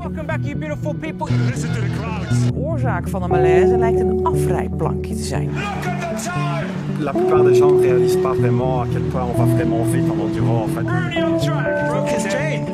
Welcome 0.00 0.26
back, 0.26 0.42
you 0.44 0.54
beautiful 0.54 0.94
people. 0.94 1.26
Listen 1.26 1.72
to 1.74 1.80
the 1.80 1.90
crowds. 1.98 2.46
De 2.46 2.54
oorzaak 2.54 3.08
van 3.08 3.22
de 3.22 3.28
malaise 3.28 3.78
lijkt 3.78 4.00
een 4.00 4.20
afrijplankje 4.26 5.14
te 5.14 5.22
zijn. 5.22 5.44
Look 5.44 5.62
at 5.86 6.00
the 6.00 6.30
time. 6.30 6.66
La 6.98 7.12
plupart 7.12 7.44
des 7.44 7.58
gens 7.58 7.72
ne 7.72 7.80
réalisent 7.80 8.22
pas 8.22 8.36
vraiment 8.36 8.80
à 8.80 8.86
quel 8.92 9.02
point 9.02 9.24
on 9.24 9.36
va 9.36 9.44
vraiment 9.44 9.84
vite 9.84 10.10
en 10.10 10.20
enduro 10.20 10.62
en 10.62 10.68
fait. 10.68 10.86
Rooney 10.88 11.22
on 11.22 11.38
track. 11.38 11.88
broke 11.90 12.08
his 12.08 12.32
chain. 12.32 12.64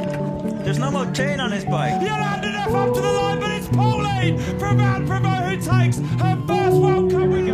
There's 0.62 0.78
no 0.78 0.90
more 0.90 1.06
chain 1.12 1.40
on 1.40 1.52
his 1.52 1.64
bike. 1.64 2.00
Jolanda 2.00 2.50
Neff 2.50 2.74
up 2.74 2.94
to 2.94 3.00
the 3.00 3.12
line, 3.12 3.40
but 3.40 3.50
it's 3.50 3.68
Pauline 3.68 4.38
from 4.58 4.76
Van 4.76 5.04
Provo 5.06 5.28
who 5.28 5.56
takes 5.56 5.98
her 5.98 6.36
first 6.46 6.76
World 6.76 7.10
Cup 7.10 7.45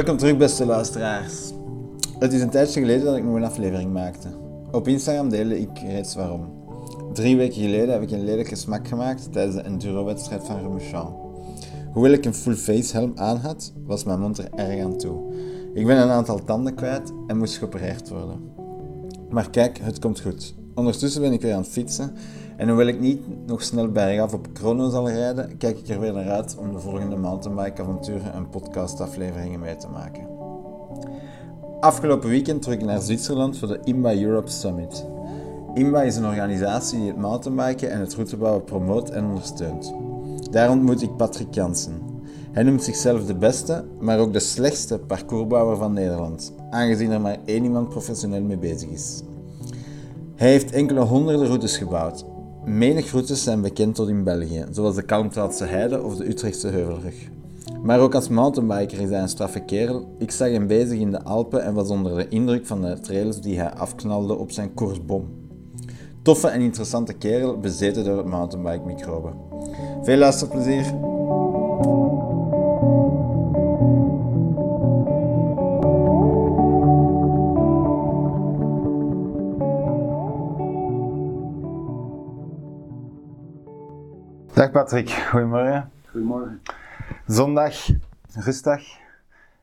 Welkom 0.00 0.18
terug, 0.18 0.36
beste 0.36 0.66
luisteraars. 0.66 1.52
Het 2.18 2.32
is 2.32 2.40
een 2.40 2.50
tijdje 2.50 2.80
geleden 2.80 3.04
dat 3.04 3.16
ik 3.16 3.24
nog 3.24 3.34
een 3.34 3.44
aflevering 3.44 3.92
maakte. 3.92 4.28
Op 4.70 4.88
Instagram 4.88 5.28
deelde 5.28 5.60
ik 5.60 5.78
reeds 5.78 6.14
waarom. 6.14 6.48
Drie 7.12 7.36
weken 7.36 7.62
geleden 7.62 7.92
heb 7.92 8.02
ik 8.02 8.10
een 8.10 8.24
lelijke 8.24 8.56
smak 8.56 8.88
gemaakt 8.88 9.32
tijdens 9.32 9.56
de 9.56 9.62
enduro-wedstrijd 9.62 10.44
van 10.44 10.60
Remouchamp. 10.60 11.16
Hoewel 11.92 12.12
ik 12.12 12.24
een 12.24 12.34
full 12.34 12.54
face 12.54 12.96
helm 12.96 13.12
aan 13.14 13.36
had, 13.36 13.72
was 13.86 14.04
mijn 14.04 14.20
mond 14.20 14.38
er 14.38 14.48
erg 14.54 14.84
aan 14.84 14.96
toe. 14.98 15.34
Ik 15.74 15.86
ben 15.86 15.96
een 15.96 16.10
aantal 16.10 16.44
tanden 16.44 16.74
kwijt 16.74 17.12
en 17.26 17.38
moest 17.38 17.58
geopereerd 17.58 18.08
worden. 18.08 18.40
Maar 19.30 19.50
kijk, 19.50 19.78
het 19.78 19.98
komt 19.98 20.20
goed. 20.20 20.54
Ondertussen 20.74 21.22
ben 21.22 21.32
ik 21.32 21.40
weer 21.40 21.54
aan 21.54 21.62
het 21.62 21.70
fietsen 21.70 22.12
en 22.60 22.68
hoewel 22.68 22.86
ik 22.86 23.00
niet 23.00 23.20
nog 23.46 23.62
snel 23.62 23.88
bergaf 23.88 24.34
op 24.34 24.48
chrono 24.52 24.90
zal 24.90 25.10
rijden, 25.10 25.56
kijk 25.56 25.78
ik 25.78 25.88
er 25.88 26.00
weer 26.00 26.12
naar 26.12 26.28
uit 26.28 26.56
om 26.58 26.72
de 26.72 26.78
volgende 26.78 27.16
mountainbike-avonturen 27.16 28.32
en 28.32 28.48
podcastafleveringen 28.48 29.60
mee 29.60 29.76
te 29.76 29.88
maken. 29.88 30.26
Afgelopen 31.80 32.28
weekend 32.28 32.62
trok 32.62 32.74
ik 32.74 32.84
naar 32.84 33.00
Zwitserland 33.00 33.58
voor 33.58 33.68
de 33.68 33.80
IMBA 33.84 34.14
Europe 34.14 34.50
Summit. 34.50 35.06
IMBA 35.74 36.02
is 36.02 36.16
een 36.16 36.26
organisatie 36.26 36.98
die 36.98 37.08
het 37.08 37.16
mountainbiken 37.16 37.90
en 37.90 38.00
het 38.00 38.14
routebouwen 38.14 38.64
promoot 38.64 39.10
en 39.10 39.24
ondersteunt. 39.24 39.94
Daar 40.50 40.70
ontmoet 40.70 41.02
ik 41.02 41.16
Patrick 41.16 41.54
Jansen. 41.54 42.02
Hij 42.52 42.62
noemt 42.62 42.82
zichzelf 42.82 43.26
de 43.26 43.34
beste, 43.34 43.84
maar 43.98 44.18
ook 44.18 44.32
de 44.32 44.40
slechtste 44.40 44.98
parcoursbouwer 44.98 45.76
van 45.76 45.92
Nederland, 45.92 46.52
aangezien 46.70 47.10
er 47.10 47.20
maar 47.20 47.38
één 47.44 47.64
iemand 47.64 47.88
professioneel 47.88 48.42
mee 48.42 48.58
bezig 48.58 48.88
is. 48.88 49.22
Hij 50.34 50.50
heeft 50.50 50.72
enkele 50.72 51.00
honderden 51.00 51.46
routes 51.46 51.76
gebouwd. 51.76 52.24
Menig 52.64 53.10
routes 53.10 53.42
zijn 53.42 53.60
bekend 53.60 53.94
tot 53.94 54.08
in 54.08 54.24
België, 54.24 54.64
zoals 54.70 54.94
de 54.94 55.02
Kalmthoutse 55.02 55.64
Heide 55.64 56.02
of 56.02 56.16
de 56.16 56.28
Utrechtse 56.28 56.68
Heuvelrug. 56.68 57.14
Maar 57.82 58.00
ook 58.00 58.14
als 58.14 58.28
mountainbiker 58.28 59.00
is 59.00 59.08
hij 59.10 59.20
een 59.20 59.28
straffe 59.28 59.60
kerel. 59.60 60.14
Ik 60.18 60.30
zag 60.30 60.50
hem 60.50 60.66
bezig 60.66 60.98
in 60.98 61.10
de 61.10 61.22
Alpen 61.22 61.64
en 61.64 61.74
was 61.74 61.88
onder 61.88 62.16
de 62.16 62.28
indruk 62.28 62.66
van 62.66 62.80
de 62.80 63.00
trails 63.00 63.40
die 63.40 63.58
hij 63.58 63.70
afknalde 63.70 64.34
op 64.34 64.50
zijn 64.50 64.74
koersbom. 64.74 65.28
Toffe 66.22 66.48
en 66.48 66.60
interessante 66.60 67.12
kerel, 67.12 67.58
bezeten 67.58 68.04
door 68.04 68.16
het 68.16 68.26
mountainbike-microbe. 68.26 69.30
Veel 70.02 70.18
luisterplezier! 70.18 71.09
Dag 84.54 84.70
Patrick, 84.70 85.10
goedemorgen. 85.10 85.90
Goedemorgen. 86.10 86.60
Zondag, 87.26 87.88
rustdag. 88.34 88.82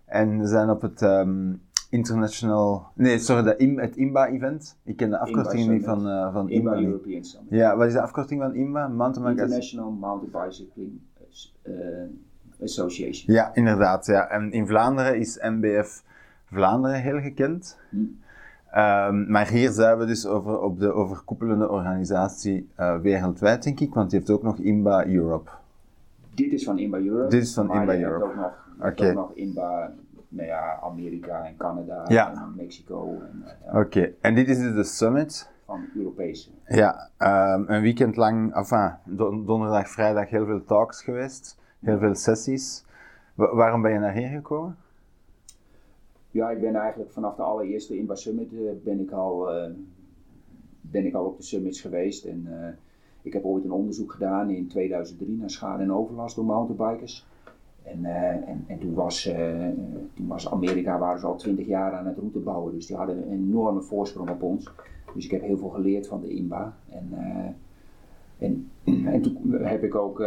En 0.06 0.40
we 0.40 0.48
zijn 0.48 0.70
op 0.70 0.81
het 0.81 1.02
ehm, 1.02 1.53
International... 1.90 2.86
Nee, 2.94 3.20
sorry, 3.20 3.44
de 3.44 3.56
IM, 3.58 3.80
het 3.80 3.96
IMBA-event. 3.96 4.78
Ik 4.84 4.98
ken 4.98 5.09
de 5.09 5.18
afkorting 5.20 5.70
niet 5.70 5.84
van, 5.84 6.08
eh, 6.08 6.34
van 6.34 6.50
IMBA. 6.50 6.74
IMBA. 6.75 6.88
European 6.88 7.24
Summit. 7.24 7.50
Ja, 7.50 7.78
wat 7.78 7.88
is 7.88 7.94
de 7.94 8.02
afkorting 8.02 8.42
van 8.42 8.56
IMBA? 8.56 8.88
Mountain 8.88 9.30
International 9.30 9.92
Mountain 9.92 10.46
Bicycling 10.46 11.00
eh, 11.62 11.74
Association. 12.64 13.34
Ja, 13.36 13.56
inderdaad. 13.56 14.06
Ja. 14.06 14.30
En 14.30 14.52
in 14.52 14.68
Vlaanderen 14.68 15.18
is 15.18 15.38
MBF 15.42 16.04
Vlaanderen 16.46 17.02
heel 17.02 17.22
gekend. 17.22 17.78
Hm. 17.90 17.98
Ehm, 18.77 19.31
maar 19.31 19.47
hier 19.47 19.69
zijn 19.71 19.97
we 19.97 20.05
dus 20.05 20.25
over, 20.25 20.59
op 20.59 20.79
de 20.79 20.93
overkoepelende 20.93 21.69
organisatie 21.69 22.69
eh, 22.75 22.97
wereldwijd, 22.99 23.63
denk 23.63 23.79
ik, 23.79 23.93
want 23.93 24.09
die 24.09 24.19
heeft 24.19 24.31
ook 24.31 24.43
nog 24.43 24.57
IMBA 24.57 25.05
Europe. 25.05 25.49
Dit 26.35 26.51
is 26.53 26.63
van 26.63 26.77
IMBA 26.79 26.97
Europe. 26.99 27.29
Dit 27.29 27.41
is 27.43 27.53
van 27.53 27.73
IMBA 27.73 27.95
Europe. 27.97 28.25
Ook 28.25 28.35
nog, 28.35 28.51
Oké. 28.89 29.07
ook 29.07 29.13
nog 29.13 29.31
IMBA, 29.33 29.91
nou 30.29 30.47
ja, 30.47 30.79
Amerika 30.83 31.43
en 31.45 31.57
Canada 31.57 32.03
Ja. 32.07 32.31
en 32.31 32.53
Mexico 32.55 33.21
eh, 33.65 33.75
Oké, 33.79 34.11
en 34.21 34.35
dit 34.35 34.47
is 34.49 34.57
dus 34.59 34.73
de 34.75 34.83
summit. 34.83 35.49
van 35.65 35.85
Europese. 35.95 36.49
Ja, 36.67 37.09
ehm, 37.17 37.63
een 37.67 37.81
weekend 37.81 38.15
lang, 38.15 38.55
enfin, 38.55 38.91
don- 39.03 39.45
donderdag, 39.45 39.89
vrijdag 39.89 40.29
heel 40.29 40.45
veel 40.45 40.63
talks 40.63 41.03
geweest, 41.03 41.57
heel 41.79 41.97
veel 41.97 42.15
sessies. 42.15 42.85
Wa- 43.33 43.55
waarom 43.55 43.81
ben 43.81 43.91
je 43.91 43.99
naar 43.99 44.13
hier 44.13 44.29
gekomen? 44.29 44.75
Ja, 46.38 46.50
ik 46.50 46.62
ben 46.62 46.75
eigenlijk 46.75 47.12
vanaf 47.12 47.36
de 47.36 47.42
allereerste 47.42 47.98
IMBA 47.98 48.16
Summit 48.16 48.53
eh, 48.53 48.59
ben, 48.84 49.00
ik 49.00 49.12
al, 49.12 49.52
eh, 49.52 49.72
ben 50.81 51.06
ik 51.06 51.14
al 51.14 51.25
op 51.25 51.38
de 51.38 51.44
summits 51.44 51.81
geweest. 51.81 52.25
En 52.25 52.46
eh, 52.48 52.70
ik 53.22 53.34
heb 53.34 53.46
ooit 53.46 53.64
een 53.64 53.72
onderzoek 53.72 54.12
gedaan 54.12 54.50
in 54.50 54.68
2003 54.68 55.38
naar 55.38 55.50
schade 55.50 55.84
en 55.84 55.94
overlast 55.94 56.36
door 56.36 56.46
mountainbikers. 56.46 57.25
En, 57.84 58.06
en, 58.06 58.64
en 58.68 58.80
toen, 58.80 58.94
was, 58.94 59.24
toen 60.14 60.28
was 60.28 60.52
Amerika 60.52 61.00
waren 61.00 61.20
ze 61.20 61.25
al 61.25 61.38
20 61.38 61.66
jaar 61.66 61.94
aan 61.94 62.08
het 62.08 62.18
route 62.18 62.40
bouwen. 62.40 62.74
Dus 62.74 62.86
die 62.86 62.96
hadden 62.96 63.18
een 63.18 63.31
enorme 63.31 63.81
voorsprong 63.81 64.30
op 64.30 64.42
ons. 64.42 64.69
Dus 65.14 65.25
ik 65.25 65.31
heb 65.31 65.42
heel 65.42 65.58
veel 65.58 65.69
geleerd 65.69 66.08
van 66.08 66.22
de 66.22 66.30
IMBA. 66.30 66.78
En, 66.90 67.14
en, 68.38 68.69
en 69.14 69.22
toen 69.22 69.52
heb 69.52 69.84
ik 69.84 69.96
ook 69.96 70.19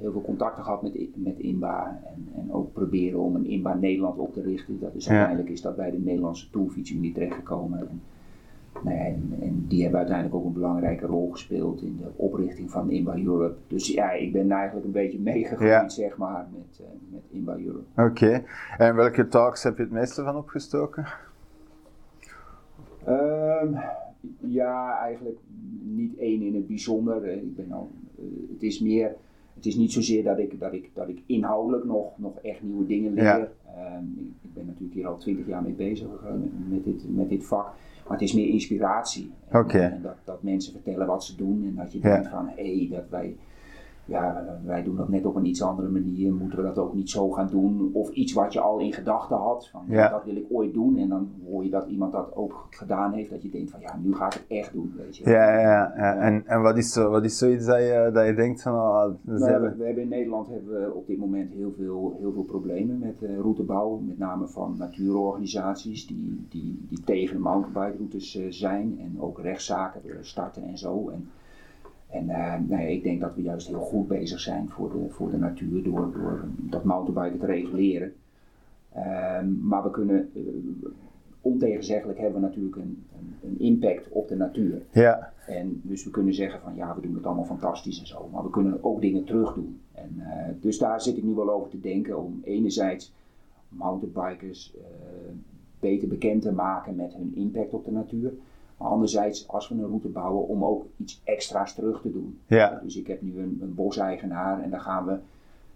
heel 0.00 0.12
veel 0.12 0.22
contacten 0.22 0.64
gehad 0.64 0.82
met, 0.82 1.08
met 1.14 1.38
IMBA. 1.38 2.00
En, 2.06 2.28
en 2.40 2.52
ook 2.52 2.72
proberen 2.72 3.20
om 3.20 3.34
een 3.34 3.46
IMBA 3.50 3.74
Nederland 3.74 4.18
op 4.18 4.32
te 4.32 4.42
richten. 4.42 4.80
Dat 4.80 4.94
is 4.94 5.04
Ja. 5.04 5.10
uiteindelijk 5.10 5.48
is 5.50 5.60
dat 5.62 5.76
bij 5.76 5.90
de 5.90 5.98
Nederlandse 5.98 6.50
Toolfietsunie 6.50 7.12
terechtgekomen. 7.12 7.78
En, 7.78 8.00
nou 8.82 8.96
ja, 8.96 9.04
en, 9.04 9.32
en 9.40 9.64
die 9.68 9.80
hebben 9.82 9.98
uiteindelijk 9.98 10.36
ook 10.36 10.44
een 10.46 10.52
belangrijke 10.52 11.06
rol 11.06 11.30
gespeeld 11.30 11.82
in 11.82 11.96
de 12.02 12.08
oprichting 12.16 12.70
van 12.70 12.90
IMBA 12.90 13.16
Europe. 13.18 13.56
Dus 13.66 13.88
ja, 13.88 14.10
ik 14.10 14.32
ben 14.32 14.50
eigenlijk 14.50 14.86
een 14.86 14.92
beetje 14.92 15.18
meegegroeid, 15.20 15.70
Ja. 15.70 15.88
zeg 15.88 16.16
maar, 16.16 16.46
met, 16.52 16.80
eh, 16.80 16.86
met 17.12 17.20
IMBA 17.30 17.56
Europe. 17.58 18.02
Oké, 18.10 18.42
en 18.78 18.94
welke 18.94 19.28
talks 19.28 19.62
heb 19.62 19.76
je 19.76 19.82
het 19.82 19.92
meeste 19.92 20.22
van 20.22 20.36
opgestoken? 20.36 21.06
Ehm, 23.04 23.74
ja, 24.40 24.98
eigenlijk 25.00 25.38
niet 25.82 26.16
één 26.18 26.42
in 26.42 26.54
het 26.54 26.66
bijzonder. 26.66 27.22
Eh, 27.24 27.36
Ik 27.36 27.56
ben 27.56 27.72
al, 27.72 27.90
eh, 28.18 28.24
het 28.52 28.62
is 28.62 28.80
meer, 28.80 29.14
het 29.58 29.66
is 29.66 29.76
niet 29.76 29.92
zozeer 29.92 30.24
dat 30.24 30.38
ik, 30.38 30.60
dat 30.60 30.72
ik, 30.72 30.90
dat 30.94 31.08
ik 31.08 31.22
inhoudelijk 31.26 31.84
nog, 31.84 32.18
nog 32.18 32.38
echt 32.42 32.62
nieuwe 32.62 32.86
dingen 32.86 33.12
leer. 33.12 33.24
Ja. 33.24 33.48
Ehm, 33.76 34.04
ik, 34.42 34.54
ben 34.54 34.66
natuurlijk 34.66 34.94
hier 34.94 35.06
al 35.06 35.16
twintig 35.16 35.46
jaar 35.46 35.62
mee 35.62 35.72
bezig 35.72 36.06
eh, 36.06 36.32
met, 36.68 36.84
dit, 36.84 37.14
met 37.16 37.28
dit 37.28 37.46
vak. 37.46 37.64
Maar 38.04 38.16
het 38.18 38.28
is 38.28 38.32
meer 38.34 38.48
inspiratie. 38.48 39.30
En, 39.92 40.02
dat, 40.02 40.16
dat 40.24 40.42
mensen 40.42 40.72
vertellen 40.72 41.06
wat 41.06 41.24
ze 41.24 41.36
doen 41.36 41.64
en 41.66 41.74
dat 41.74 41.92
je 41.92 41.98
Ja. 42.02 42.12
denkt 42.12 42.28
van 42.28 42.48
hé, 42.56 42.76
hey, 42.76 42.88
dat 42.90 43.08
wij, 43.10 43.36
ja, 44.08 44.44
wij 44.64 44.82
doen 44.82 44.96
dat 44.96 45.08
net 45.08 45.26
op 45.26 45.36
een 45.36 45.44
iets 45.44 45.62
andere 45.62 45.88
manier. 45.88 46.32
Moeten 46.32 46.58
we 46.58 46.64
dat 46.64 46.78
ook 46.78 46.94
niet 46.94 47.10
zo 47.10 47.30
gaan 47.30 47.48
doen? 47.50 47.90
Of 47.92 48.10
iets 48.10 48.32
wat 48.32 48.52
je 48.52 48.60
al 48.60 48.78
in 48.78 48.92
gedachten 48.92 49.36
had, 49.36 49.68
van 49.68 49.84
Ja. 49.88 50.08
dat 50.08 50.24
wil 50.24 50.36
ik 50.36 50.46
ooit 50.50 50.74
doen. 50.74 50.96
En 50.96 51.08
dan 51.08 51.28
hoor 51.48 51.64
je 51.64 51.70
dat 51.70 51.86
iemand 51.88 52.12
dat 52.12 52.36
ook 52.36 52.66
gedaan 52.70 53.12
heeft, 53.12 53.30
dat 53.30 53.42
je 53.42 53.50
denkt 53.50 53.70
van 53.70 53.80
ja, 53.80 53.98
nu 54.02 54.14
ga 54.14 54.26
ik 54.26 54.32
het 54.32 54.44
echt 54.48 54.72
doen. 54.72 54.94
Weet 54.96 55.16
je. 55.16 55.30
Ja, 55.30 55.52
ja, 55.52 55.60
ja. 55.60 55.92
ja. 55.96 56.16
En, 56.16 56.42
en 56.46 56.62
wat, 56.62 56.76
is 56.76 56.96
wat 56.96 57.24
is 57.24 57.38
zoiets 57.38 57.66
dat 57.66 57.78
je, 57.78 58.10
dat 58.12 58.26
je 58.26 58.34
denkt 58.34 58.62
van, 58.62 58.74
oh, 58.74 59.14
is 59.34 59.40
Nou, 59.40 59.62
we, 59.62 59.74
we 59.76 59.84
hebben 59.84 60.02
in 60.02 60.08
Nederland 60.08 60.48
hebben 60.48 60.80
we 60.80 60.94
op 60.94 61.06
dit 61.06 61.18
moment 61.18 61.50
heel 61.52 61.72
veel, 61.76 62.16
heel 62.20 62.32
veel 62.32 62.44
problemen 62.44 62.98
met 62.98 63.22
eh, 63.22 63.38
routebouw. 63.38 64.00
Met 64.06 64.18
name 64.18 64.46
van 64.46 64.74
natuurorganisaties 64.78 66.06
die, 66.06 66.46
die, 66.48 66.86
die 66.88 67.00
tegen 67.04 67.40
mountainbike-routes 67.40 68.36
eh, 68.36 68.46
zijn. 68.48 68.98
En 69.00 69.20
ook 69.20 69.38
rechtszaken 69.40 70.00
willen 70.04 70.26
starten 70.26 70.62
en 70.62 70.78
zo. 70.78 71.08
En, 71.08 71.28
en 72.08 72.28
eh, 72.28 72.54
nou 72.66 72.82
ja, 72.82 72.88
ik 72.88 73.02
denk 73.02 73.20
dat 73.20 73.34
we 73.34 73.42
juist 73.42 73.68
heel 73.68 73.80
goed 73.80 74.08
bezig 74.08 74.40
zijn 74.40 74.68
voor 74.68 74.90
de, 74.90 75.08
voor 75.08 75.30
de 75.30 75.36
natuur 75.36 75.82
door, 75.82 76.12
door 76.12 76.44
dat 76.56 76.84
mountainbiken 76.84 77.38
te 77.38 77.46
reguleren. 77.46 78.12
Ehm, 78.92 79.66
maar 79.66 79.82
we 79.82 79.90
kunnen, 79.90 80.30
eh, 80.34 80.42
ontegenzeggelijk 81.40 82.18
hebben 82.18 82.40
we 82.40 82.46
natuurlijk 82.46 82.76
een, 82.76 83.04
een, 83.42 83.58
impact 83.58 84.08
op 84.08 84.28
de 84.28 84.36
natuur. 84.36 84.82
Ja, 84.92 85.32
En 85.46 85.80
dus 85.84 86.04
we 86.04 86.10
kunnen 86.10 86.34
zeggen 86.34 86.60
van 86.60 86.74
ja, 86.74 86.94
we 86.94 87.00
doen 87.00 87.14
het 87.14 87.26
allemaal 87.26 87.44
fantastisch 87.44 88.00
en 88.00 88.06
zo, 88.06 88.28
maar 88.32 88.42
we 88.42 88.50
kunnen 88.50 88.84
ook 88.84 89.00
dingen 89.00 89.24
terug 89.24 89.54
doen. 89.54 89.80
En, 89.94 90.14
eh, 90.18 90.54
dus 90.60 90.78
daar 90.78 91.00
zit 91.00 91.16
ik 91.16 91.24
nu 91.24 91.34
wel 91.34 91.50
over 91.50 91.70
te 91.70 91.80
denken 91.80 92.18
om 92.24 92.40
enerzijds 92.44 93.14
mountainbikers 93.68 94.74
beter 95.80 96.08
bekend 96.08 96.42
te 96.42 96.52
maken 96.52 96.96
met 96.96 97.14
hun 97.14 97.32
impact 97.34 97.72
op 97.72 97.84
de 97.84 97.90
natuur. 97.90 98.32
Maar 98.78 98.88
anderzijds, 98.88 99.48
als 99.48 99.68
we 99.68 99.74
een 99.74 99.86
route 99.86 100.08
bouwen, 100.08 100.48
om 100.48 100.64
ook 100.64 100.86
iets 100.96 101.20
extra's 101.24 101.74
terug 101.74 102.00
te 102.00 102.12
doen. 102.12 102.38
Ja. 102.46 102.80
Dus 102.82 102.96
ik 102.96 103.06
heb 103.06 103.22
nu 103.22 103.38
een, 103.38 103.58
een 103.62 103.74
boseigenaar 103.74 104.62
en 104.62 104.70
daar 104.70 104.80
gaan 104.80 105.06
we, 105.06 105.18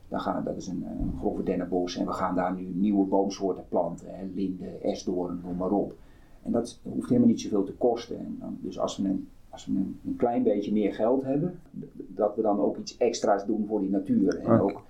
daar 0.08 0.20
gaan, 0.20 0.44
dat 0.44 0.56
is 0.56 0.66
een, 0.66 0.86
een 1.00 1.12
grove 1.18 1.42
dennenbos 1.42 1.96
en 1.96 2.06
we 2.06 2.12
gaan 2.12 2.34
daar 2.34 2.54
nu 2.54 2.62
nieuwe 2.74 3.06
boomsoorten 3.06 3.64
planten. 3.68 4.06
Hè, 4.10 4.24
linde, 4.34 4.66
esdoorn, 4.66 5.40
noem 5.44 5.56
maar 5.56 5.70
op. 5.70 5.94
En 6.42 6.52
dat 6.52 6.80
hoeft 6.82 7.08
helemaal 7.08 7.28
niet 7.28 7.40
zoveel 7.40 7.64
te 7.64 7.72
kosten. 7.72 8.18
En 8.18 8.36
dan, 8.40 8.58
dus 8.60 8.78
als 8.78 8.96
we, 8.96 9.08
een, 9.08 9.28
als 9.50 9.66
we 9.66 9.72
een, 9.72 10.00
een 10.04 10.16
klein 10.16 10.42
beetje 10.42 10.72
meer 10.72 10.94
geld 10.94 11.22
hebben, 11.24 11.60
dat 11.96 12.36
we 12.36 12.42
dan 12.42 12.60
ook 12.60 12.76
iets 12.76 12.96
extra's 12.96 13.46
doen 13.46 13.66
voor 13.66 13.80
die 13.80 13.90
natuur. 13.90 14.38
En 14.38 14.60
ook 14.60 14.82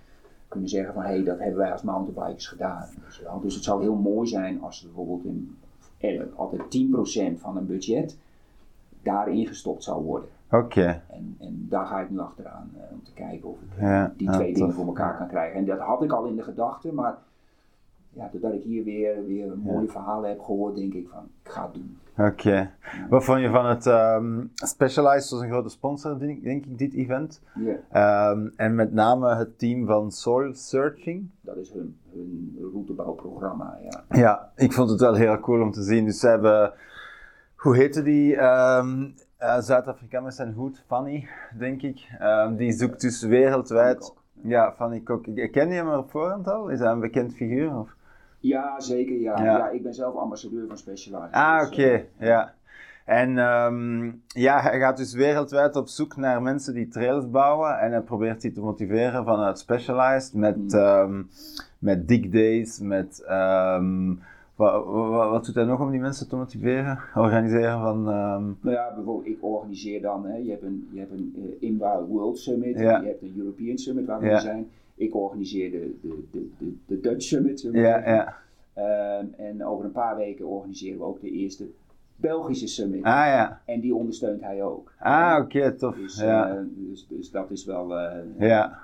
kunnen 0.48 0.68
zeggen 0.68 0.94
van 0.94 1.02
hé, 1.02 1.08
hey, 1.08 1.24
dat 1.24 1.38
hebben 1.38 1.58
wij 1.58 1.72
als 1.72 1.82
mountainbikers 1.82 2.46
gedaan. 2.46 2.88
je 3.18 3.22
wel. 3.24 3.40
Dus 3.40 3.54
het 3.54 3.64
zou 3.64 3.82
heel 3.82 3.94
mooi 3.94 4.28
zijn 4.28 4.62
als 4.62 4.80
we 4.82 4.86
bijvoorbeeld 4.86 5.24
in, 5.24 5.56
eh, 6.02 6.20
altijd 6.36 6.62
10% 7.36 7.40
van 7.40 7.56
een 7.56 7.66
budget 7.66 8.18
daarin 9.02 9.46
gestopt 9.46 9.84
zou 9.84 10.04
worden. 10.04 10.28
Oké. 10.50 11.02
En, 11.08 11.36
en 11.38 11.66
daar 11.68 11.86
ga 11.86 12.00
ik 12.00 12.10
nu 12.10 12.18
achteraan 12.18 12.70
eh, 12.76 12.92
om 12.92 13.02
te 13.02 13.12
kijken 13.12 13.48
of 13.48 13.56
ik 13.60 13.80
Ja, 13.80 14.12
die 14.16 14.26
ja, 14.26 14.32
twee 14.32 14.54
dingen 14.54 14.74
voor 14.74 14.86
elkaar 14.86 15.16
kan 15.16 15.28
krijgen. 15.28 15.58
En 15.58 15.64
dat 15.64 15.78
had 15.78 16.02
ik 16.02 16.12
al 16.12 16.24
in 16.24 16.36
de 16.36 16.42
gedachten, 16.42 16.94
maar 16.94 17.18
ja, 18.10 18.28
doordat 18.32 18.52
ik 18.52 18.62
hier 18.62 18.84
weer, 18.84 19.26
weer 19.26 19.58
mooie 19.58 19.88
verhalen 19.88 20.28
heb 20.28 20.40
gehoord, 20.40 20.76
denk 20.76 20.94
ik 20.94 21.08
van, 21.08 21.28
ik 21.42 21.50
ga 21.50 21.62
het 21.62 21.74
doen. 21.74 21.98
Oké. 22.18 22.70
Wat 23.08 23.24
vond 23.24 23.40
je 23.40 23.48
van 23.50 23.66
het 23.66 23.86
ehm 23.86 24.44
Specialized 24.54 25.30
was 25.30 25.40
een 25.40 25.48
grote 25.50 25.68
sponsor, 25.68 26.18
denk, 26.18 26.42
ik, 26.44 26.78
dit 26.78 26.94
event. 26.94 27.42
Ehm, 27.90 28.46
en 28.56 28.74
met 28.74 28.92
name 28.92 29.34
het 29.34 29.58
team 29.58 29.86
van 29.86 30.10
Soil 30.12 30.54
Searching. 30.54 31.30
dat 31.40 31.56
is 31.56 31.72
hun, 31.72 31.98
hun 32.12 32.58
routebouwprogramma, 32.72 33.78
ja. 33.82 34.04
Ja, 34.18 34.52
ik 34.56 34.72
vond 34.72 34.90
het 34.90 35.00
wel 35.00 35.14
heel 35.14 35.40
cool 35.40 35.60
om 35.62 35.70
te 35.72 35.82
zien. 35.82 36.04
Dus 36.04 36.20
ze 36.20 36.28
hebben, 36.28 36.72
hoe 37.56 37.76
heette 37.76 38.02
die 38.02 38.36
ehm 38.36 39.04
eh, 39.36 39.58
Zuid-Afrikaan 39.60 40.22
met 40.22 40.34
zijn 40.34 40.52
hoed? 40.52 40.84
Fanny, 40.86 41.28
denk 41.58 41.82
ik. 41.82 42.08
Die 42.56 42.72
zoekt 42.72 43.00
dus 43.00 43.22
wereldwijd. 43.22 44.04
Fanny. 44.04 44.20
Ja, 44.52 44.72
Fanny 44.72 45.00
Kok. 45.00 45.26
Ik- 45.26 45.52
Ken 45.52 45.68
je 45.68 45.74
hem 45.74 45.88
op 45.92 46.10
voorhand 46.10 46.48
al? 46.48 46.68
Is 46.68 46.78
hij 46.78 46.90
een 46.90 47.00
bekend 47.00 47.34
figuur? 47.34 47.76
Of? 47.78 47.94
Ja, 48.42 48.80
zeker, 48.80 49.20
ja. 49.20 49.38
Ja. 49.38 49.56
ja. 49.56 49.68
ik 49.68 49.82
ben 49.82 49.94
zelf 49.94 50.14
ambassadeur 50.16 50.66
van 50.66 50.76
Specialized. 50.78 51.32
Ah, 51.34 51.58
dus, 51.58 51.68
oké, 51.68 51.82
eh, 52.18 52.28
ja. 52.28 52.54
En 53.04 53.38
ehm, 53.38 54.10
ja, 54.26 54.60
hij 54.60 54.78
gaat 54.78 54.96
dus 54.96 55.14
wereldwijd 55.14 55.76
op 55.76 55.88
zoek 55.88 56.16
naar 56.16 56.42
mensen 56.42 56.74
die 56.74 56.88
trails 56.88 57.30
bouwen 57.30 57.78
en 57.80 57.90
hij 57.92 58.00
probeert 58.00 58.40
die 58.40 58.52
te 58.52 58.60
motiveren 58.60 59.24
vanuit 59.24 59.58
Specialized 59.58 60.34
met, 60.34 60.74
ehm, 60.74 61.22
met 61.78 62.08
dig 62.08 62.28
days, 62.28 62.78
met 62.80 63.24
ehm, 63.26 64.14
wat, 64.56 64.84
wat, 64.84 65.30
wat 65.30 65.44
doet 65.44 65.54
hij 65.54 65.64
nog 65.64 65.80
om 65.80 65.90
die 65.90 66.00
mensen 66.00 66.28
te 66.28 66.36
motiveren? 66.36 66.98
Organiseren 67.14 67.80
van, 67.80 68.02
Nou 68.02 68.56
ja, 68.62 68.92
bijvoorbeeld, 68.94 69.26
ik 69.26 69.38
organiseer 69.40 70.00
dan, 70.02 70.26
hè, 70.26 70.36
je 70.36 70.50
hebt 70.50 70.62
een, 70.62 70.88
je 70.92 70.98
hebt 70.98 71.12
een 71.12 71.34
eh, 71.36 71.68
Inbouw 71.68 72.06
World 72.06 72.38
Summit, 72.38 72.78
Ja. 72.78 72.98
je 73.00 73.06
hebt 73.06 73.22
een 73.22 73.34
European 73.38 73.78
Summit 73.78 74.06
waar 74.06 74.20
we 74.20 74.26
Ja. 74.26 74.38
zijn. 74.38 74.68
Ik 74.94 75.14
organiseer 75.14 75.70
de, 75.70 75.98
de, 76.02 76.24
de, 76.58 76.74
de, 76.86 77.00
Dutch 77.00 77.22
Summit, 77.22 77.68
ja, 77.72 77.80
ja. 78.08 78.36
Ehm, 78.74 79.26
en 79.36 79.64
over 79.64 79.84
een 79.84 79.92
paar 79.92 80.16
weken 80.16 80.46
organiseren 80.46 80.98
we 80.98 81.04
ook 81.04 81.20
de 81.20 81.30
eerste 81.30 81.66
Belgische 82.16 82.66
Summit. 82.66 83.02
Ah 83.04 83.12
ja, 83.12 83.60
En 83.64 83.80
die 83.80 83.94
ondersteunt 83.94 84.40
hij 84.40 84.62
ook. 84.62 84.92
ah 84.98 85.38
oké, 85.42 85.72
tof. 85.72 85.96
Dus, 85.96 86.20
ja. 86.20 86.48
eh, 86.48 86.62
dus, 86.68 87.06
dus 87.08 87.30
dat 87.30 87.50
is 87.50 87.64
wel. 87.64 87.98
eh, 87.98 88.18
Ja. 88.38 88.78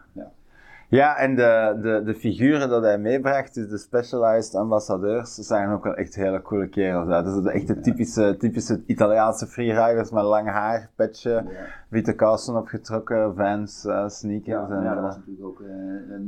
Ja. 0.88 0.96
Ja, 0.98 1.16
en 1.16 1.34
de, 1.36 1.78
de, 1.82 2.02
de 2.04 2.14
figuren 2.14 2.68
dat 2.68 2.82
hij 2.82 2.98
meebracht, 2.98 3.54
dus 3.54 3.68
de 3.68 3.78
specialized 3.78 4.54
ambassadeurs, 4.54 5.34
zijn 5.34 5.70
ook 5.70 5.84
wel 5.84 5.94
echt 5.94 6.14
hele 6.14 6.42
coole 6.42 6.68
kerels. 6.68 7.08
uit. 7.08 7.24
Dat 7.24 7.46
is 7.46 7.52
echt 7.52 7.66
de 7.66 7.80
typische, 7.80 8.36
typische 8.38 8.80
Italiaanse 8.86 9.46
freeriders 9.46 10.10
met 10.10 10.22
lang 10.22 10.48
haar, 10.48 10.90
petje, 10.96 11.30
Ja. 11.30 11.44
witte 11.88 12.12
kousen 12.14 12.56
opgetrokken, 12.56 13.34
Vans, 13.34 13.84
eh, 13.84 13.92
Ja, 13.92 14.08
sneakers. 14.08 14.68
maar 14.68 14.78
en, 14.78 14.82
ja, 14.84 14.94
dat 14.94 15.02
was 15.02 15.16
natuurlijk 15.16 15.46
ook 15.46 15.60
eh, 15.60 15.66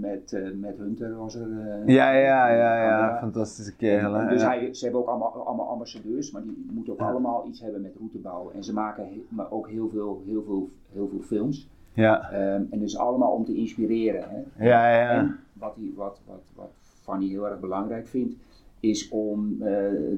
met, 0.01 0.37
met 0.61 0.77
Hunter 0.79 1.17
was 1.17 1.35
er. 1.35 1.49
eh, 1.51 1.87
ja, 1.95 2.11
ja, 2.13 2.49
ja, 2.49 2.83
ja, 2.83 3.19
fantastische 3.19 3.77
kerel. 3.77 4.13
hè, 4.15 4.29
Dus 4.29 4.41
ja. 4.43 4.49
hij, 4.49 4.75
ze 4.75 4.85
hebben 4.85 5.01
ook 5.03 5.09
allemaal, 5.09 5.47
allemaal 5.47 5.69
ambassadeurs, 5.69 6.31
maar 6.33 6.43
die 6.43 6.67
moeten 6.73 6.93
ook 6.93 7.01
allemaal 7.01 7.47
iets 7.47 7.61
hebben 7.61 7.81
met 7.83 7.93
routebouw. 7.99 8.51
En 8.55 8.65
ze 8.65 8.73
maken 8.73 9.05
he- 9.05 9.25
maar 9.29 9.51
ook 9.51 9.69
heel 9.69 9.89
veel, 9.89 10.23
heel 10.27 10.43
veel, 10.47 10.69
heel 10.93 11.09
veel 11.09 11.21
films. 11.21 11.69
Ja, 12.01 12.31
Ehm, 12.31 12.63
en 12.71 12.79
dus 12.79 12.97
allemaal 12.99 13.33
om 13.33 13.45
te 13.45 13.55
inspireren. 13.55 14.25
Hè. 14.29 14.65
ja, 14.67 14.91
ja. 15.01 15.11
En 15.11 15.37
wat, 15.53 15.75
die, 15.77 15.93
wat, 15.97 16.21
wat, 16.27 16.43
wat 16.55 16.71
Fanny 17.03 17.27
heel 17.29 17.49
erg 17.49 17.61
belangrijk 17.61 18.07
vindt, 18.07 18.35
is 18.81 19.09
om 19.09 19.53
eh, 19.63 19.69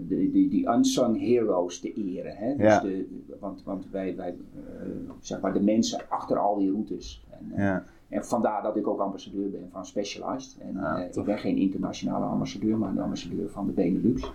de, 0.08 0.31
de, 0.32 0.49
die 0.49 0.69
unsung 0.69 1.20
heroes 1.20 1.81
te 1.81 1.93
eren. 1.93 2.37
Hè? 2.37 2.56
Dus 2.56 2.67
Ja. 2.67 2.81
de, 2.81 3.08
want 3.40 3.62
want 3.64 3.87
wij, 3.90 4.17
wij 4.17 4.29
eh, 4.29 4.87
zeg 5.20 5.40
maar 5.40 5.52
de 5.52 5.61
mensen 5.62 6.00
achter 6.08 6.38
al 6.38 6.58
die 6.58 6.70
routes. 6.70 7.26
En, 7.31 7.52
eh, 7.52 7.64
ja. 7.64 7.84
en 8.08 8.25
vandaar 8.25 8.62
dat 8.62 8.76
ik 8.76 8.87
ook 8.87 9.00
ambassadeur 9.00 9.50
ben 9.50 9.69
van 9.70 9.87
Specialized. 9.87 10.58
En, 10.61 10.76
Ah, 10.76 11.00
ik 11.14 11.25
ben 11.25 11.38
geen 11.38 11.56
internationale 11.56 12.25
ambassadeur, 12.25 12.79
maar 12.79 12.90
een 12.90 13.00
ambassadeur 13.00 13.49
van 13.50 13.67
de 13.67 13.73
Benelux. 13.73 14.32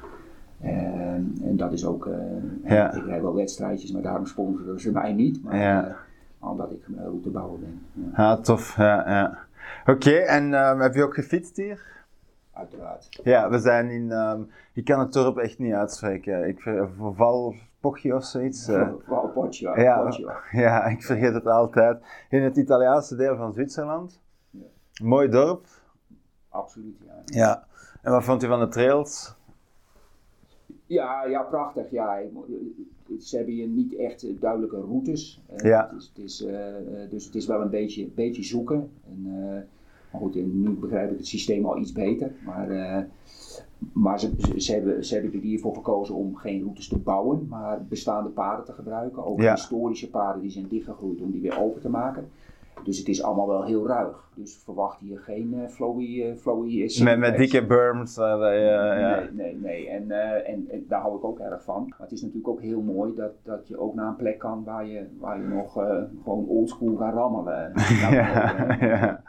En, 0.62 1.38
en 1.44 1.56
dat 1.58 1.74
is 1.74 1.86
ook, 1.86 2.06
ik 2.64 2.70
rijd 3.06 3.22
wel 3.22 3.34
wedstrijdjes, 3.36 3.92
maar 3.92 4.02
daarom 4.02 4.26
sponsoren 4.26 4.80
ze 4.80 4.92
mij 4.92 5.14
niet. 5.14 5.44
Maar, 5.44 5.58
Ja. 5.58 5.96
Omdat 6.50 6.72
ik 6.72 6.88
uh, 6.88 6.98
routebouwer 7.02 7.60
ben. 7.60 7.86
Ja, 7.94 8.10
Ja, 8.16 8.38
tof, 8.38 8.76
ja, 8.78 9.10
ja. 9.10 9.38
Oké, 9.86 10.12
en 10.12 10.54
ehm, 10.54 10.80
heb 10.80 10.94
je 10.94 11.04
ook 11.04 11.14
gefietst 11.14 11.56
hier? 11.58 11.96
uiteraard. 12.54 13.20
Ja, 13.24 13.50
we 13.50 13.60
zijn 13.60 13.90
in, 13.90 14.12
ehm, 14.12 14.42
ik 14.74 14.86
kan 14.86 15.00
het 15.00 15.14
dorp 15.14 15.38
echt 15.38 15.60
niet 15.60 15.74
uitspreken. 15.74 16.48
Ik 16.48 16.62
ver- 16.62 16.90
Val 17.16 17.56
Poggio 17.80 18.16
of 18.16 18.24
zoiets. 18.24 18.68
eh. 18.68 18.90
Poggio, 19.34 19.74
Ja, 19.76 20.12
ja, 20.52 20.84
ik 20.86 21.04
vergeet 21.04 21.34
het 21.34 21.46
altijd. 21.48 22.04
In 22.30 22.42
het 22.44 22.58
Italiaanse 22.58 23.16
deel 23.16 23.36
van 23.36 23.54
Zwitserland. 23.54 24.22
Ja. 24.50 24.64
Mooi 25.04 25.30
dorp. 25.30 25.66
Absoluut, 26.50 26.96
ja. 27.06 27.14
Ja. 27.26 27.66
En 28.02 28.12
wat 28.12 28.24
vond 28.24 28.44
u 28.44 28.48
van 28.48 28.60
de 28.60 28.68
trails? 28.68 29.36
Ja, 30.86 31.26
ja, 31.26 31.42
prachtig. 31.42 31.90
Ja. 31.92 32.20
Ze 33.20 33.36
hebben 33.36 33.54
hier 33.54 33.68
niet 33.68 33.96
echt 33.96 34.24
eh, 34.24 34.34
duidelijke 34.40 34.80
routes. 34.80 35.42
Eh, 35.46 35.66
Ja. 35.70 35.90
Het 35.92 36.02
is, 36.02 36.12
het 36.16 36.24
is, 36.26 36.42
eh, 36.44 37.10
dus 37.10 37.26
het 37.26 37.36
is 37.36 37.46
wel 37.46 37.62
een 37.62 37.70
beetje, 37.70 38.08
beetje 38.16 38.44
zoeken. 38.44 38.90
En, 39.08 39.22
maar 40.12 40.22
goed, 40.22 40.36
nu 40.36 40.70
begrijp 40.70 41.12
ik 41.12 41.18
het 41.18 41.28
systeem 41.28 41.66
al 41.66 41.78
iets 41.78 41.92
beter. 41.92 42.32
Maar, 42.46 43.08
maar 43.94 44.20
ze, 44.20 44.34
ze, 44.38 44.60
ze 44.62 44.74
hebben, 44.74 45.06
ze 45.06 45.14
hebben 45.14 45.34
er 45.34 45.40
hiervoor 45.40 45.76
gekozen 45.76 46.16
om 46.16 46.36
geen 46.36 46.62
routes 46.62 46.88
te 46.88 46.98
bouwen, 46.98 47.46
maar 47.50 47.86
bestaande 47.90 48.30
paden 48.30 48.66
te 48.66 48.72
gebruiken. 48.74 49.26
Ook 49.26 49.42
Ja. 49.42 49.54
historische 49.54 50.10
paden 50.10 50.42
die 50.42 50.52
zijn 50.52 50.68
dichtgegroeid 50.68 51.22
om 51.22 51.32
die 51.32 51.42
weer 51.42 51.58
open 51.58 51.82
te 51.82 51.90
maken. 51.90 52.30
Dus 52.84 52.98
het 52.98 53.08
is 53.08 53.24
allemaal 53.24 53.48
wel 53.48 53.64
heel 53.64 53.88
ruig. 53.88 54.30
Dus 54.36 54.62
verwacht 54.64 55.00
hier 55.00 55.20
geen 55.20 55.54
eh 55.54 55.70
flowy, 55.70 56.22
eh, 56.24 56.36
flowy 56.36 56.82
eh, 56.82 57.04
Met, 57.04 57.18
met 57.20 57.38
dikke 57.38 57.66
berms. 57.66 58.16
je- 58.16 58.22
ja. 59.00 59.16
Nee, 59.20 59.30
nee, 59.32 59.56
nee. 59.62 59.90
En, 59.90 60.12
en, 60.46 60.66
en 60.70 60.86
daar 60.88 61.02
hou 61.02 61.18
ik 61.18 61.24
ook 61.24 61.40
erg 61.40 61.64
van. 61.64 61.86
Maar 61.88 62.00
het 62.00 62.12
is 62.12 62.22
natuurlijk 62.22 62.48
ook 62.48 62.62
heel 62.62 62.82
mooi 62.82 63.16
dat, 63.16 63.32
dat 63.44 63.68
je 63.68 63.80
ook 63.80 63.94
naar 63.96 64.08
een 64.08 64.16
plek 64.16 64.40
kan 64.40 64.64
waar 64.64 64.86
je, 64.86 65.06
waar 65.20 65.38
je 65.42 65.48
nog 65.48 65.72
gewoon 66.24 66.46
oldschool 66.48 66.94
kan 66.94 67.12
rammelen. 67.12 67.72
Ja, 68.02 68.12
ja. 68.80 69.22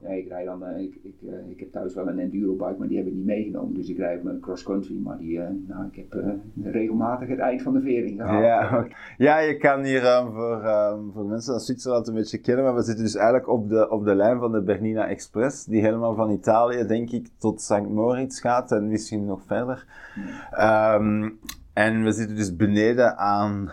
Ja, 0.00 0.08
ik 0.08 0.28
rijd 0.28 0.46
dan, 0.46 0.64
eh, 0.64 0.82
ik, 0.82 0.98
ik, 1.02 1.14
eh, 1.28 1.50
ik 1.50 1.60
heb 1.60 1.72
thuis 1.72 1.94
wel 1.94 2.08
een 2.08 2.18
endurobike, 2.18 2.78
maar 2.78 2.88
die 2.88 2.96
heb 2.96 3.06
ik 3.06 3.14
niet 3.14 3.24
meegenomen. 3.24 3.74
Dus 3.74 3.88
ik 3.88 3.98
rijd 3.98 4.22
mijn 4.22 4.40
cross 4.40 4.62
country, 4.62 4.98
maar 5.02 5.18
die, 5.18 5.40
eh, 5.40 5.48
nou, 5.66 5.86
ik 5.92 5.96
heb 5.96 6.22
regelmatig 6.62 7.28
het 7.28 7.38
eind 7.38 7.62
van 7.62 7.72
de 7.72 7.80
vering 7.80 8.20
gehaald. 8.20 8.42
Ja, 8.44 8.86
ja, 9.18 9.38
je 9.38 9.56
kan 9.56 9.84
hier 9.84 10.04
ehm, 10.04 10.32
voor, 10.32 10.62
ehm, 10.62 10.98
voor 11.12 11.22
de 11.22 11.28
mensen 11.28 11.52
uit 11.52 11.62
Zwitserland 11.62 12.08
een 12.08 12.14
beetje 12.14 12.38
kennen, 12.38 12.64
maar 12.64 12.74
we 12.74 12.82
zitten 12.82 13.04
dus 13.04 13.14
eigenlijk 13.14 13.48
op 13.48 13.68
de, 13.68 13.90
op 13.90 14.04
de 14.04 14.14
lijn 14.14 14.38
van 14.38 14.52
de 14.52 14.62
Bernina 14.62 15.08
Express, 15.08 15.64
die 15.64 15.80
helemaal 15.80 16.14
van 16.14 16.30
Italië, 16.30 16.86
denk 16.86 17.10
ik, 17.10 17.28
tot 17.38 17.60
St. 17.60 17.88
Moritz 17.88 18.40
gaat 18.40 18.72
en 18.72 18.88
misschien 18.88 19.24
nog 19.24 19.42
verder. 19.46 19.86
Ehm, 20.50 21.30
en 21.72 22.04
we 22.04 22.12
zitten 22.12 22.36
dus 22.36 22.56
beneden 22.56 23.16
aan, 23.16 23.70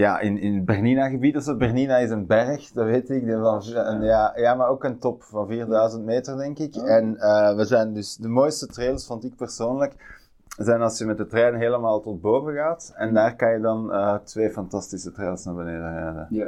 ja, 0.00 0.20
in, 0.20 0.38
in 0.38 0.54
het 0.54 0.64
Bernina-gebied 0.64 1.36
of 1.36 1.42
zo. 1.42 1.56
Bernina 1.56 1.96
is 1.96 2.10
een 2.10 2.26
berg, 2.26 2.70
dat 2.72 2.84
weet 2.84 3.10
ik. 3.10 3.24
Van, 3.26 3.62
en 3.62 4.02
ja, 4.02 4.32
ja, 4.36 4.54
maar 4.54 4.68
ook 4.68 4.84
een 4.84 4.98
top 4.98 5.22
van 5.22 5.46
4000 5.46 6.04
meter, 6.04 6.36
denk 6.36 6.58
ik. 6.58 6.74
En 6.74 7.16
eh, 7.16 7.56
we 7.56 7.64
zijn 7.64 7.92
dus, 7.92 8.16
de 8.16 8.28
mooiste 8.28 8.66
trails 8.66 9.06
vond 9.06 9.24
ik 9.24 9.36
persoonlijk, 9.36 9.94
zijn 10.56 10.80
als 10.80 10.98
je 10.98 11.04
met 11.04 11.16
de 11.16 11.26
trein 11.26 11.54
helemaal 11.54 12.00
tot 12.00 12.20
boven 12.20 12.54
gaat. 12.54 12.92
En 12.96 13.14
daar 13.14 13.36
kan 13.36 13.52
je 13.52 13.60
dan 13.60 13.92
eh, 13.92 14.14
twee 14.14 14.50
fantastische 14.50 15.12
trails 15.12 15.44
naar 15.44 15.54
beneden 15.54 15.92
rijden. 15.92 16.26
Ja. 16.30 16.46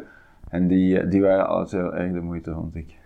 En 0.49 0.67
die, 0.69 0.99
eh, 0.99 1.11
die 1.11 1.23
waren 1.23 1.47
altijd 1.47 1.83
heel 1.83 1.95
erg 1.95 2.13
de 2.13 2.21
moeite, 2.21 2.53
vond 2.53 2.75
ik. 2.75 3.01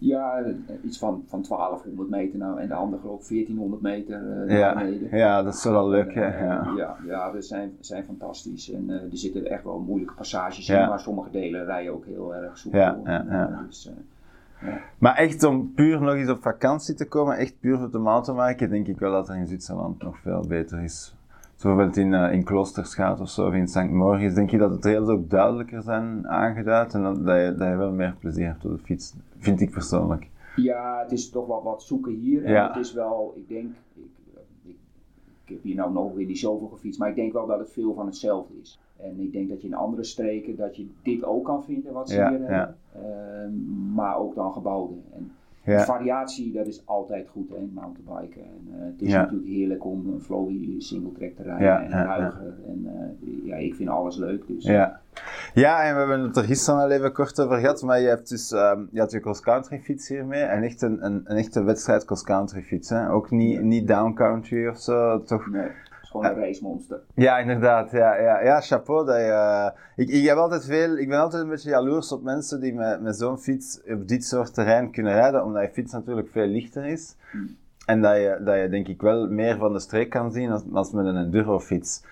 Ja, 0.00 0.38
eh, 0.38 0.52
iets 0.84 0.98
van, 0.98 1.22
van 1.26 1.42
1200 1.42 2.10
meter 2.10 2.38
nou 2.38 2.60
en 2.60 2.68
de 2.68 2.74
andere 2.74 3.00
geloof 3.02 3.20
ik 3.20 3.26
1400 3.28 3.82
meter 3.82 4.22
naar 4.22 4.58
Ja, 4.58 4.74
beneden. 4.74 5.18
ja, 5.18 5.42
dat 5.42 5.54
is 5.54 5.64
wel 5.64 5.90
hè. 5.90 6.00
Eh, 6.00 6.14
Ja. 6.40 6.72
ja, 6.76 6.96
ja, 7.06 7.32
dat 7.32 7.44
zijn, 7.44 7.72
zijn 7.80 8.04
fantastisch. 8.04 8.70
En 8.72 8.90
er 8.90 9.00
zitten 9.12 9.46
echt 9.46 9.64
wel 9.64 9.78
moeilijke 9.78 10.14
passages 10.14 10.66
Ja. 10.66 10.82
in, 10.82 10.88
maar 10.88 11.00
sommige 11.00 11.30
delen 11.30 11.64
rijden 11.64 11.92
ook 11.92 12.06
heel 12.06 12.34
erg 12.34 12.58
soepel. 12.58 12.78
Ja, 12.80 12.98
ja, 13.04 13.24
ja. 13.30 13.62
Dus, 13.66 13.86
eh, 14.60 14.68
Maar 14.98 15.14
echt 15.14 15.42
om 15.44 15.72
puur 15.74 16.00
nog 16.02 16.14
eens 16.14 16.30
op 16.30 16.42
vakantie 16.42 16.94
te 16.94 17.08
komen, 17.08 17.36
echt 17.36 17.54
puur 17.60 17.78
voor 17.78 17.90
de 17.90 17.98
mountainbiken, 17.98 18.70
denk 18.70 18.86
ik 18.86 18.98
wel 18.98 19.12
dat 19.12 19.28
er 19.28 19.36
in 19.36 19.46
Zwitserland 19.46 20.02
nog 20.02 20.18
veel 20.18 20.44
beter 20.48 20.82
is. 20.82 21.14
Zo 21.58 21.68
bijvoorbeeld 21.68 21.96
in, 21.96 22.12
uh, 22.12 22.32
in 22.32 22.44
Kloosterschat 22.44 23.20
of 23.20 23.28
zo, 23.28 23.46
of 23.46 23.52
in 23.54 23.68
St. 23.68 23.90
Moritz, 23.90 24.34
denk 24.34 24.50
je 24.50 24.58
dat 24.58 24.72
de 24.72 24.78
trails 24.78 25.08
ook 25.08 25.30
duidelijker 25.30 25.82
zijn 25.82 26.28
aangeduid 26.28 26.94
en 26.94 27.02
dat, 27.02 27.26
dat, 27.26 27.36
je, 27.36 27.54
dat 27.58 27.68
je 27.68 27.76
wel 27.76 27.92
meer 27.92 28.14
plezier 28.18 28.46
hebt 28.46 28.64
op 28.64 28.70
de 28.70 28.78
fiets, 28.78 29.14
vind 29.38 29.60
ik 29.60 29.70
persoonlijk. 29.70 30.28
Ja, 30.56 31.00
het 31.02 31.12
is 31.12 31.30
toch 31.30 31.46
wel 31.46 31.62
wat 31.62 31.82
zoeken 31.82 32.12
hier. 32.12 32.44
En 32.44 32.52
Ja. 32.52 32.66
het 32.68 32.76
is 32.76 32.92
wel, 32.92 33.32
ik 33.36 33.48
denk, 33.48 33.74
ik, 33.94 34.04
ik, 34.64 34.76
ik 35.44 35.48
heb 35.48 35.62
hier 35.62 35.74
nou 35.74 35.92
nog 35.92 36.14
weer 36.14 36.26
niet 36.26 36.38
zoveel 36.38 36.68
gefietst, 36.68 37.00
maar 37.00 37.08
ik 37.08 37.14
denk 37.16 37.32
wel 37.32 37.46
dat 37.46 37.58
het 37.58 37.70
veel 37.72 37.94
van 37.94 38.06
hetzelfde 38.06 38.54
is. 38.62 38.80
En 38.96 39.20
ik 39.20 39.32
denk 39.32 39.48
dat 39.48 39.60
je 39.60 39.66
in 39.68 39.74
andere 39.74 40.04
streken, 40.04 40.56
dat 40.56 40.76
je 40.76 40.86
dit 41.02 41.24
ook 41.24 41.44
kan 41.44 41.64
vinden 41.64 41.92
wat 41.92 42.08
ze 42.08 42.16
Ja, 42.16 42.28
hier 42.30 42.40
ja. 42.40 42.44
hebben. 42.46 42.76
Ehm, 42.92 43.92
maar 43.94 44.18
ook 44.18 44.34
dan 44.34 44.52
gebouwen. 44.52 45.02
En 45.14 45.30
Ja. 45.68 45.84
variatie, 45.84 46.52
dat 46.52 46.66
is 46.66 46.82
altijd 46.84 47.28
goed 47.28 47.48
hè, 47.48 47.56
mountainbiken. 47.74 48.42
En, 48.42 48.68
eh, 48.80 48.86
het 48.86 49.02
is 49.02 49.10
Ja. 49.10 49.20
natuurlijk 49.20 49.48
heerlijk 49.48 49.84
om 49.84 50.06
een 50.12 50.20
flowy 50.20 50.74
single 50.80 51.12
track 51.12 51.30
te 51.36 51.42
rijden 51.42 51.66
Ja, 51.66 51.82
en 51.82 51.90
ruiger. 51.90 52.54
En 52.66 52.86
eh, 52.86 53.46
ja, 53.46 53.56
ik 53.56 53.74
vind 53.74 53.88
alles 53.88 54.16
leuk. 54.16 54.46
Dus 54.46 54.64
Ja. 54.64 55.00
ja, 55.54 55.82
en 55.82 55.92
we 55.92 55.98
hebben 55.98 56.20
het 56.20 56.36
er 56.36 56.44
gisteren 56.44 56.80
al 56.80 56.90
even 56.90 57.12
kort 57.12 57.40
over 57.40 57.58
gehad, 57.58 57.82
maar 57.82 58.00
je 58.00 58.08
hebt 58.08 58.28
dus 58.28 58.52
ehm, 58.52 58.80
je 58.90 59.00
had 59.00 59.10
je 59.10 59.20
cross-country 59.20 59.78
fiets 59.80 60.08
hiermee 60.08 60.42
en 60.42 60.62
echt 60.62 60.82
een, 60.82 61.04
een, 61.04 61.20
een 61.24 61.36
echte 61.36 61.62
wedstrijd 61.62 62.04
cross-country 62.04 62.62
fiets. 62.62 62.88
Hè? 62.88 63.10
Ook 63.10 63.30
niet, 63.30 63.62
niet 63.62 63.88
down-country 63.88 64.66
of 64.68 64.78
zo, 64.78 65.22
toch? 65.22 65.46
nee, 65.50 65.68
is 66.08 66.20
gewoon 66.20 66.36
een 66.36 66.44
racemonster. 66.44 67.00
Ja, 67.14 67.38
inderdaad. 67.38 67.90
Ja, 67.90 68.14
ja, 68.14 68.42
ja 68.42 68.60
chapeau. 68.60 69.06
Dat 69.06 69.16
je, 69.16 69.22
eh, 69.22 69.70
ik, 69.96 70.08
ik, 70.08 70.26
heb 70.26 70.36
altijd 70.36 70.64
veel, 70.64 70.96
ik 70.96 71.08
ben 71.08 71.20
altijd 71.20 71.42
een 71.42 71.48
beetje 71.48 71.70
jaloers 71.70 72.12
op 72.12 72.22
mensen 72.22 72.60
die 72.60 72.74
met, 72.74 73.00
met 73.00 73.16
zo'n 73.16 73.38
fiets 73.38 73.80
op 73.86 74.08
dit 74.08 74.24
soort 74.24 74.54
terrein 74.54 74.90
kunnen 74.90 75.12
rijden, 75.12 75.44
omdat 75.44 75.62
je 75.62 75.70
fiets 75.72 75.92
natuurlijk 75.92 76.28
veel 76.30 76.46
lichter 76.46 76.86
is. 76.86 77.16
En 77.86 78.02
dat 78.02 78.16
je, 78.16 78.40
dat 78.44 78.56
je 78.56 78.68
denk 78.68 78.88
ik 78.88 79.00
wel 79.00 79.28
meer 79.28 79.56
van 79.56 79.72
de 79.72 79.80
streek 79.80 80.10
kan 80.10 80.32
zien 80.32 80.50
als, 80.50 80.62
als 80.72 80.92
met 80.92 81.06
een 81.06 81.16
endurofiets. 81.16 82.02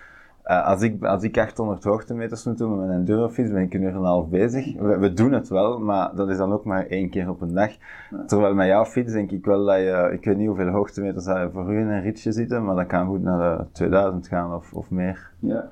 Eh 0.47 0.65
als, 0.65 0.81
ik, 0.81 1.03
als 1.03 1.23
ik 1.23 1.37
800 1.37 1.83
hoogtemeters 1.83 2.43
moet 2.45 2.57
doen 2.57 2.77
met 2.77 2.87
mijn 2.87 2.99
endurofiets, 2.99 3.51
ben 3.51 3.61
ik 3.61 3.73
een 3.73 3.81
uur 3.81 3.89
en 3.89 3.95
een 3.95 4.03
half 4.03 4.29
bezig. 4.29 4.75
We, 4.75 4.97
we 4.97 5.13
doen 5.13 5.31
het 5.31 5.47
wel, 5.47 5.79
maar 5.79 6.15
dat 6.15 6.29
is 6.29 6.37
dan 6.37 6.51
ook 6.53 6.63
maar 6.63 6.85
één 6.87 7.09
keer 7.09 7.29
op 7.29 7.41
een 7.41 7.53
dag. 7.53 7.71
Terwijl 8.25 8.53
met 8.55 8.67
jouw 8.67 8.85
fiets 8.85 9.13
denk 9.13 9.31
ik 9.31 9.45
wel 9.45 9.65
dat 9.65 9.77
je, 9.77 10.09
ik 10.13 10.25
weet 10.25 10.37
niet 10.37 10.47
hoeveel 10.47 10.67
hoogtemeters 10.67 11.25
dat 11.25 11.51
voor 11.51 11.73
u 11.73 11.79
in 11.79 11.87
een 11.87 12.01
ritje 12.01 12.31
zitten, 12.31 12.63
maar 12.65 12.75
dat 12.75 12.87
kan 12.87 13.07
goed 13.07 13.21
naar 13.21 13.57
de 13.57 13.63
2000 13.71 14.27
gaan 14.27 14.53
of, 14.55 14.73
of 14.73 14.91
meer. 14.91 15.31
Ja. 15.39 15.69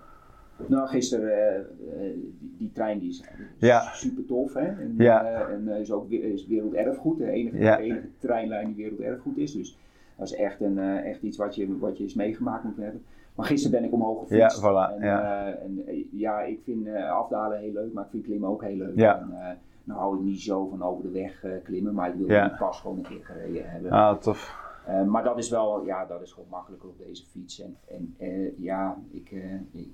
Nou, 0.65 0.87
gisteren, 0.87 1.57
eh, 1.57 2.09
die, 2.57 2.71
trein 2.73 2.99
die 2.99 3.09
is 3.09 3.23
Ja. 3.57 3.81
super 3.81 4.25
tof. 4.25 4.53
Hè? 4.53 4.65
En, 4.65 4.93
Ja. 4.97 5.47
en 5.47 5.67
is 5.67 5.91
ook 5.91 6.09
is 6.09 6.47
werelderfgoed. 6.47 7.17
De 7.17 7.29
enige, 7.29 7.57
Ja. 7.57 7.75
de 7.75 7.83
enige 7.83 8.07
treinlijn 8.17 8.73
die 8.73 8.75
werelderfgoed 8.75 9.37
is. 9.37 9.53
Dus 9.53 9.77
dat 10.17 10.27
is 10.27 10.35
echt, 10.35 10.61
een, 10.61 10.79
echt 10.79 11.21
iets 11.21 11.37
wat 11.37 11.55
je, 11.55 11.77
wat 11.77 11.97
je 11.97 12.03
eens 12.03 12.13
meegemaakt 12.13 12.63
moet 12.63 12.77
hebben. 12.77 13.01
Maar 13.35 13.45
gisteren 13.45 13.79
ben 13.79 13.87
ik 13.89 13.93
omhoog 13.93 14.19
gefietst. 14.19 14.61
Ja, 14.61 14.69
voilà, 14.89 14.93
En, 14.95 15.05
ja. 15.05 15.45
eh, 15.47 15.63
en, 15.63 15.87
eh, 15.87 16.05
ja, 16.11 16.41
ik 16.41 16.59
vind 16.63 16.87
eh, 16.87 17.11
afdalen 17.11 17.59
heel 17.59 17.71
leuk, 17.73 17.93
maar 17.93 18.03
ik 18.03 18.09
vind 18.09 18.23
klimmen 18.23 18.49
ook 18.49 18.63
heel 18.63 18.75
leuk. 18.75 18.95
Ja. 18.95 19.19
En, 19.19 19.57
nou 19.83 19.99
hou 19.99 20.15
ik 20.17 20.23
niet 20.23 20.41
zo 20.41 20.67
van 20.67 20.83
over 20.83 21.03
de 21.03 21.09
weg 21.09 21.45
klimmen, 21.63 21.93
maar 21.93 22.09
ik 22.09 22.15
wil 22.15 22.27
Ja. 22.29 22.47
die 22.47 22.57
pas 22.57 22.79
gewoon 22.79 22.97
een 22.97 23.03
keer 23.03 23.25
gereden 23.25 23.69
hebben. 23.69 23.91
Ah, 23.91 24.17
tof. 24.17 24.63
Maar 25.07 25.23
dat 25.23 25.37
is 25.37 25.49
wel, 25.49 25.85
ja, 25.85 26.05
dat 26.05 26.21
is 26.21 26.31
gewoon 26.31 26.49
makkelijker 26.49 26.89
op 26.89 26.97
deze 26.97 27.25
fiets. 27.25 27.59
En, 27.61 27.77
en 28.17 28.53
ja, 28.57 28.97
ik, 29.11 29.31
ik 29.71 29.89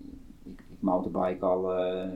mountainbike 0.82 1.46
al 1.46 1.74
eh, 1.76 2.10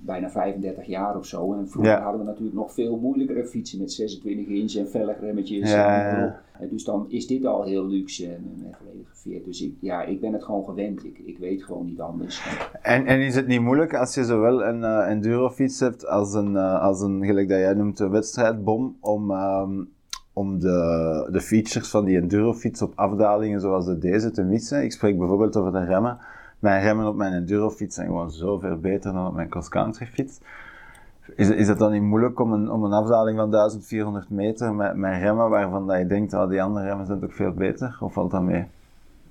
bijna 0.00 0.30
35 0.30 0.86
jaar 0.86 1.16
of 1.16 1.26
zo. 1.26 1.52
En 1.54 1.68
vroeger 1.68 1.92
Ja. 1.92 2.02
hadden 2.02 2.20
we 2.20 2.26
natuurlijk 2.26 2.56
nog 2.56 2.72
veel 2.72 2.96
moeilijkere 2.98 3.46
fietsen 3.46 3.78
met 3.78 3.92
26 3.92 4.46
inch 4.46 4.74
en 4.74 4.88
velgremmetjes. 4.88 5.70
Ja, 5.70 6.08
en, 6.10 6.16
ja. 6.60 6.66
dus 6.70 6.84
dan 6.84 7.04
is 7.08 7.26
dit 7.26 7.44
al 7.46 7.62
heel 7.64 7.86
luxe 7.86 8.26
en 8.26 8.52
met 8.62 8.76
volledige 8.76 9.14
veer. 9.16 9.44
Dus 9.44 9.62
ik, 9.62 9.74
ja, 9.80 10.02
ik 10.02 10.20
ben 10.20 10.32
het 10.32 10.44
gewoon 10.44 10.64
gewend. 10.64 11.04
Ik, 11.04 11.18
ik 11.18 11.38
weet 11.38 11.62
gewoon 11.64 11.86
niet 11.86 12.00
anders. 12.00 12.46
En, 12.82 13.06
en 13.06 13.20
is 13.20 13.34
het 13.34 13.46
niet 13.46 13.60
moeilijk 13.60 13.94
als 13.94 14.14
je 14.14 14.24
zowel 14.24 14.64
een 14.64 14.84
eh 14.84 15.10
endurofiets 15.10 15.80
hebt 15.80 16.06
als 16.06 16.34
een, 16.34 16.56
eh, 16.56 16.82
als 16.82 17.00
een, 17.00 17.24
gelijk 17.24 17.48
dat 17.48 17.58
jij 17.58 17.74
noemt, 17.74 17.98
een 17.98 18.10
wedstrijdbom, 18.10 18.96
om, 19.00 19.30
ehm, 19.30 19.84
om 20.32 20.58
de, 20.58 21.28
de 21.32 21.40
features 21.40 21.88
van 21.90 22.04
die 22.04 22.16
endurofiets 22.20 22.82
op 22.82 22.92
afdalingen 22.94 23.60
zoals 23.60 23.84
de 23.86 23.98
deze 23.98 24.30
te 24.30 24.42
missen? 24.42 24.82
Ik 24.84 24.92
spreek 24.92 25.18
bijvoorbeeld 25.18 25.56
over 25.56 25.72
de 25.72 25.84
remmen. 25.84 26.18
Mijn 26.58 26.82
remmen 26.82 27.06
op 27.06 27.16
mijn 27.16 27.32
endurofiets 27.32 27.94
zijn 27.94 28.06
gewoon 28.06 28.30
zoveel 28.30 28.76
beter 28.76 29.12
dan 29.12 29.26
op 29.26 29.34
mijn 29.34 29.48
cross-country 29.48 30.06
fiets. 30.06 30.40
Is, 31.36 31.50
is 31.50 31.68
het 31.68 31.78
dan 31.78 31.92
niet 31.92 32.02
moeilijk 32.02 32.40
om 32.40 32.52
een, 32.52 32.70
om 32.70 32.84
een 32.84 32.92
afdaling 32.92 33.38
van 33.38 33.50
1400 33.50 34.30
meter 34.30 34.74
met, 34.74 34.96
met 34.96 35.22
remmen 35.22 35.50
waarvan 35.50 35.86
dat 35.86 35.98
je 35.98 36.06
denkt, 36.06 36.32
oh, 36.32 36.48
die 36.48 36.62
andere 36.62 36.86
remmen 36.86 37.06
zijn 37.06 37.20
toch 37.20 37.34
veel 37.34 37.52
beter? 37.52 37.98
Of 38.00 38.12
valt 38.12 38.30
dat 38.30 38.42
mee? 38.42 38.64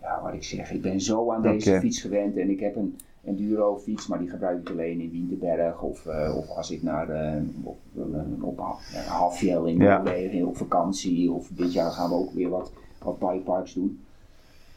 Ja, 0.02 0.20
wat 0.24 0.34
ik 0.34 0.44
zeg, 0.44 0.72
ik 0.72 0.82
ben 0.82 1.02
zo 1.02 1.32
aan 1.32 1.42
deze 1.42 1.80
fiets 1.80 2.02
gewend 2.02 2.38
en 2.38 2.50
ik 2.50 2.60
heb 2.60 2.76
een 2.76 2.98
enduro 3.24 3.78
fiets, 3.78 4.08
maar 4.08 4.20
die 4.20 4.30
gebruik 4.30 4.60
ik 4.60 4.70
alleen 4.70 5.00
in 5.00 5.12
Winterberg 5.12 5.82
of, 5.82 6.06
eh, 6.06 6.38
of 6.38 6.50
als 6.50 6.72
ik 6.72 6.84
naar 6.84 7.10
eh, 7.10 7.42
op, 7.64 7.78
eh, 7.96 8.44
op 8.44 8.60
een 8.60 9.04
halfjel 9.08 9.66
in 9.66 9.78
Ja. 9.78 10.04
Op 10.46 10.58
vakantie 10.58 11.32
of 11.32 11.48
dit 11.48 11.74
jaar 11.74 11.92
gaan 11.92 12.10
we 12.10 12.16
ook 12.16 12.32
weer 12.32 12.50
wat, 12.50 12.72
wat 13.04 13.20
bikeparks 13.20 13.74
doen. 13.74 14.00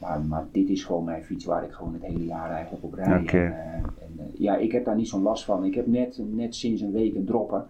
Maar, 0.01 0.21
maar 0.21 0.47
dit 0.53 0.69
is 0.69 0.85
gewoon 0.85 1.05
mijn 1.05 1.23
fiets 1.25 1.45
waar 1.45 1.65
ik 1.65 1.73
gewoon 1.73 1.93
het 1.93 2.03
hele 2.03 2.25
jaar 2.25 2.51
eigenlijk 2.51 2.85
op 2.85 2.95
rijd. 2.95 3.33
En, 3.33 3.39
eh, 3.39 3.75
en, 3.75 3.93
eh, 4.19 4.25
ja, 4.39 4.57
ik 4.57 4.73
heb 4.73 4.85
daar 4.85 4.97
niet 4.97 5.09
zo'n 5.09 5.23
last 5.23 5.45
van. 5.45 5.65
Ik 5.65 5.75
heb 5.75 5.87
net, 5.87 6.21
net 6.31 6.55
sinds 6.55 6.81
een 6.81 6.93
week 6.93 7.15
een 7.15 7.25
dropper. 7.25 7.65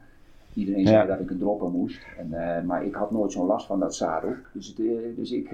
Iedereen 0.55 0.83
Ja. 0.83 0.89
zei 0.89 1.07
dat 1.07 1.21
ik 1.21 1.31
een 1.31 1.39
dropper 1.39 1.71
moest. 1.71 2.07
En, 2.19 2.33
eh, 2.33 2.63
maar 2.65 2.85
ik 2.85 2.95
had 2.95 3.11
nooit 3.11 3.33
zo'n 3.33 3.47
last 3.47 3.67
van 3.67 3.81
dat 3.81 3.95
zadel. 3.95 4.33
Dus, 4.53 4.67
het, 4.67 4.77
dus 5.17 5.33
ik, 5.33 5.51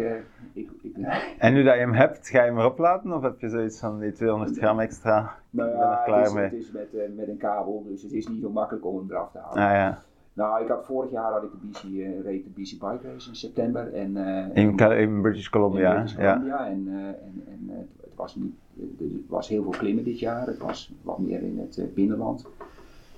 ik, 0.53 0.71
ik 0.83 0.97
En 1.39 1.53
nu 1.53 1.63
dat 1.63 1.75
je 1.75 1.81
hem 1.81 1.93
hebt, 1.93 2.29
ga 2.29 2.43
je 2.43 2.51
hem 2.51 2.59
erop 2.59 2.79
laten? 2.79 3.13
Of 3.13 3.23
heb 3.23 3.41
je 3.41 3.49
zoiets 3.49 3.79
van 3.79 3.99
die 3.99 4.13
200 4.13 4.57
gram 4.59 4.81
extra? 4.81 5.35
Nou 5.51 5.69
ik 5.71 5.75
ben 5.77 5.85
er 5.85 5.91
ja, 5.91 6.03
klaar 6.05 6.19
het 6.19 6.29
is, 6.29 6.35
mee. 6.35 6.45
het 6.45 6.53
is 6.53 6.71
met, 6.73 7.17
met 7.17 7.29
een 7.29 7.37
kabel, 7.37 7.85
dus 7.89 8.03
het 8.03 8.13
is 8.13 8.27
niet 8.29 8.41
zo 8.41 8.51
makkelijk 8.51 8.87
om 8.87 8.97
hem 8.97 9.11
eraf 9.11 9.31
te 9.31 9.39
halen. 9.39 9.63
Ah 9.63 9.73
ja. 9.73 9.99
Nou, 10.37 10.63
ik 10.63 10.69
had 10.69 10.85
vorig 10.85 11.11
jaar 11.11 11.33
had 11.33 11.43
ik 11.43 11.51
de 11.51 11.67
BC, 11.67 11.83
eh, 11.83 12.21
reed 12.25 12.45
de 12.45 12.51
BC 12.51 12.71
Bike 12.71 13.13
Race 13.13 13.29
in 13.29 13.35
september. 13.37 13.95
En, 13.95 14.17
eh, 14.17 14.63
In, 14.63 14.79
in 14.79 15.21
British 15.23 15.45
in 15.45 15.51
Columbia, 15.51 15.93
ja. 15.93 16.05
Columbia. 16.17 16.67
En, 16.67 16.85
eh, 16.89 16.95
en, 17.07 17.43
en 17.47 17.67
eh, 17.69 17.77
het, 18.01 18.15
was 18.17 18.35
niet, 18.35 18.55
er 19.01 19.07
was 19.29 19.49
heel 19.49 19.63
veel 19.63 19.71
klimmen 19.79 20.05
dit 20.05 20.19
jaar. 20.19 20.47
Het 20.47 20.59
was 20.59 20.93
wat 21.03 21.19
meer 21.19 21.43
in 21.43 21.59
het 21.59 21.95
binnenland. 21.95 22.47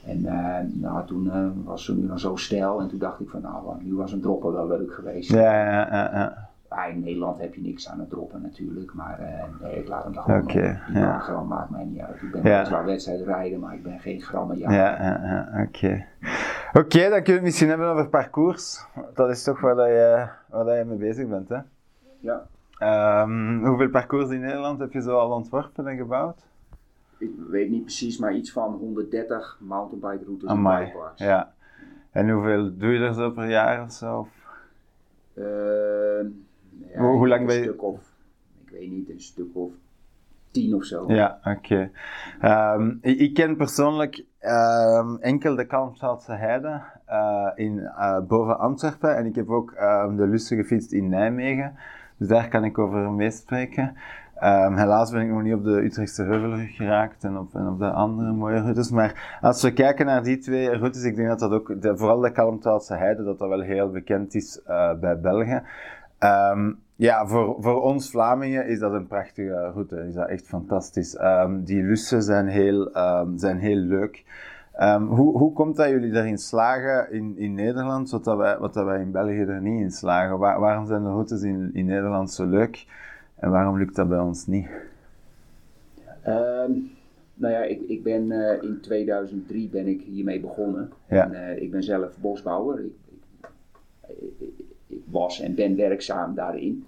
En 0.07 0.23
nou, 0.81 1.07
toen 1.07 1.31
was 1.65 1.85
ze 1.85 1.97
nu 1.97 2.07
nog 2.07 2.21
zo 2.21 2.37
stijl 2.37 2.81
en 2.81 2.89
toen 2.89 2.99
dacht 2.99 3.21
ik 3.21 3.29
van 3.29 3.41
nou, 3.41 3.83
nu 3.83 3.95
was 3.95 4.13
een 4.13 4.21
dropper 4.21 4.53
wel 4.53 4.67
leuk 4.69 4.93
geweest. 4.93 5.31
Ja, 5.33 5.41
ja, 5.41 5.89
ja, 5.91 6.11
ja. 6.13 6.49
Ah, 6.69 6.89
in 6.95 7.01
Nederland 7.01 7.39
heb 7.39 7.55
je 7.55 7.61
niks 7.61 7.89
aan 7.89 7.99
het 7.99 8.11
droppen 8.11 8.43
natuurlijk, 8.43 8.95
maar 8.95 9.21
nee, 9.63 9.77
ik 9.79 9.89
laat 9.89 10.05
hem 10.05 10.15
er 10.15 10.21
gewoon 10.23 10.43
op. 10.43 10.51
Ja. 10.51 10.81
paar 10.93 11.21
gram 11.21 11.47
maakt 11.47 11.71
mij 11.71 11.85
niet 11.85 12.01
uit. 12.01 12.23
Ik 12.23 12.31
ben 12.31 12.43
Ja. 12.43 12.49
weliswaar 12.57 12.85
wedstrijd 12.85 13.21
rijden, 13.21 13.61
maar 13.61 13.75
ik 13.75 13.83
ben 13.83 13.99
geen 13.99 14.21
grammen 14.21 14.59
Ja, 14.59 14.73
ja, 14.73 14.97
ja, 15.23 15.63
oké. 15.67 16.05
Oké, 16.73 17.09
dan 17.09 17.23
kun 17.23 17.33
je 17.33 17.33
het 17.33 17.43
misschien 17.43 17.69
hebben 17.69 17.87
over 17.89 18.09
parcours. 18.09 18.87
Dat 19.15 19.31
is 19.31 19.43
toch 19.43 19.61
waar, 19.61 19.75
dat 19.75 19.87
je, 19.87 20.29
waar 20.49 20.65
dat 20.65 20.77
je 20.79 20.85
mee 20.85 20.99
bezig 20.99 21.29
bent, 21.29 21.49
hè? 21.49 21.59
Ja. 22.21 22.47
Ehm, 22.79 23.65
hoeveel 23.65 23.89
parcours 23.91 24.31
in 24.31 24.41
Nederland 24.41 24.81
heb 24.81 24.93
je 24.93 25.03
zo 25.03 25.19
al 25.19 25.31
ontworpen 25.31 25.87
en 25.87 25.97
gebouwd? 25.97 26.47
Ik 27.19 27.31
weet 27.49 27.71
niet 27.71 27.83
precies, 27.83 28.19
maar 28.19 28.35
iets 28.35 28.53
van 28.53 28.73
130 28.73 29.59
mountainbike 29.61 30.25
routes 30.25 30.49
en 30.51 30.57
bikeparks. 30.63 31.21
ja. 31.23 31.53
En 32.11 32.31
hoeveel 32.31 32.77
doe 32.77 32.93
je 32.93 33.05
er 33.05 33.15
zo 33.15 33.31
per 33.31 33.49
jaar 33.51 33.83
of 33.83 33.93
zo? 33.93 34.19
Of- 34.19 34.37
Eh, 35.35 35.45
ja, 36.95 37.01
Hoe- 37.01 37.29
lang 37.29 37.47
ben 37.47 37.55
je- 37.55 37.61
Een 37.61 37.69
stuk 37.69 37.83
of, 37.83 38.01
ik 38.65 38.71
weet 38.71 38.91
niet, 38.91 39.09
een 39.11 39.21
stuk 39.21 39.47
of 39.53 39.71
tien 40.51 40.75
of 40.75 40.85
zo. 40.85 41.05
Ja, 41.13 41.41
oké. 41.45 41.91
Ehm, 42.41 42.91
ik, 43.01 43.19
ik 43.19 43.35
ken 43.35 43.57
persoonlijk 43.57 44.25
ehm, 44.39 45.17
enkel 45.17 45.55
de 45.55 45.67
Kalmthoutse 45.67 46.33
Heide 46.33 46.81
eh, 47.07 47.51
in, 47.55 47.79
eh, 47.79 48.19
boven 48.21 48.59
Antwerpen 48.59 49.17
en 49.17 49.27
ik 49.27 49.35
heb 49.35 49.49
ook 49.49 49.71
ehm, 49.73 50.17
de 50.17 50.27
Lusse 50.27 50.57
gefietst 50.57 50.93
in 50.93 51.09
Nijmegen. 51.09 51.77
Dus 52.17 52.29
daar 52.29 52.49
kan 52.49 52.65
ik 52.65 52.79
over 52.79 53.11
meespreken. 53.11 53.97
Ehm, 54.35 54.77
helaas 54.77 55.11
ben 55.11 55.21
ik 55.21 55.29
nog 55.29 55.43
niet 55.43 55.55
op 55.55 55.65
de 55.65 55.85
Utrechtse 55.85 56.23
Heuvelrug 56.23 56.77
geraakt 56.77 57.25
en 57.25 57.39
op, 57.39 57.55
en 57.55 57.69
op 57.69 57.79
de 57.79 57.91
andere 57.91 58.33
mooie 58.33 58.61
routes. 58.61 58.91
Maar 58.91 59.39
als 59.41 59.63
we 59.63 59.73
kijken 59.73 60.07
naar 60.07 60.23
die 60.23 60.39
twee 60.39 60.77
routes, 60.77 61.03
ik 61.03 61.17
denk 61.17 61.29
dat 61.29 61.39
dat 61.39 61.53
ook, 61.53 61.83
de, 61.83 61.97
vooral 61.97 62.21
de 62.21 62.33
Kalmthoutse 62.33 62.95
Heide, 62.95 63.25
dat 63.25 63.39
dat 63.39 63.49
wel 63.49 63.61
heel 63.61 63.91
bekend 63.91 64.35
is 64.35 64.63
eh, 64.63 64.95
bij 64.95 65.21
België. 65.21 65.63
Ja, 66.99 67.27
voor, 67.27 67.57
voor 67.61 67.83
ons 67.83 68.11
Vlamingen 68.11 68.67
is 68.67 68.79
dat 68.79 68.93
een 68.93 69.07
prachtige 69.07 69.71
route. 69.71 70.07
Is 70.09 70.15
dat 70.15 70.29
echt 70.29 70.47
fantastisch. 70.47 71.17
Ehm, 71.17 71.63
die 71.65 71.83
lussen 71.83 72.23
zijn 72.23 72.47
heel, 72.47 72.93
ehm, 72.93 73.37
zijn 73.37 73.59
heel 73.59 73.77
leuk. 73.77 74.25
Ehm, 74.73 75.03
hoe, 75.03 75.39
hoe 75.39 75.53
komt 75.53 75.77
dat 75.77 75.89
jullie 75.89 76.13
daarin 76.13 76.39
slagen 76.39 77.13
in, 77.13 77.35
in 77.37 77.55
Nederland, 77.55 78.11
wat, 78.11 78.25
dat 78.25 78.37
wij, 78.37 78.59
wat 78.59 78.75
dat 78.75 78.85
wij 78.85 79.01
in 79.01 79.11
België 79.11 79.41
er 79.41 79.61
niet 79.61 79.81
in 79.81 79.91
slagen? 79.91 80.39
Waar- 80.39 80.61
waarom 80.61 80.87
zijn 80.87 81.03
de 81.03 81.09
routes 81.09 81.43
in, 81.43 81.71
in 81.73 81.87
Nederland 81.87 82.31
zo 82.31 82.47
leuk 82.47 82.87
en 83.35 83.51
waarom 83.51 83.79
lukt 83.79 83.97
dat 83.97 84.09
bij 84.09 84.19
ons 84.19 84.47
niet? 84.47 84.69
Nou 87.35 87.53
ja, 87.53 87.63
ik, 87.63 87.81
ik 87.81 88.03
ben 88.03 88.31
eh, 88.33 88.63
in 88.63 88.81
2003 88.81 89.69
ben 89.69 89.87
ik 89.87 90.01
hiermee 90.01 90.41
begonnen. 90.41 90.91
Ja. 91.09 91.25
En, 91.25 91.35
eh, 91.35 91.63
ik 91.63 91.71
ben 91.71 91.83
zelf 91.83 92.19
bosbouwer. 92.21 92.85
Ik, 92.85 92.93
ik 94.39 94.68
ik 94.89 95.03
was 95.11 95.41
en 95.41 95.55
ben 95.55 95.77
werkzaam 95.77 96.35
daarin. 96.35 96.85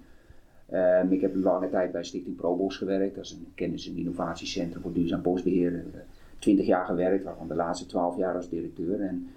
Ehm, 0.69 1.11
ik 1.11 1.21
heb 1.21 1.35
lange 1.35 1.69
tijd 1.69 1.91
bij 1.91 2.03
Stichting 2.03 2.35
ProBos 2.35 2.77
gewerkt. 2.77 3.15
Dat 3.15 3.23
is 3.23 3.31
een 3.31 3.47
kennis- 3.55 3.89
en 3.89 3.97
innovatiecentrum 3.97 4.81
voor 4.81 4.93
duurzaam 4.93 5.21
bosbeheer. 5.21 5.71
Uh, 5.71 5.81
20 6.39 6.65
jaar 6.65 6.85
gewerkt, 6.85 7.23
waarvan 7.23 7.47
de 7.47 7.55
laatste 7.55 7.85
12 7.85 8.17
jaar 8.17 8.35
als 8.35 8.49
directeur. 8.49 9.01
En, 9.01 9.27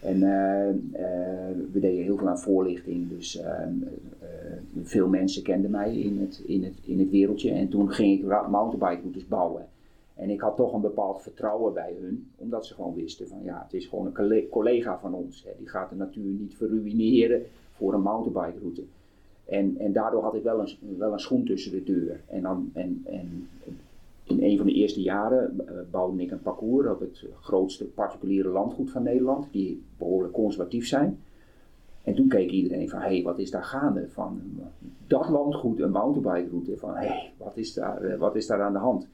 en 0.00 0.16
uh, 0.16 0.68
uh, 1.00 1.56
we 1.72 1.80
deden 1.80 2.02
heel 2.02 2.16
veel 2.16 2.28
aan 2.28 2.38
voorlichting. 2.38 3.08
Dus 3.08 3.40
ehm, 3.40 3.72
veel 4.82 5.08
mensen 5.08 5.42
kenden 5.42 5.70
mij 5.70 5.96
in 5.96 6.20
het, 6.20 6.42
in, 6.46 6.64
het, 6.64 6.74
in 6.84 6.98
het 6.98 7.10
wereldje. 7.10 7.50
En 7.50 7.68
toen 7.68 7.92
ging 7.92 8.18
ik 8.18 8.26
mountainbike 8.26 9.00
routes 9.00 9.28
bouwen. 9.28 9.66
En 10.14 10.30
ik 10.30 10.40
had 10.40 10.56
toch 10.56 10.72
een 10.72 10.80
bepaald 10.80 11.22
vertrouwen 11.22 11.72
bij 11.74 11.94
hun, 12.00 12.30
omdat 12.36 12.66
ze 12.66 12.74
gewoon 12.74 12.94
wisten 12.94 13.28
van 13.28 13.42
ja, 13.42 13.62
het 13.64 13.74
is 13.74 13.86
gewoon 13.86 14.12
een 14.14 14.48
collega 14.48 14.98
van 14.98 15.14
ons. 15.14 15.44
Hè. 15.44 15.50
Die 15.58 15.68
gaat 15.68 15.90
de 15.90 15.96
natuur 15.96 16.32
niet 16.32 16.54
verruineren 16.56 17.42
voor 17.78 17.94
een 17.94 18.02
mountainbike 18.02 18.58
route. 18.60 18.82
En, 19.44 19.76
en 19.78 19.92
daardoor 19.92 20.22
had 20.22 20.34
ik 20.34 20.42
wel 20.42 20.60
een, 20.60 20.96
wel 20.98 21.12
een 21.12 21.20
schoen 21.20 21.44
tussen 21.44 21.72
de 21.72 21.84
deur. 21.84 22.20
En, 22.26 22.42
dan, 22.42 22.70
en, 22.74 23.02
en 23.04 23.48
in 24.24 24.42
een 24.42 24.56
van 24.56 24.66
de 24.66 24.72
eerste 24.72 25.02
jaren 25.02 25.56
uh, 25.60 25.72
bouwde 25.90 26.22
ik 26.22 26.30
een 26.30 26.42
parcours 26.42 26.88
op 26.88 27.00
het 27.00 27.24
grootste 27.40 27.84
particuliere 27.84 28.48
landgoed 28.48 28.90
van 28.90 29.02
Nederland, 29.02 29.46
die 29.50 29.82
behoorlijk 29.98 30.32
conservatief 30.32 30.86
zijn. 30.86 31.18
En 32.02 32.14
toen 32.14 32.28
keek 32.28 32.50
iedereen 32.50 32.88
van, 32.88 33.00
hé, 33.00 33.06
hey, 33.06 33.22
wat 33.22 33.38
is 33.38 33.50
daar 33.50 33.64
gaande? 33.64 34.08
Van 34.08 34.40
dat 35.06 35.28
landgoed, 35.28 35.80
een 35.80 35.90
mountainbike 35.90 36.50
route, 36.50 36.76
van 36.76 36.90
hé, 36.90 37.06
hey, 37.06 37.32
wat, 37.36 37.56
is 37.56 37.74
daar, 37.74 38.04
uh, 38.04 38.16
wat 38.16 38.36
is 38.36 38.46
daar 38.46 38.62
aan 38.62 38.72
de 38.72 38.78
hand? 38.78 39.06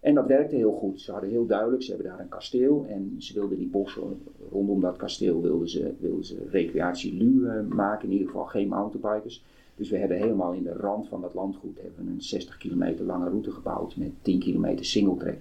En 0.00 0.14
dat 0.14 0.26
werkte 0.26 0.56
heel 0.56 0.72
goed. 0.72 1.00
Ze 1.00 1.12
hadden 1.12 1.30
heel 1.30 1.46
duidelijk, 1.46 1.82
ze 1.82 1.90
hebben 1.90 2.10
daar 2.10 2.20
een 2.20 2.28
kasteel 2.28 2.86
en 2.88 3.14
ze 3.18 3.34
wilden 3.34 3.58
die 3.58 3.68
bossen 3.68 4.22
rondom 4.50 4.80
dat 4.80 4.96
kasteel 4.96 5.42
wilden 5.42 5.68
ze, 5.68 5.94
wilden 5.98 6.24
ze 6.24 6.46
recreatie 6.50 7.14
lu 7.14 7.40
uh, 7.40 7.60
maken, 7.68 8.04
in 8.04 8.12
ieder 8.12 8.26
geval 8.26 8.44
geen 8.44 8.68
mountainbikers. 8.68 9.44
Dus 9.74 9.90
we 9.90 9.96
hebben 9.96 10.16
helemaal 10.16 10.52
in 10.52 10.62
de 10.62 10.72
rand 10.72 11.08
van 11.08 11.20
dat 11.20 11.34
landgoed 11.34 11.80
hebben 11.82 12.12
een 12.12 12.22
60 12.22 12.56
kilometer 12.56 13.04
lange 13.04 13.28
route 13.28 13.50
gebouwd 13.50 13.96
met 13.96 14.10
10 14.22 14.38
kilometer 14.38 14.84
singletrack. 14.84 15.40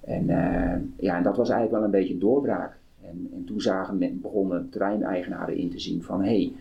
En, 0.00 0.22
uh, 0.22 0.74
ja, 0.96 1.16
en 1.16 1.22
dat 1.22 1.36
was 1.36 1.48
eigenlijk 1.48 1.70
wel 1.70 1.84
een 1.84 2.00
beetje 2.00 2.12
een 2.12 2.20
doorbraak. 2.20 2.78
En, 3.00 3.30
en 3.34 3.44
toen 3.44 3.60
zagen 3.60 3.98
men, 3.98 4.20
begonnen 4.20 4.68
terreineigenaren 4.70 5.56
in 5.56 5.70
te 5.70 5.78
zien 5.80 6.02
van 6.02 6.22
hé, 6.22 6.26
hey, 6.26 6.52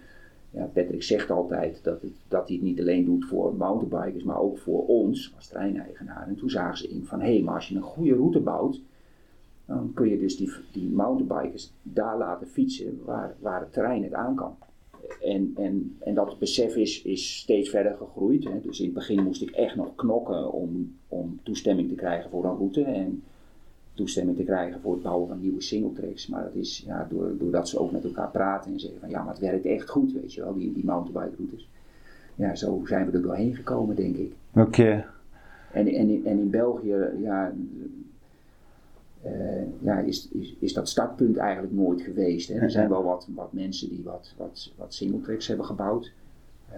ja, 0.52 0.70
Patrick 0.74 1.04
zegt 1.04 1.32
altijd 1.32 1.84
dat, 1.84 2.02
het, 2.02 2.12
dat 2.28 2.48
hij 2.48 2.56
het 2.56 2.66
niet 2.66 2.80
alleen 2.80 3.06
doet 3.06 3.26
voor 3.26 3.56
mountainbikers, 3.56 4.24
maar 4.24 4.40
ook 4.40 4.58
voor 4.58 4.86
ons 4.86 5.34
als 5.36 5.48
treineigenaar. 5.48 6.28
En 6.28 6.36
toen 6.36 6.50
zagen 6.50 6.78
ze 6.78 6.90
in 6.90 7.06
van 7.06 7.22
hé, 7.22 7.34
hey, 7.34 7.42
maar 7.42 7.56
als 7.56 7.68
je 7.68 7.76
een 7.76 7.82
goede 7.82 8.16
route 8.16 8.40
bouwt, 8.40 8.82
dan 9.66 9.92
kun 9.94 10.10
je 10.10 10.20
dus 10.20 10.38
die, 10.38 10.52
die 10.72 10.90
mountainbikers 10.90 11.72
daar 11.82 12.18
laten 12.18 12.48
fietsen 12.48 13.00
waar, 13.06 13.36
waar 13.40 13.60
het 13.60 13.74
terrein 13.74 14.04
het 14.04 14.14
aan 14.14 14.36
kan. 14.36 14.56
En, 15.22 15.54
en, 15.56 15.98
en 16.00 16.14
dat 16.14 16.40
besef 16.40 16.76
is, 16.76 17.02
is 17.02 17.38
steeds 17.38 17.70
verder 17.70 17.96
gegroeid. 17.98 18.44
Hè. 18.44 18.62
Dus 18.62 18.80
in 18.80 18.86
het 18.86 18.94
begin 18.94 19.24
moest 19.24 19.42
ik 19.42 19.50
echt 19.50 19.76
nog 19.76 19.96
knokken 19.96 20.52
om, 20.52 20.96
om 21.08 21.40
toestemming 21.44 21.90
te 21.90 21.96
krijgen 21.96 22.30
voor 22.30 22.46
een 22.46 22.58
route. 22.58 22.84
En 22.84 23.24
toestemming 23.94 24.38
te 24.38 24.44
krijgen 24.44 24.82
voor 24.82 24.94
het 24.94 25.04
bouwen 25.04 25.28
van 25.28 25.40
nieuwe 25.40 25.62
singletracks. 25.62 26.28
Maar 26.28 26.44
dat 26.44 26.56
is 26.56 26.84
ja, 26.86 27.08
door, 27.10 27.38
doordat 27.38 27.70
ze 27.70 27.80
ook 27.80 27.92
met 27.92 28.04
elkaar 28.04 28.32
praten 28.32 28.72
en 28.72 28.80
zeggen 28.80 29.00
van 29.00 29.10
ja, 29.10 29.24
maar 29.24 29.34
het 29.34 29.42
werkt 29.42 29.66
echt 29.66 29.90
goed, 29.90 30.14
weet 30.14 30.34
je 30.34 30.42
wel, 30.42 30.54
die, 30.54 30.74
die 30.74 30.86
mountainbike 30.86 31.36
routes. 31.38 31.70
Ja, 32.36 32.56
zo 32.56 32.82
zijn 32.86 33.06
we 33.06 33.12
er 33.12 33.22
doorheen 33.22 33.56
gekomen, 33.56 33.96
denk 33.96 34.16
ik. 34.16 34.34
Oké. 34.56 35.06
En, 35.72 35.88
en, 35.88 36.10
in, 36.10 36.26
en 36.26 36.40
in 36.40 36.50
België, 36.50 37.10
ja, 37.22 37.54
uh, 39.26 39.32
ja, 39.80 40.00
is, 40.00 40.30
is, 40.32 40.56
is 40.60 40.74
dat 40.74 40.90
startpunt 40.90 41.38
eigenlijk 41.38 41.74
nooit 41.74 42.02
geweest. 42.02 42.48
Hè. 42.48 42.60
Er 42.60 42.72
zijn 42.72 42.90
wel 42.90 43.04
wat, 43.04 43.28
wat 43.36 43.54
mensen 43.54 43.90
die 43.90 44.02
wat, 44.04 44.34
wat, 44.38 44.72
wat 44.78 44.94
singletracks 44.94 45.48
hebben 45.48 45.66
gebouwd. 45.66 46.12
Uh, 46.74 46.78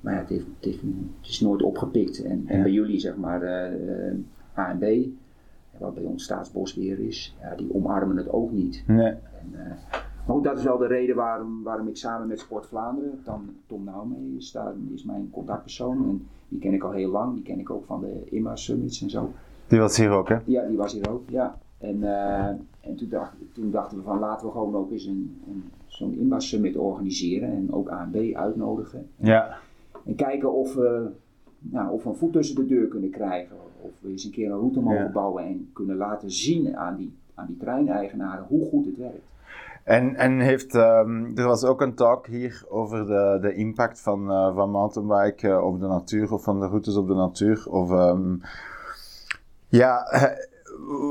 maar 0.00 0.12
ja, 0.12 0.18
het, 0.18 0.28
heeft, 0.28 0.46
het, 0.46 0.64
heeft, 0.64 0.82
het, 1.20 1.30
is 1.30 1.40
nooit 1.40 1.62
opgepikt. 1.62 2.22
En, 2.22 2.44
en 2.46 2.62
bij 2.62 2.72
jullie, 2.72 3.00
zeg 3.00 3.16
maar, 3.16 3.42
uh, 3.42 4.14
ANB, 4.54 5.06
wat 5.78 5.94
bij 5.94 6.04
ons 6.04 6.24
staatsbosbeheer 6.24 6.98
is, 6.98 7.36
ja, 7.40 7.54
die 7.54 7.74
omarmen 7.74 8.16
het 8.16 8.32
ook 8.32 8.50
niet. 8.52 8.84
Nee. 8.86 9.06
En, 9.06 9.78
maar 10.28 10.42
dat 10.42 10.58
is 10.58 10.64
wel 10.64 10.78
de 10.78 10.86
reden 10.86 11.16
waarom, 11.16 11.62
waarom 11.62 11.88
ik 11.88 11.96
samen 11.96 12.28
met 12.28 12.38
Sport 12.38 12.66
Vlaanderen, 12.66 13.20
Tom, 13.24 13.56
Tom 13.66 13.84
Nauwmee 13.84 14.34
is, 14.36 14.52
daar, 14.52 14.72
is 14.94 15.04
mijn 15.04 15.30
contactpersoon. 15.30 16.08
En 16.08 16.26
die 16.48 16.58
ken 16.58 16.72
ik 16.72 16.82
al 16.82 16.90
heel 16.90 17.10
lang, 17.10 17.34
die 17.34 17.42
ken 17.42 17.58
ik 17.58 17.70
ook 17.70 17.84
van 17.84 18.00
de 18.00 18.24
IMA 18.30 18.56
Summits 18.56 19.02
en 19.02 19.10
zo. 19.10 19.32
Die 19.66 19.78
was 19.78 19.96
hier 19.96 20.10
ook, 20.10 20.28
hè? 20.28 20.36
Ja, 20.44 20.66
die 20.66 20.76
was 20.76 20.92
hier 20.92 21.10
ook, 21.10 21.30
ja. 21.30 21.58
En, 21.78 21.96
uh, 21.96 22.46
en 22.80 22.96
toen, 22.96 23.08
dacht, 23.08 23.32
toen, 23.52 23.70
dachten 23.70 23.98
we 23.98 24.04
van 24.04 24.18
laten 24.18 24.46
we 24.46 24.52
gewoon 24.52 24.74
ook 24.74 24.90
eens 24.90 25.04
een, 25.04 25.40
een, 25.48 25.64
zo'n 25.86 26.18
IMA 26.18 26.40
Summit 26.40 26.76
organiseren 26.76 27.48
en 27.48 27.72
ook 27.72 27.88
ANB 27.88 28.34
uitnodigen. 28.34 29.08
Ja. 29.16 29.56
En 30.04 30.14
kijken 30.14 30.52
of 30.52 30.74
we, 30.74 31.10
nou, 31.58 31.90
of 31.92 32.04
een 32.04 32.14
voet 32.14 32.32
tussen 32.32 32.56
de 32.56 32.66
deur 32.66 32.86
kunnen 32.86 33.10
krijgen. 33.10 33.56
Of 33.80 33.90
we 34.00 34.10
eens 34.10 34.24
een 34.24 34.30
keer 34.30 34.50
een 34.50 34.58
route 34.58 34.80
mogen 34.80 35.04
Ja. 35.04 35.10
bouwen 35.10 35.44
en 35.44 35.70
kunnen 35.72 35.96
laten 35.96 36.30
zien 36.30 36.76
aan 36.76 36.96
die, 36.96 37.16
aan 37.34 37.46
die 37.46 37.56
treineigenaren 37.56 38.44
hoe 38.48 38.68
goed 38.68 38.86
het 38.86 38.96
werkt. 38.96 39.26
En, 39.84 40.14
en 40.16 40.40
heeft, 40.40 40.74
ehm, 40.74 41.36
er 41.36 41.46
was 41.46 41.64
ook 41.64 41.80
een 41.80 41.94
talk 41.94 42.26
hier 42.26 42.64
over 42.68 43.06
de, 43.06 43.38
de 43.40 43.54
impact 43.54 44.00
van, 44.00 44.30
eh, 44.30 44.54
van 44.54 44.70
mountainbike 44.70 45.48
eh, 45.48 45.64
op 45.64 45.80
de 45.80 45.86
natuur 45.86 46.32
of 46.32 46.42
van 46.42 46.60
de 46.60 46.66
routes 46.66 46.96
op 46.96 47.06
de 47.06 47.14
natuur. 47.14 47.66
Of, 47.70 47.90
ehm, 47.90 48.36
ja, 49.68 50.02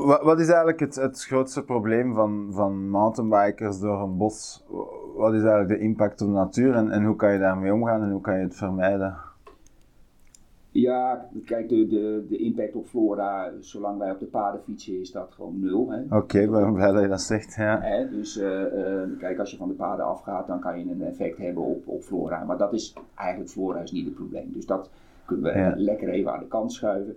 wat, 0.06 0.22
wat 0.22 0.40
is 0.40 0.46
eigenlijk 0.48 0.80
het, 0.80 0.94
het 0.94 1.24
grootste 1.24 1.64
probleem 1.64 2.14
van, 2.14 2.48
van 2.50 2.88
mountainbikers 2.88 3.78
door 3.80 4.00
een 4.00 4.16
bos? 4.16 4.64
Wat 5.16 5.32
is 5.34 5.40
eigenlijk 5.42 5.68
de 5.68 5.78
impact 5.78 6.20
op 6.20 6.26
de 6.26 6.32
natuur 6.34 6.74
en, 6.74 6.90
en 6.90 7.04
hoe 7.04 7.16
kan 7.16 7.32
je 7.32 7.38
daarmee 7.38 7.72
omgaan 7.72 8.02
en 8.02 8.10
hoe 8.10 8.20
kan 8.20 8.36
je 8.36 8.42
het 8.42 8.56
vermijden? 8.56 9.16
Ja, 10.80 11.28
kijk, 11.44 11.68
de, 11.68 11.86
de, 11.86 12.26
de 12.28 12.36
impact 12.36 12.74
op 12.74 12.86
flora, 12.86 13.50
zolang 13.60 13.98
wij 13.98 14.10
op 14.10 14.18
de 14.18 14.26
paden 14.26 14.60
fietsen, 14.62 15.00
is 15.00 15.10
dat 15.12 15.30
gewoon 15.32 15.60
nul. 15.60 15.92
Oké, 16.10 16.48
ben 16.48 16.72
blij 16.72 16.92
dat 16.92 17.02
je 17.02 17.08
dat 17.08 17.20
zegt. 17.20 17.54
Ja. 17.54 17.80
Hè, 17.80 18.08
dus 18.10 18.38
eh, 18.38 18.62
eh, 19.02 19.08
kijk, 19.18 19.38
als 19.38 19.50
je 19.50 19.56
van 19.56 19.68
de 19.68 19.74
paden 19.74 20.04
afgaat, 20.04 20.46
dan 20.46 20.60
kan 20.60 20.78
je 20.78 20.90
een 20.90 21.02
effect 21.02 21.38
hebben 21.38 21.62
op, 21.62 21.82
op 21.88 22.02
flora. 22.02 22.44
Maar 22.44 22.56
dat 22.58 22.72
is 22.72 22.94
eigenlijk, 23.14 23.50
flora 23.50 23.80
is 23.80 23.92
niet 23.92 24.04
het 24.04 24.14
probleem. 24.14 24.50
Dus 24.52 24.66
dat 24.66 24.90
kunnen 25.24 25.52
we 25.52 25.58
Ja. 25.58 25.72
lekker 25.76 26.08
even 26.08 26.32
aan 26.32 26.38
de 26.38 26.46
kant 26.48 26.72
schuiven. 26.72 27.16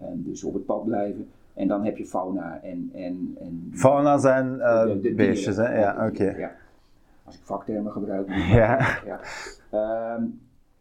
En 0.00 0.22
dus 0.26 0.44
op 0.44 0.54
het 0.54 0.66
pad 0.66 0.84
blijven. 0.84 1.28
En 1.54 1.68
dan 1.68 1.84
heb 1.84 1.96
je 1.96 2.06
fauna 2.06 2.60
en... 2.62 2.90
en, 2.94 3.36
en 3.40 3.68
Fauna 3.72 4.18
zijn 4.18 4.60
eh, 4.60 4.84
de- 4.84 5.00
de 5.00 5.14
beestjes, 5.14 5.56
hè? 5.56 5.78
Ja, 5.80 6.06
oké. 6.06 6.34
ja. 6.38 6.50
Als 7.24 7.34
ik 7.34 7.40
vaktermen 7.44 7.92
gebruik. 7.92 8.26
dan- 8.28 8.38
Ja. 8.38 8.78
ja. 9.04 9.20
Ehm, 9.70 10.22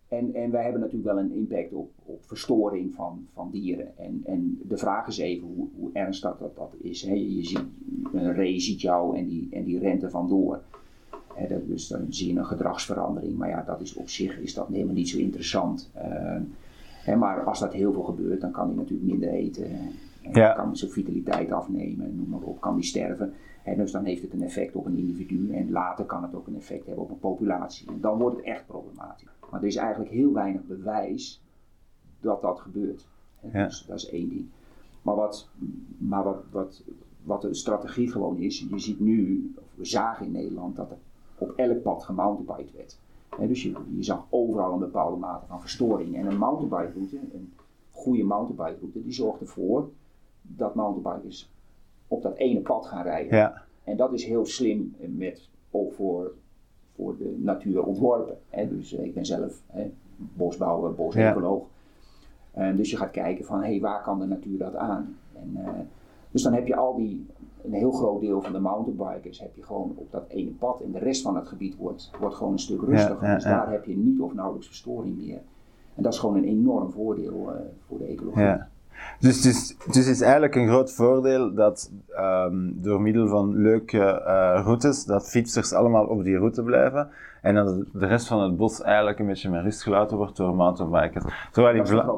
en, 0.10 0.34
en 0.34 0.52
wij 0.52 0.64
hebben 0.64 0.82
natuurlijk 0.82 1.10
wel 1.14 1.20
een 1.20 1.32
impact 1.34 1.74
op, 1.74 1.92
op 2.06 2.20
verstoring 2.26 2.94
van, 2.94 3.28
van 3.34 3.50
dieren. 3.52 3.98
En, 3.98 4.22
en 4.26 4.60
de 4.64 4.78
vraag 4.78 5.08
is 5.08 5.18
even 5.18 5.48
hoe, 5.56 5.68
hoe 5.80 5.90
ernstig 5.94 6.38
dat, 6.38 6.56
dat 6.56 6.74
is. 6.82 7.02
Je 7.02 7.44
ziet, 7.46 7.64
een 8.14 8.34
ree 8.34 8.60
ziet 8.60 8.82
jou 8.82 9.18
en 9.18 9.28
die, 9.28 9.48
en 9.52 9.64
die 9.64 9.80
rent 9.80 10.04
er 10.04 10.10
vandoor. 10.10 10.62
Dat, 11.50 11.68
dus 11.68 11.88
dan 11.88 12.06
zie 12.10 12.34
je 12.34 12.40
een 12.40 12.46
gedragsverandering. 12.46 13.38
Maar 13.38 13.50
ja, 13.50 13.64
dat 13.64 13.82
is 13.82 13.94
op 13.94 14.10
zich 14.10 14.40
is 14.40 14.54
dat 14.54 14.68
helemaal 14.68 14.94
niet 14.94 15.10
zo 15.10 15.18
interessant. 15.18 15.92
Hè, 17.04 17.16
maar 17.16 17.44
als 17.44 17.60
dat 17.60 17.74
heel 17.74 17.94
veel 17.94 18.04
gebeurt, 18.04 18.42
dan 18.42 18.52
kan 18.52 18.68
hij 18.68 18.76
natuurlijk 18.76 19.10
minder 19.10 19.30
eten. 19.30 19.66
En 19.66 20.32
Ja. 20.34 20.54
kan 20.54 20.78
zijn 20.78 20.92
vitaliteit 20.92 21.52
afnemen, 21.52 22.16
noem 22.16 22.30
maar 22.30 22.42
op, 22.42 22.62
kan 22.62 22.76
die 22.76 22.84
sterven. 22.84 23.34
Hè, 23.64 23.76
dus 23.76 23.92
dan 23.92 24.04
heeft 24.06 24.22
het 24.22 24.34
een 24.34 24.44
effect 24.44 24.76
op 24.76 24.86
een 24.86 24.98
individu 24.98 25.54
en 25.54 25.72
later 25.72 26.06
kan 26.06 26.24
het 26.24 26.36
ook 26.36 26.48
een 26.48 26.56
effect 26.56 26.86
hebben 26.86 27.04
op 27.04 27.10
een 27.10 27.20
populatie. 27.20 27.88
En 27.88 27.98
dan 28.02 28.18
wordt 28.18 28.36
het 28.38 28.46
echt 28.46 28.66
problematisch. 28.68 29.39
Maar 29.52 29.62
er 29.62 29.68
is 29.68 29.76
eigenlijk 29.76 30.12
heel 30.12 30.34
weinig 30.34 30.64
bewijs 30.64 31.42
dat 32.20 32.42
dat 32.42 32.60
gebeurt. 32.60 33.08
Ja. 33.54 33.64
Dus 33.64 33.86
dat 33.86 33.98
is 33.98 34.10
één 34.10 34.30
ding. 34.30 34.46
Maar, 35.02 35.16
wat, 35.16 35.50
maar 35.98 36.24
wat, 36.24 36.44
wat, 36.52 36.84
wat 37.24 37.42
de 37.42 37.54
strategie 37.54 38.12
gewoon 38.12 38.38
is, 38.38 38.66
je 38.70 38.80
ziet 38.80 39.00
nu, 39.00 39.52
of 39.58 39.64
we 39.76 39.86
zagen 39.86 40.26
in 40.26 40.32
Nederland, 40.32 40.76
dat 40.76 40.92
er 40.92 40.98
op 41.38 41.54
elk 41.56 41.82
pad 41.82 42.04
gemountainbiked 42.04 42.76
werd. 42.76 43.00
Dus 43.50 43.64
je, 43.64 43.76
je 43.96 44.04
zag 44.04 44.26
overal 44.30 44.74
een 44.74 44.80
bepaalde 44.80 45.18
mate 45.18 45.46
van 45.46 45.62
verstoring. 45.62 46.16
En 46.16 46.26
een 46.26 46.38
mountainbike 46.38 46.94
route, 46.94 47.18
een 47.18 47.54
goede 47.92 48.24
mountainbike 48.24 48.80
route, 48.80 49.04
die 49.04 49.14
zorgt 49.14 49.42
ervoor 49.42 49.90
dat 50.42 50.76
mountainbikers 50.76 51.50
op 52.08 52.22
dat 52.22 52.36
ene 52.36 52.62
pad 52.62 52.86
gaan 52.86 53.04
rijden. 53.04 53.38
Ja. 53.38 53.64
En 53.84 53.98
dat 53.98 54.14
is 54.14 54.26
heel 54.26 54.46
slim 54.46 54.96
met, 55.00 55.50
ook 55.72 55.94
voor, 55.94 56.34
voor 57.00 57.18
de 57.18 57.36
natuur 57.38 57.84
ontworpen. 57.84 58.38
Hè. 58.50 58.68
Dus 58.68 58.96
eh, 58.96 59.06
ik 59.06 59.14
ben 59.14 59.26
zelf 59.26 59.62
hè, 59.68 59.92
bosbouwer, 60.16 60.94
bosecoloog. 60.94 61.64
En 62.52 62.76
dus 62.76 62.90
je 62.90 62.98
gaat 62.98 63.12
kijken 63.12 63.46
van, 63.46 63.60
hé, 63.60 63.70
hey, 63.70 63.80
waar 63.80 64.02
kan 64.02 64.20
de 64.20 64.26
natuur 64.26 64.58
dat 64.58 64.76
aan? 64.76 65.18
En, 65.34 65.52
eh, 65.56 65.72
dus 66.32 66.42
dan 66.42 66.54
heb 66.54 66.68
je 66.68 66.76
al 66.76 66.96
die, 66.96 67.26
een 67.64 67.74
heel 67.74 67.92
groot 67.92 68.22
deel 68.22 68.42
van 68.42 68.52
de 68.52 68.60
mountainbikers 68.60 69.40
heb 69.40 69.56
je 69.56 69.64
gewoon 69.64 69.94
op 69.96 70.12
dat 70.12 70.26
ene 70.28 70.52
pad. 70.52 70.82
En 70.82 70.92
de 70.92 71.00
rest 71.00 71.22
van 71.22 71.36
het 71.36 71.48
gebied 71.48 71.76
wordt, 71.76 72.12
wordt 72.20 72.36
gewoon 72.36 72.52
een 72.52 72.60
stuk 72.60 72.82
rustiger. 72.82 73.28
ja, 73.28 73.36
dus 73.36 73.44
ja. 73.44 73.50
daar 73.50 73.72
heb 73.72 73.86
je 73.86 73.98
niet 73.98 74.20
of 74.20 74.34
nauwelijks 74.34 74.68
verstoring 74.68 75.18
meer. 75.18 75.40
En 75.96 76.04
dat 76.04 76.14
is 76.14 76.20
gewoon 76.20 76.38
een 76.38 76.44
enorm 76.44 76.92
voordeel 76.92 77.52
eh, 77.54 77.62
voor 77.88 77.98
de 77.98 78.06
ecologie. 78.06 78.58
Dus 79.20 79.36
het 79.36 79.46
is, 79.46 79.78
dus 79.92 80.08
is 80.08 80.22
eigenlijk 80.22 80.56
een 80.56 80.68
groot 80.68 80.94
voordeel 80.94 81.54
dat 81.54 81.92
ehm, 82.10 82.72
door 82.74 83.02
middel 83.02 83.28
van 83.28 83.56
leuke 83.56 84.00
eh, 84.02 84.62
routes, 84.64 85.06
dat 85.06 85.30
fietsers 85.30 85.74
allemaal 85.74 86.06
op 86.06 86.24
die 86.24 86.38
route 86.38 86.64
blijven. 86.64 87.10
En 87.42 87.56
dat 87.56 87.84
de 87.94 88.06
rest 88.06 88.28
van 88.28 88.42
het 88.42 88.58
bos 88.58 88.82
eigenlijk 88.82 89.20
een 89.20 89.26
beetje 89.28 89.50
met 89.50 89.64
rust 89.64 89.84
gelaten 89.84 90.18
wordt 90.18 90.38
door 90.38 90.56
mountainbikers. 90.56 91.26
Terwijl 91.52 91.76
in, 91.76 91.88
Vla- 91.88 92.16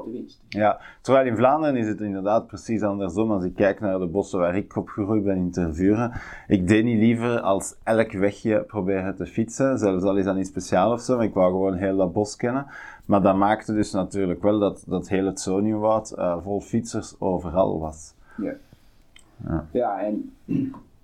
ja, 0.50 0.80
terwijl 1.02 1.26
in 1.28 1.36
Vlaanderen 1.36 1.76
is 1.76 1.88
het 1.88 2.02
inderdaad 2.02 2.48
precies 2.48 2.82
andersom. 2.82 3.32
Als 3.32 3.44
ik 3.44 3.56
kijk 3.56 3.80
naar 3.80 4.00
de 4.00 4.08
bossen 4.08 4.40
waar 4.40 4.56
ik 4.56 4.76
opgegroeid 4.76 5.24
ben 5.24 5.36
in 5.38 5.52
Tervuren, 5.52 6.12
ik 6.48 6.68
deed 6.68 6.84
niet 6.84 7.00
liever 7.00 7.40
als 7.40 7.76
elk 7.84 8.12
wegje 8.12 8.64
proberen 8.64 9.16
te 9.16 9.26
fietsen, 9.26 9.78
zelfs 9.78 10.04
al 10.04 10.18
is 10.18 10.26
dat 10.26 10.36
niet 10.36 10.48
speciaal 10.48 10.92
of 10.92 11.02
zo, 11.02 11.16
maar 11.16 11.26
ik 11.26 11.34
wou 11.34 11.52
gewoon 11.52 11.76
heel 11.76 11.98
dat 11.98 12.14
bos 12.14 12.36
kennen. 12.36 12.66
Maar 13.06 13.22
dat 13.22 13.36
maakte 13.36 13.74
dus 13.74 13.92
natuurlijk 13.92 14.42
wel 14.42 14.60
dat, 14.60 14.84
dat 14.88 15.10
heel 15.10 15.26
het 15.26 15.40
Soniumwoud 15.40 16.12
eh 16.12 16.38
vol 16.44 16.62
fietsers 16.62 17.16
overal 17.20 17.80
was. 17.80 18.14
Ja, 18.38 19.68
ja 19.72 20.00
en, 20.02 20.32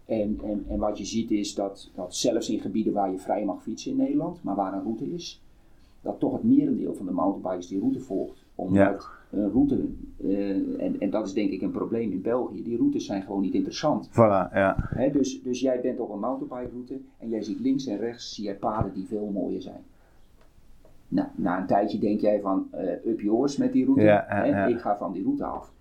en, 0.06 0.40
en, 0.44 0.66
en 0.70 0.80
wat 0.80 0.98
je 0.98 1.06
ziet 1.06 1.32
is 1.32 1.56
dat, 1.56 1.90
dat 1.96 2.16
zelfs 2.16 2.50
in 2.50 2.60
gebieden 2.60 2.94
waar 2.94 3.12
je 3.12 3.20
vrij 3.20 3.46
mag 3.46 3.62
fietsen 3.62 3.92
in 3.92 3.98
Nederland, 3.98 4.44
maar 4.44 4.56
waar 4.56 4.74
een 4.74 4.84
route 4.84 5.14
is, 5.14 5.42
dat 6.02 6.20
toch 6.20 6.34
het 6.34 6.44
merendeel 6.44 6.94
van 6.94 7.06
de 7.06 7.12
mountainbikers 7.12 7.68
die 7.68 7.80
route 7.80 8.00
volgt. 8.00 8.46
Omdat 8.56 9.10
een 9.32 9.52
route, 9.52 9.86
eh, 10.24 10.84
en, 10.84 10.96
en 11.00 11.10
dat 11.10 11.26
is 11.26 11.34
denk 11.34 11.52
ik 11.52 11.62
een 11.62 11.72
probleem 11.72 12.12
in 12.12 12.22
België, 12.22 12.64
die 12.64 12.78
routes 12.78 13.06
zijn 13.06 13.22
gewoon 13.22 13.42
niet 13.42 13.54
interessant. 13.54 14.10
Voilà, 14.10 14.54
ja. 14.54 14.88
Dus, 15.12 15.42
dus 15.44 15.60
jij 15.60 15.82
bent 15.82 16.00
op 16.00 16.10
een 16.10 16.20
mountainbike 16.20 16.72
route 16.72 17.00
en 17.18 17.30
jij 17.30 17.42
ziet 17.42 17.60
links 17.60 17.86
en 17.86 17.98
rechts 17.98 18.36
zie 18.36 18.44
jij 18.44 18.56
paden 18.56 18.94
die 18.94 19.06
veel 19.06 19.30
mooier 19.34 19.62
zijn. 19.62 19.82
Nou, 21.08 21.28
na 21.36 21.60
een 21.60 21.67
tijdje 21.67 22.00
denk 22.00 22.20
jij 22.22 22.39
van 22.41 22.67
eh 22.72 23.06
up 23.06 23.20
yours 23.22 23.58
met 23.58 23.74
die 23.74 23.86
route, 23.86 24.04
Ja, 24.04 24.26
ja, 24.30 24.36
hè, 24.36 24.46
ja. 24.46 24.65
ik 24.65 24.80
ga 24.80 24.98
van 24.98 25.12
die 25.12 25.24
route 25.24 25.43
af. 25.46 25.72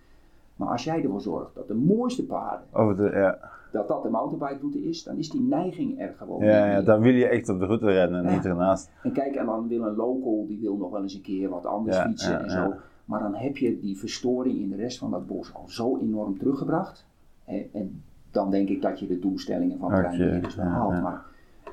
Maar 0.57 0.69
als 0.69 0.85
jij 0.85 1.03
ervoor 1.03 1.21
zorgt 1.21 1.55
dat 1.55 1.69
de 1.69 1.75
mooiste 1.75 2.25
paden, 2.27 2.67
Over 2.73 2.97
de, 2.97 3.11
ja. 3.15 3.39
dat 3.73 3.89
dat 3.89 4.03
de 4.03 4.09
mountainbike 4.09 4.61
route 4.61 4.85
is, 4.89 5.03
dan 5.03 5.17
is 5.17 5.31
die 5.31 5.41
neiging 5.43 6.01
er 6.01 6.15
gewoon 6.19 6.45
Ja, 6.45 6.67
ja, 6.71 6.83
dan 6.83 7.01
wil 7.01 7.13
je 7.15 7.29
echt 7.29 7.49
op 7.49 7.59
de 7.59 7.67
route 7.67 7.87
rennen 7.87 8.25
en 8.25 8.33
niet 8.33 8.45
ernaast. 8.45 8.91
En 9.03 9.13
kijk, 9.13 9.35
en 9.35 9.47
dan 9.47 9.69
wil 9.69 9.83
een 9.83 9.95
local, 9.95 10.45
die 10.47 10.59
wil 10.61 10.77
nog 10.77 10.91
wel 10.91 11.03
eens 11.03 11.15
een 11.15 11.23
keer 11.23 11.49
wat 11.49 11.67
anders 11.67 11.99
fietsen 11.99 12.43
en 12.43 12.51
zo. 12.51 12.75
Maar 13.05 13.21
dan 13.21 13.35
heb 13.35 13.57
je 13.57 13.79
die 13.81 13.99
verstoring 13.99 14.59
in 14.59 14.71
de 14.71 14.77
rest 14.77 14.99
van 14.99 15.11
dat 15.11 15.27
bos 15.27 15.55
al 15.55 15.69
zo 15.69 15.99
enorm 15.99 16.39
teruggebracht. 16.39 17.07
Hè, 17.45 17.69
en 17.73 18.03
dan 18.31 18.51
denk 18.51 18.69
ik 18.69 18.83
dat 18.83 19.01
je 19.01 19.07
de 19.07 19.19
doelstellingen 19.19 19.79
van 19.79 19.93
Oké, 19.93 20.03
treinbeheerders 20.03 20.55
wel 20.55 20.65
ja, 20.67 20.71
haalt. 20.71 20.93
ja. 20.93 21.01
Maar, 21.01 21.23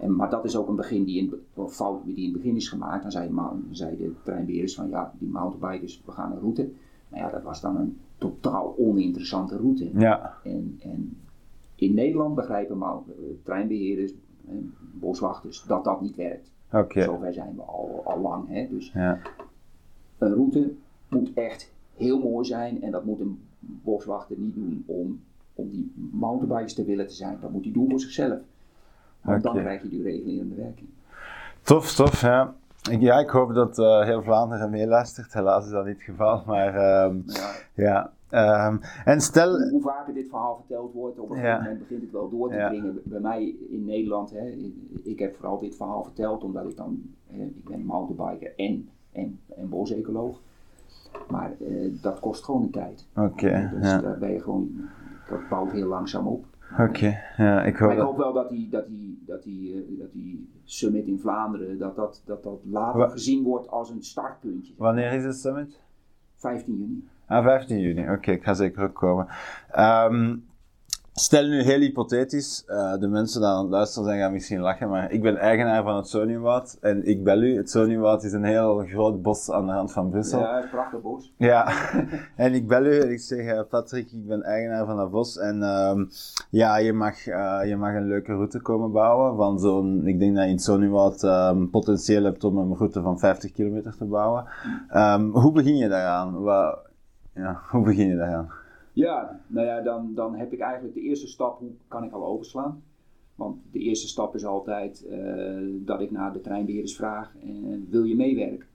en, 0.02 0.16
maar 0.16 0.30
dat 0.30 0.46
is 0.46 0.56
ook 0.58 0.68
een 0.68 0.76
begin 0.76 1.04
die 1.04 1.18
in, 1.18 1.34
fout 1.70 2.06
die 2.06 2.16
in 2.16 2.24
het 2.24 2.34
begin 2.34 2.56
is 2.56 2.70
gemaakt. 2.70 3.02
Dan 3.02 3.12
zei, 3.12 3.30
ma- 3.30 3.56
zei 3.72 3.98
de 3.98 4.12
treinbeheerders 4.24 4.76
van 4.76 4.90
ja, 4.90 5.14
die 5.20 5.28
mountainbikers, 5.30 6.02
we 6.06 6.12
gaan 6.12 6.32
een 6.32 6.40
route. 6.40 6.70
Maar 7.08 7.20
ja, 7.20 7.30
dat 7.30 7.44
was 7.44 7.62
dan 7.62 7.76
een 7.78 7.98
totaal 8.18 8.76
oninteressante 8.78 9.58
route. 9.58 9.90
Ja, 9.94 10.38
En, 10.44 10.80
en 10.84 11.18
in 11.76 11.94
Nederland 11.94 12.36
begrijpen 12.36 12.78
eh, 12.82 13.14
treinbeheerders, 13.44 14.12
eh, 14.48 14.54
boswachters, 14.94 15.64
dat 15.68 15.84
dat 15.84 16.02
niet 16.02 16.16
werkt. 16.16 16.52
Zover 17.04 17.34
zijn 17.34 17.56
we 17.56 17.62
al, 17.62 18.02
al 18.06 18.20
lang. 18.22 18.48
Hè? 18.48 18.68
Dus 18.70 18.92
Ja. 18.94 19.20
een 20.18 20.34
route 20.34 20.74
moet 21.10 21.34
echt 21.34 21.72
heel 21.96 22.20
mooi 22.20 22.46
zijn 22.46 22.82
en 22.82 22.92
dat 22.92 23.06
moet 23.06 23.20
een 23.20 23.40
boswachter 23.60 24.38
niet 24.38 24.54
doen 24.56 24.84
om, 24.86 25.20
om 25.54 25.70
die 25.70 25.92
mountainbikers 26.12 26.74
te 26.74 26.84
willen 26.86 27.08
te 27.08 27.14
zijn. 27.14 27.38
Dat 27.42 27.52
moet 27.52 27.64
hij 27.64 27.74
doen 27.74 27.90
voor 27.90 28.00
zichzelf. 28.00 28.40
Want 29.24 29.44
dan 29.44 29.56
krijg 29.58 29.82
je 29.82 29.90
die 29.90 30.04
regulerende 30.04 30.56
werking. 30.56 30.88
Tof, 31.62 31.92
tof, 31.96 32.22
ja. 32.22 32.54
Ik, 32.90 33.02
ja, 33.02 33.20
ik 33.20 33.30
hoop 33.30 33.54
dat 33.54 33.80
eh, 33.80 34.02
heel 34.04 34.22
Vlaanderen 34.24 34.70
meeluistert. 34.70 35.34
Helaas 35.34 35.66
is 35.66 35.72
dat 35.72 35.86
niet 35.86 35.94
het 35.96 36.04
geval, 36.04 36.44
maar 36.46 36.76
ehm, 36.76 37.16
Ja, 37.26 37.52
ja. 37.74 38.12
Ehm, 38.30 38.78
en 39.06 39.22
stel, 39.22 39.70
hoe 39.70 39.82
vaker 39.82 40.14
dit 40.14 40.30
verhaal 40.30 40.56
verteld 40.56 40.94
wordt, 40.94 41.20
op 41.20 41.30
een 41.30 41.36
gegeven 41.36 41.58
moment 41.62 41.80
begint 41.80 42.02
het 42.02 42.12
wel 42.12 42.30
door 42.30 42.50
te 42.50 42.56
Ja. 42.56 42.68
dringen. 42.68 43.00
Bij 43.04 43.20
mij 43.20 43.56
in 43.70 43.86
Nederland, 43.86 44.32
hè, 44.32 44.56
ik 45.04 45.20
heb 45.20 45.36
vooral 45.36 45.60
dit 45.60 45.76
verhaal 45.76 46.04
verteld 46.04 46.44
omdat 46.44 46.70
ik 46.70 46.78
dan, 46.78 47.02
hè, 47.28 47.44
ik 47.44 47.64
ben 47.70 47.86
mountainbiker 47.86 48.54
en, 48.56 48.90
en, 49.12 49.40
en 49.56 49.70
bosecoloog. 49.70 50.40
Maar 51.30 51.52
eh, 51.60 51.92
dat 52.02 52.20
kost 52.20 52.44
gewoon 52.44 52.62
een 52.62 52.72
tijd. 52.72 53.06
oké, 53.16 53.70
Dus 53.80 53.90
ja. 53.90 53.98
daar 54.02 54.18
ben 54.18 54.32
je 54.32 54.42
gewoon, 54.42 54.72
dat 55.30 55.50
bouwt 55.50 55.72
heel 55.72 55.88
langzaam 55.88 56.28
op. 56.28 56.46
Oké, 56.80 57.20
ja, 57.38 57.64
ik 57.64 57.78
hoop 57.78 57.88
Maar 57.88 57.98
ik 57.98 58.04
hoop 58.04 58.18
wel 58.18 58.34
dat 58.34 58.50
die, 58.50 58.70
dat 58.70 58.88
die, 58.88 59.24
dat 59.26 59.44
die, 59.44 59.74
eh, 59.74 60.00
dat 60.00 60.12
die 60.14 60.50
summit 60.64 61.06
in 61.08 61.20
Vlaanderen, 61.20 61.78
dat 61.78 61.96
dat, 61.96 62.22
dat, 62.26 62.44
dat 62.44 62.60
later 62.64 63.00
Wa- 63.00 63.08
gezien 63.08 63.44
wordt 63.44 63.68
als 63.70 63.90
een 63.90 64.04
startpuntje. 64.04 64.74
Wanneer 64.78 65.12
is 65.12 65.24
de 65.24 65.34
summit? 65.34 65.80
15 66.36 66.78
juni. 66.78 67.08
Ah, 67.26 67.44
15 67.44 67.80
juni. 67.80 68.10
Oké, 68.10 68.32
ik 68.32 68.44
ga 68.44 68.54
zeker 68.54 68.84
ook 68.84 68.94
komen. 68.94 69.28
Ehm, 69.72 70.36
stel 71.14 71.48
nu 71.48 71.62
heel 71.62 71.80
hypothetisch, 71.80 72.64
eh, 72.68 72.98
de 73.00 73.08
mensen 73.08 73.42
die 73.42 73.50
aan 73.50 73.62
het 73.62 73.70
luisteren 73.70 74.08
zijn 74.08 74.20
gaan 74.20 74.32
misschien 74.32 74.60
lachen, 74.60 74.90
maar 74.90 75.12
ik 75.12 75.22
ben 75.22 75.38
eigenaar 75.38 75.84
van 75.84 75.96
het 75.96 76.08
Soniumwoud 76.08 76.78
en 76.82 77.08
ik 77.08 77.24
bel 77.24 77.42
u. 77.42 77.56
Het 77.58 77.70
Soniumwoud 77.70 78.24
is 78.24 78.32
een 78.32 78.44
heel 78.44 78.78
groot 78.88 79.22
bos 79.22 79.52
aan 79.52 79.66
de 79.68 79.74
rand 79.74 79.92
van 79.92 80.10
Brussel. 80.10 80.40
Ja, 80.40 80.64
prachtig 80.72 81.02
bos. 81.02 81.34
Ja, 81.38 81.72
en 82.36 82.54
ik 82.54 82.68
bel 82.68 82.86
u 82.86 83.00
en 83.00 83.12
ik 83.12 83.20
zeg, 83.20 83.46
eh, 83.46 83.60
Patrick, 83.70 84.12
ik 84.12 84.28
ben 84.28 84.44
eigenaar 84.44 84.86
van 84.86 84.98
dat 84.98 85.12
bos 85.12 85.38
en 85.38 85.64
ehm, 85.64 86.06
ja, 86.50 86.78
je 86.78 86.94
mag, 86.94 87.28
eh, 87.28 87.60
je 87.66 87.76
mag 87.76 87.94
een 87.96 88.08
leuke 88.08 88.34
route 88.34 88.62
komen 88.62 88.92
bouwen 88.92 89.36
van 89.36 89.60
zo'n, 89.60 90.08
ik 90.08 90.20
denk 90.20 90.34
dat 90.36 90.44
je 90.44 90.50
in 90.50 90.56
het 90.56 90.64
Soniumwoud 90.64 91.24
ehm, 91.24 91.66
potentieel 91.68 92.24
hebt 92.24 92.44
om 92.44 92.58
een 92.58 92.76
route 92.76 93.02
van 93.02 93.20
50 93.20 93.52
kilometer 93.52 93.96
te 93.98 94.06
bouwen. 94.06 94.46
Ehm, 94.90 95.30
hoe 95.30 95.52
begin 95.52 95.78
je 95.78 95.88
daaraan? 95.90 96.42
Wa- 96.42 96.78
ja, 97.34 97.60
hoe 97.70 97.84
begin 97.84 98.08
je 98.08 98.16
daaraan? 98.16 98.50
Ja, 98.94 99.40
nou 99.48 99.68
ja, 99.68 99.82
dan, 99.82 100.12
dan 100.14 100.36
heb 100.36 100.54
ik 100.54 100.60
eigenlijk 100.60 100.94
de 100.94 101.02
eerste 101.02 101.28
stap, 101.28 101.60
hoe 101.60 101.72
kan 101.88 102.04
ik 102.04 102.12
al 102.12 102.26
overslaan? 102.26 102.84
Want 103.36 103.58
de 103.72 103.80
eerste 103.80 104.08
stap 104.08 104.36
is 104.36 104.46
altijd 104.46 105.06
eh, 105.06 105.58
dat 105.72 106.02
ik 106.02 106.12
naar 106.12 106.34
de 106.34 106.42
treinbeheerders 106.42 106.96
vraag, 106.96 107.36
eh, 107.44 107.50
wil 107.90 108.04
je 108.04 108.16
meewerken? 108.16 108.68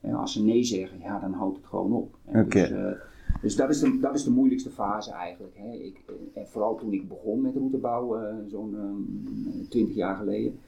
En 0.00 0.14
als 0.14 0.32
ze 0.32 0.44
nee 0.44 0.64
zeggen, 0.64 0.98
ja, 1.00 1.18
dan 1.18 1.32
houdt 1.32 1.56
het 1.56 1.66
gewoon 1.66 1.92
op. 1.92 2.16
Dus, 2.48 2.70
eh, 2.70 2.92
dus 3.40 3.56
dat, 3.56 3.70
is 3.70 3.80
de, 3.80 3.98
dat 4.00 4.14
is 4.14 4.24
de 4.24 4.30
moeilijkste 4.30 4.70
fase 4.70 5.12
eigenlijk. 5.12 5.56
Hè. 5.56 5.72
Ik, 5.72 6.00
en 6.34 6.46
vooral 6.46 6.76
toen 6.76 6.92
ik 6.92 7.08
begon 7.08 7.40
met 7.40 7.54
routebouw, 7.54 8.18
zo'n 8.48 8.76
20 9.68 9.94
jaar 9.94 10.16
geleden. 10.16 10.58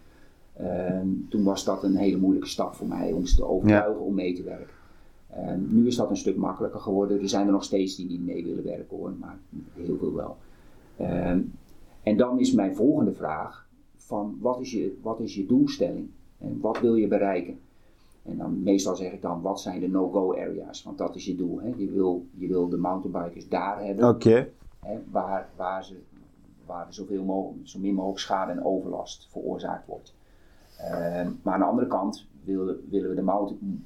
toen 1.28 1.44
was 1.44 1.64
dat 1.64 1.82
een 1.82 1.96
hele 1.96 2.16
moeilijke 2.16 2.48
stap 2.48 2.74
voor 2.74 2.86
mij 2.86 3.12
om 3.12 3.26
ze 3.26 3.36
te 3.36 3.44
overtuigen 3.44 4.00
om 4.00 4.14
mee 4.14 4.34
te 4.34 4.42
werken. 4.42 4.74
Ehm, 5.36 5.60
nu 5.68 5.86
is 5.86 5.96
dat 5.96 6.10
een 6.10 6.16
stuk 6.16 6.36
makkelijker 6.36 6.80
geworden. 6.80 7.20
Er 7.20 7.28
zijn 7.28 7.46
er 7.46 7.52
nog 7.52 7.64
steeds 7.64 7.96
die 7.96 8.08
niet 8.08 8.24
mee 8.24 8.44
willen 8.44 8.64
werken 8.64 8.96
hoor, 8.96 9.12
maar 9.18 9.38
heel 9.74 9.96
veel 9.96 10.14
wel. 10.14 10.36
Ehm, 10.96 11.40
en 12.02 12.16
dan 12.16 12.38
is 12.38 12.52
mijn 12.52 12.74
volgende 12.74 13.12
vraag 13.12 13.68
van 13.96 14.36
wat 14.40 14.60
is 14.60 14.72
je, 14.72 14.98
wat 15.02 15.20
is 15.20 15.34
je 15.34 15.46
doelstelling? 15.46 16.08
En 16.38 16.60
wat 16.60 16.80
wil 16.80 16.94
je 16.94 17.08
bereiken? 17.08 17.58
En 18.22 18.36
dan 18.36 18.62
meestal 18.62 18.96
zeg 18.96 19.12
ik 19.12 19.22
dan 19.22 19.40
wat 19.40 19.60
zijn 19.60 19.80
de 19.80 19.88
no-go 19.88 20.32
areas? 20.32 20.82
Want 20.82 20.98
dat 20.98 21.16
is 21.16 21.24
je 21.24 21.36
doel. 21.36 21.60
Hè? 21.60 21.72
Je, 21.76 21.90
wil, 21.90 22.26
je 22.34 22.46
wil 22.46 22.68
de 22.68 22.76
mountainbikers 22.76 23.48
daar 23.48 23.84
hebben 23.84 24.04
hè, 24.80 24.98
waar, 25.10 25.48
waar, 25.56 25.84
ze, 25.84 25.96
waar 26.66 26.86
er 26.86 26.94
zoveel 26.94 27.24
mogelijk, 27.24 27.68
zo 27.68 27.78
min 27.78 27.94
mogelijk 27.94 28.20
schade 28.20 28.52
en 28.52 28.64
overlast 28.64 29.28
veroorzaakt 29.30 29.86
wordt. 29.86 30.14
Ehm, 30.78 31.30
maar 31.42 31.54
aan 31.54 31.60
de 31.60 31.66
andere 31.66 31.86
kant 31.86 32.26
willen, 32.44 32.86
willen 32.90 33.08
we 33.08 33.14
de 33.14 33.22
mountain, 33.22 33.84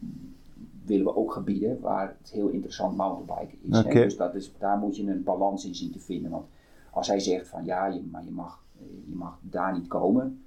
willen 0.84 1.04
we 1.04 1.16
ook 1.16 1.32
gebieden 1.32 1.80
waar 1.80 2.16
het 2.20 2.30
heel 2.30 2.48
interessant 2.48 2.96
mountainbiken 2.96 3.58
is. 3.62 3.82
Dus 3.92 4.16
dat 4.16 4.34
is, 4.34 4.52
daar 4.58 4.78
moet 4.78 4.96
je 4.96 5.10
een 5.10 5.22
balans 5.22 5.64
in 5.66 5.74
zien 5.74 5.92
te 5.92 5.98
vinden. 6.00 6.30
Want 6.30 6.44
als 6.90 7.08
hij 7.08 7.18
zegt 7.20 7.48
van 7.48 7.64
ja, 7.64 7.86
je, 7.86 8.02
maar 8.10 8.24
je 8.24 8.30
mag, 8.30 8.62
eh, 8.78 8.84
je 9.08 9.14
mag 9.16 9.38
daar 9.42 9.72
niet 9.72 9.86
komen. 9.88 10.42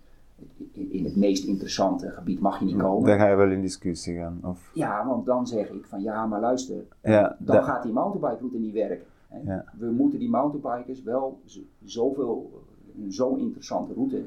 In, 0.72 1.04
het 1.04 1.16
meest 1.16 1.46
interessante 1.46 2.10
gebied 2.10 2.40
mag 2.40 2.60
je 2.60 2.66
niet 2.66 2.78
komen. 2.78 3.10
dan 3.10 3.18
ga 3.18 3.28
je 3.28 3.36
wel 3.36 3.52
in 3.52 3.62
discussie 3.62 4.18
gaan. 4.18 4.40
Of, 4.44 4.72
Ja, 4.74 5.06
want 5.08 5.26
dan 5.26 5.48
zeg 5.48 5.70
ik 5.70 5.86
van 5.86 6.02
ja, 6.02 6.26
maar 6.26 6.40
luister, 6.40 6.84
ja, 7.02 7.36
dan 7.40 7.56
da- 7.56 7.62
gaat 7.62 7.84
die 7.84 7.92
mountainbike 7.92 8.40
route 8.40 8.58
niet 8.58 8.74
werken. 8.74 9.06
hè. 9.28 9.54
Ja. 9.54 9.66
We 9.78 9.86
moeten 9.92 10.20
die 10.20 10.30
mountainbikers 10.30 11.04
wel 11.04 11.40
zoveel, 11.84 12.62
een 13.04 13.14
zo 13.14 13.36
interessante 13.36 13.94
route 13.94 14.24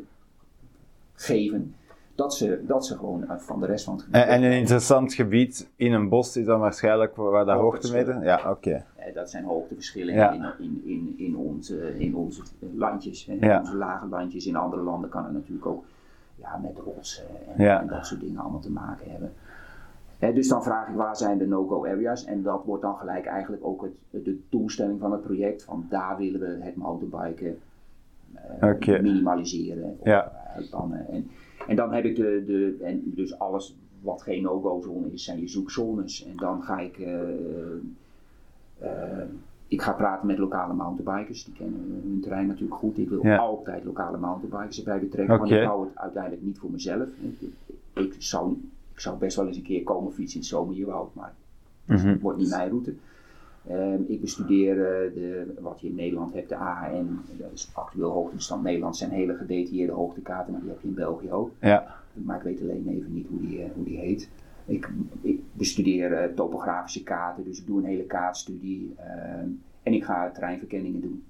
geven, 1.15 1.75
dat 2.17 2.35
ze, 2.35 2.61
dat 2.67 2.87
ze 2.87 2.97
gewoon 2.97 3.25
van 3.39 3.61
de 3.61 3.67
rest 3.67 3.85
van 3.85 3.95
het 3.95 4.03
gebied... 4.03 4.21
en, 4.23 4.29
en 4.29 4.43
een 4.43 4.59
interessant 4.59 5.15
gebied 5.15 5.69
in 5.77 5.93
een 5.93 6.09
bos 6.09 6.37
is 6.37 6.45
dan 6.45 6.61
waarschijnlijk 6.61 7.17
waar 7.17 7.45
dat 7.45 7.59
Hoogteverschillen. 7.59 8.15
hoogtemeter... 8.15 8.45
Ja, 8.45 8.51
oké. 8.51 8.85
Eh, 8.97 9.15
dat 9.15 9.31
zijn 9.31 9.45
hoogteverschillen 9.45 10.15
Ja. 10.15 10.33
in, 10.33 10.45
in, 10.59 10.83
in, 10.85 11.15
in, 11.17 11.37
onze, 11.37 11.99
in 11.99 12.15
onze 12.17 12.43
landjes, 12.75 13.27
hè, 13.27 13.37
Ja. 13.41 13.61
onze 13.61 13.77
lage 13.77 14.07
landjes. 14.07 14.47
In 14.47 14.57
andere 14.57 14.83
landen 14.83 15.11
kan 15.11 15.25
het 15.25 15.33
natuurlijk 15.33 15.67
ook 15.67 15.85
ja, 16.37 16.57
met 16.63 16.79
rotsen 16.85 17.25
en, 17.57 17.87
dat 17.87 18.07
soort 18.07 18.21
dingen 18.21 18.41
allemaal 18.41 18.61
te 18.61 18.71
maken 18.71 19.11
hebben. 19.11 19.33
Hè, 20.19 20.33
dus 20.33 20.49
dan 20.49 20.63
vraag 20.63 20.89
ik 20.89 20.95
waar 20.95 21.17
zijn 21.17 21.39
de 21.39 21.47
no-go 21.47 21.87
areas 21.87 22.25
en 22.25 22.43
dat 22.43 22.65
wordt 22.65 22.83
dan 22.83 22.97
gelijk 22.97 23.27
eigenlijk 23.27 23.65
ook 23.65 23.83
het, 23.83 24.25
de 24.25 24.41
doelstelling 24.49 25.01
van 25.01 25.13
het 25.13 25.23
project. 25.23 25.65
Van 25.65 25.87
daar 25.89 26.17
willen 26.17 26.41
we 26.41 26.59
het 26.65 26.77
mountainbiken 26.77 27.59
eh, 28.35 28.69
Oké. 28.69 28.99
minimaliseren 29.03 29.97
of 29.99 30.07
Ja. 30.07 30.33
uitbannen. 30.57 31.09
En, 31.09 31.31
en 31.69 31.77
dan 31.77 31.93
heb 31.93 32.05
ik 32.05 32.17
de, 32.17 32.43
de 32.47 32.77
en 32.85 33.03
dus 33.05 33.39
alles 33.39 33.77
wat 34.01 34.23
geen 34.23 34.43
no-go 34.43 34.81
zone 34.81 35.13
is, 35.13 35.25
zijn 35.25 35.41
je 35.41 35.49
zoekzones. 35.49 36.25
En 36.25 36.37
dan 36.37 36.63
ga 36.63 36.79
ik 36.79 36.99
eh, 36.99 37.21
eh, 38.79 39.25
ik 39.69 39.83
ga 39.83 39.93
praten 39.93 40.27
met 40.27 40.39
lokale 40.39 40.75
mountainbikers, 40.75 41.45
die 41.45 41.55
kennen 41.55 42.01
hun 42.03 42.19
terrein 42.23 42.47
natuurlijk 42.47 42.79
goed. 42.81 42.99
Ik 42.99 43.09
wil 43.09 43.23
Ja. 43.27 43.37
altijd 43.37 43.85
lokale 43.85 44.19
mountainbikers 44.19 44.79
erbij 44.79 45.01
betrekken, 45.01 45.39
want 45.39 45.51
ik 45.51 45.67
hou 45.67 45.85
het 45.87 45.97
uiteindelijk 45.99 46.43
niet 46.43 46.59
voor 46.59 46.71
mezelf. 46.71 47.09
Ik, 47.21 47.49
ik 47.95 48.15
zou, 48.19 48.57
ik 48.93 49.01
zou 49.01 49.19
best 49.19 49.37
wel 49.37 49.47
eens 49.47 49.57
een 49.57 49.63
keer 49.63 49.83
komen 49.83 50.13
fietsen 50.13 50.35
in 50.35 50.41
het 50.41 50.51
zomerjewoud, 50.51 51.15
maar 51.15 51.35
Mhm. 51.85 52.07
het 52.09 52.21
wordt 52.21 52.39
niet 52.39 52.49
mijn 52.51 52.69
route. 52.69 52.95
Ehm, 53.69 54.01
ik 54.07 54.21
bestudeer 54.21 54.73
eh, 54.73 55.15
de, 55.15 55.55
wat 55.61 55.81
je 55.81 55.87
in 55.87 55.95
Nederland 55.95 56.35
hebt, 56.35 56.49
de 56.49 56.57
AHN, 56.57 57.21
dat 57.39 57.53
is 57.53 57.71
actueel 57.73 58.11
hoogtestand 58.11 58.63
Nederland, 58.63 58.97
zijn 58.97 59.11
hele 59.11 59.35
gedetailleerde 59.35 59.93
hoogtekaarten, 59.93 60.53
maar 60.53 60.61
die 60.61 60.71
heb 60.71 60.81
je 60.81 60.89
in 60.89 60.95
België 60.95 61.31
ook. 61.31 61.51
Ja. 61.61 61.95
Maar 62.13 62.37
ik 62.37 62.43
weet 62.43 62.61
alleen 62.61 62.89
even 62.89 63.15
niet 63.15 63.27
hoe 63.29 63.41
die, 63.41 63.63
eh, 63.63 63.71
hoe 63.75 63.85
die 63.85 63.99
heet. 63.99 64.29
Ik, 64.67 64.89
ik 65.21 65.41
bestudeer 65.53 66.13
eh, 66.13 66.35
topografische 66.35 67.03
kaarten, 67.03 67.45
dus 67.45 67.61
ik 67.61 67.67
doe 67.67 67.79
een 67.79 67.85
hele 67.85 68.05
kaartstudie 68.05 68.95
ehm, 68.97 69.49
en 69.83 69.93
ik 69.93 70.05
ga 70.05 70.31
terreinverkenningen 70.31 71.01
doen. 71.01 71.25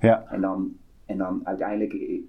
Ja. 0.00 0.24
En 0.28 0.40
dan, 0.40 0.76
en 1.06 1.18
dan 1.18 1.40
uiteindelijk, 1.44 2.22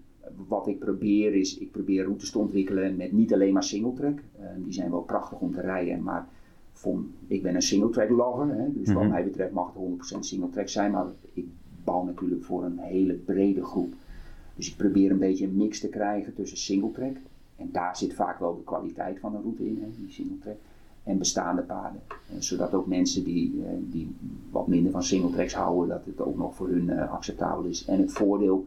wat 0.47 0.67
ik 0.67 0.79
probeer 0.79 1.33
is, 1.33 1.57
ik 1.57 1.71
probeer 1.71 2.03
routes 2.03 2.31
te 2.31 2.39
ontwikkelen 2.39 2.95
met 2.95 3.11
niet 3.11 3.33
alleen 3.33 3.53
maar 3.53 3.63
singletrack. 3.63 4.19
Uh, 4.39 4.45
die 4.57 4.73
zijn 4.73 4.91
wel 4.91 5.01
prachtig 5.01 5.39
om 5.39 5.53
te 5.53 5.61
rijden, 5.61 6.03
maar 6.03 6.27
voor, 6.71 6.99
ik 7.27 7.43
ben 7.43 7.55
een 7.55 7.61
singletrack 7.61 8.09
lover. 8.09 8.47
Hè, 8.55 8.73
dus 8.73 8.93
wat 8.93 9.03
Mhm. 9.03 9.11
mij 9.11 9.23
betreft 9.23 9.51
mag 9.53 9.67
het 9.67 9.75
100% 9.75 10.25
singletrack 10.25 10.67
zijn, 10.69 10.91
maar 10.91 11.05
ik 11.33 11.45
bouw 11.83 12.03
natuurlijk 12.03 12.43
voor 12.43 12.63
een 12.63 12.77
hele 12.79 13.13
brede 13.13 13.63
groep. 13.63 13.93
Dus 14.55 14.69
ik 14.69 14.77
probeer 14.77 15.11
een 15.11 15.17
beetje 15.19 15.45
een 15.45 15.55
mix 15.55 15.79
te 15.79 15.87
krijgen 15.89 16.33
tussen 16.33 16.57
singletrack, 16.57 17.15
en 17.55 17.69
daar 17.71 17.97
zit 17.97 18.13
vaak 18.13 18.39
wel 18.39 18.55
de 18.55 18.63
kwaliteit 18.63 19.19
van 19.19 19.35
een 19.35 19.41
route 19.41 19.65
in, 19.67 19.77
hè, 19.81 19.87
die 19.97 20.11
singletrack, 20.11 20.57
en 21.03 21.17
bestaande 21.17 21.61
paden. 21.61 22.01
Eh, 22.07 22.35
zodat 22.39 22.73
ook 22.73 22.87
mensen 22.87 23.23
die, 23.23 23.63
eh, 23.65 23.71
die 23.79 24.15
wat 24.51 24.67
minder 24.67 24.91
van 24.91 25.03
singletracks 25.03 25.53
houden, 25.53 25.89
dat 25.89 26.05
het 26.05 26.21
ook 26.21 26.37
nog 26.37 26.55
voor 26.55 26.67
hun 26.67 26.89
eh, 26.89 27.11
acceptabel 27.11 27.63
is. 27.63 27.85
En 27.85 27.99
het 27.99 28.11
voordeel 28.11 28.65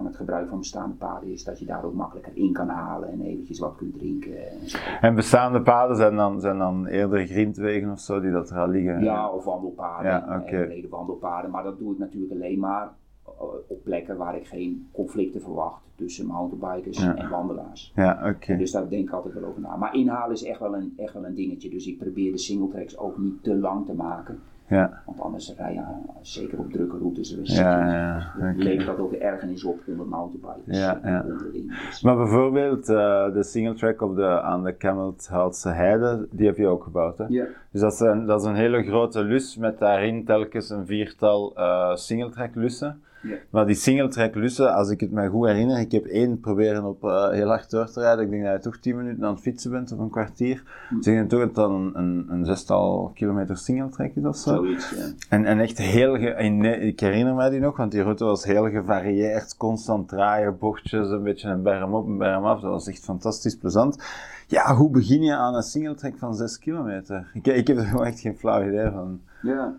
van 0.00 0.08
het 0.08 0.16
gebruik 0.18 0.48
van 0.48 0.58
bestaande 0.58 0.94
paden 0.94 1.28
is 1.32 1.44
dat 1.44 1.58
je 1.58 1.64
daar 1.66 1.84
ook 1.84 1.94
makkelijker 1.94 2.32
in 2.36 2.52
kan 2.52 2.68
halen 2.68 3.10
en 3.10 3.20
eventjes 3.20 3.58
wat 3.58 3.76
kunt 3.76 3.94
drinken. 3.94 4.50
En 4.50 4.68
zo. 4.68 4.78
En 5.00 5.14
bestaande 5.14 5.62
paden 5.62 5.96
zijn 5.96 6.16
dan, 6.16 6.40
zijn 6.40 6.58
dan 6.58 6.86
eerder 6.86 7.26
grindwegen 7.26 7.90
of 7.90 8.00
zo 8.00 8.20
die 8.20 8.30
dat 8.30 8.50
er 8.50 8.58
al 8.58 8.68
liggen? 8.68 9.02
Ja, 9.02 9.28
of 9.30 9.44
wandelpaden, 9.44 10.10
Ja, 10.10 10.42
brede 10.46 10.88
wandelpaden. 10.88 11.50
Maar 11.50 11.62
dat 11.62 11.78
doe 11.78 11.92
ik 11.92 11.98
natuurlijk 11.98 12.32
alleen 12.32 12.58
maar 12.58 12.92
eh, 13.26 13.32
op 13.66 13.84
plekken 13.84 14.16
waar 14.16 14.36
ik 14.36 14.46
geen 14.46 14.88
conflicten 14.92 15.40
verwacht 15.40 15.82
tussen 15.94 16.26
mountainbikers 16.26 17.02
Ja. 17.02 17.16
en 17.16 17.28
wandelaars. 17.30 17.92
Ja, 17.94 18.32
oké. 18.34 18.56
Dus 18.56 18.70
daar 18.70 18.88
denk 18.88 19.08
ik 19.08 19.14
altijd 19.14 19.34
wel 19.34 19.44
over 19.44 19.60
na. 19.60 19.76
Maar 19.76 19.94
inhalen 19.94 20.32
is 20.34 20.44
echt 20.44 20.60
wel, 20.60 20.74
een, 20.74 20.92
echt 20.96 21.12
wel 21.12 21.24
een 21.24 21.34
dingetje. 21.34 21.70
Dus 21.70 21.86
ik 21.86 21.98
probeer 21.98 22.32
de 22.32 22.38
singletracks 22.38 22.98
ook 22.98 23.18
niet 23.18 23.42
te 23.42 23.54
lang 23.56 23.86
te 23.86 23.94
maken. 23.94 24.40
Ja, 24.70 25.02
Want 25.06 25.20
anders 25.20 25.54
rij 25.56 25.72
je, 25.72 25.78
eh, 25.80 25.86
zeker 26.20 26.58
op 26.58 26.72
drukke 26.72 26.96
routes, 26.98 27.30
dan 27.34 27.40
ja, 27.44 27.92
ja. 27.92 28.34
oké. 28.50 28.62
levert 28.62 28.86
dat 28.86 28.98
ook 28.98 29.12
ergernis 29.12 29.64
op 29.64 29.78
onder 29.86 30.06
mountainbikers. 30.06 30.78
Ja, 30.78 31.00
ja. 31.04 31.24
onderling. 31.28 31.86
Dus- 31.88 32.02
Maar 32.02 32.16
bijvoorbeeld 32.16 32.88
eh, 32.88 33.32
de 33.32 33.42
single 33.42 33.74
track 33.74 34.02
op 34.02 34.16
de, 34.16 34.40
aan 34.42 34.62
de 34.64 34.72
Kamelthoutse 34.72 35.68
Heide, 35.68 36.26
die 36.30 36.46
heb 36.46 36.56
je 36.56 36.66
ook 36.66 36.82
gebouwd, 36.82 37.18
hè? 37.18 37.24
Ja. 37.28 37.44
Dus 37.70 37.80
dat 37.80 37.92
is, 37.92 38.00
een, 38.00 38.26
dat 38.26 38.40
is 38.40 38.46
een 38.46 38.54
hele 38.54 38.82
grote 38.82 39.22
lus 39.22 39.56
met 39.56 39.78
daarin 39.78 40.24
telkens 40.24 40.70
een 40.70 40.86
viertal 40.86 41.56
eh 41.56 41.94
single 41.94 42.30
track 42.30 42.54
lussen. 42.54 43.02
Ja. 43.22 43.36
Maar 43.50 43.66
die 43.66 43.74
single 43.74 44.08
track 44.08 44.34
lussen, 44.34 44.74
als 44.74 44.90
ik 44.90 45.00
het 45.00 45.10
me 45.10 45.28
goed 45.28 45.46
herinner, 45.46 45.78
ik 45.78 45.92
heb 45.92 46.04
één 46.04 46.40
proberen 46.40 46.84
op 46.84 47.04
eh, 47.04 47.28
heel 47.30 47.48
hard 47.48 47.70
door 47.70 47.90
te 47.90 48.00
rijden. 48.00 48.24
Ik 48.24 48.30
denk 48.30 48.44
dat 48.44 48.52
je 48.52 48.60
toch 48.60 48.76
10 48.78 48.96
minuten 48.96 49.24
aan 49.24 49.32
het 49.32 49.40
fietsen 49.42 49.70
bent 49.70 49.92
of 49.92 49.98
een 49.98 50.10
kwartier. 50.10 50.62
Hm. 50.88 50.96
Dus 50.96 51.06
ik 51.06 51.14
denk 51.14 51.30
toch 51.30 51.40
dat 51.40 51.54
dat 51.54 51.70
een, 51.70 51.90
een, 51.94 52.26
een 52.28 52.44
zestal 52.44 53.10
kilometer 53.14 53.56
single 53.56 53.88
track 53.88 54.10
is 54.14 54.24
of 54.24 54.36
zo. 54.36 54.54
Zoiets, 54.54 54.90
ja. 54.90 55.06
En, 55.28 55.44
en 55.44 55.60
echt 55.60 55.78
heel, 55.78 56.16
ge- 56.18 56.30
en 56.30 56.56
nee, 56.56 56.80
ik 56.80 57.00
herinner 57.00 57.34
mij 57.34 57.50
die 57.50 57.60
nog, 57.60 57.76
want 57.76 57.92
die 57.92 58.02
route 58.02 58.24
was 58.24 58.44
heel 58.44 58.70
gevarieerd, 58.70 59.56
constant 59.56 60.08
draaien, 60.08 60.58
bochtjes, 60.58 61.08
een 61.08 61.22
beetje 61.22 61.48
een 61.48 61.62
berm 61.62 61.94
op, 61.94 62.06
een 62.06 62.18
berm 62.18 62.44
af. 62.44 62.60
Dat 62.60 62.70
was 62.70 62.88
echt 62.88 63.04
fantastisch 63.04 63.56
plezant. 63.56 64.02
Ja, 64.46 64.74
hoe 64.74 64.90
begin 64.90 65.22
je 65.22 65.34
aan 65.34 65.54
een 65.54 65.62
singletrack 65.62 66.14
van 66.18 66.34
6 66.34 66.58
kilometer? 66.58 67.30
Ik, 67.34 67.46
ik 67.46 67.66
heb 67.66 67.76
er 67.76 67.84
gewoon 67.84 68.06
echt 68.06 68.20
geen 68.20 68.36
flauw 68.36 68.62
idee 68.68 68.90
van. 68.90 69.20
Ja. 69.42 69.74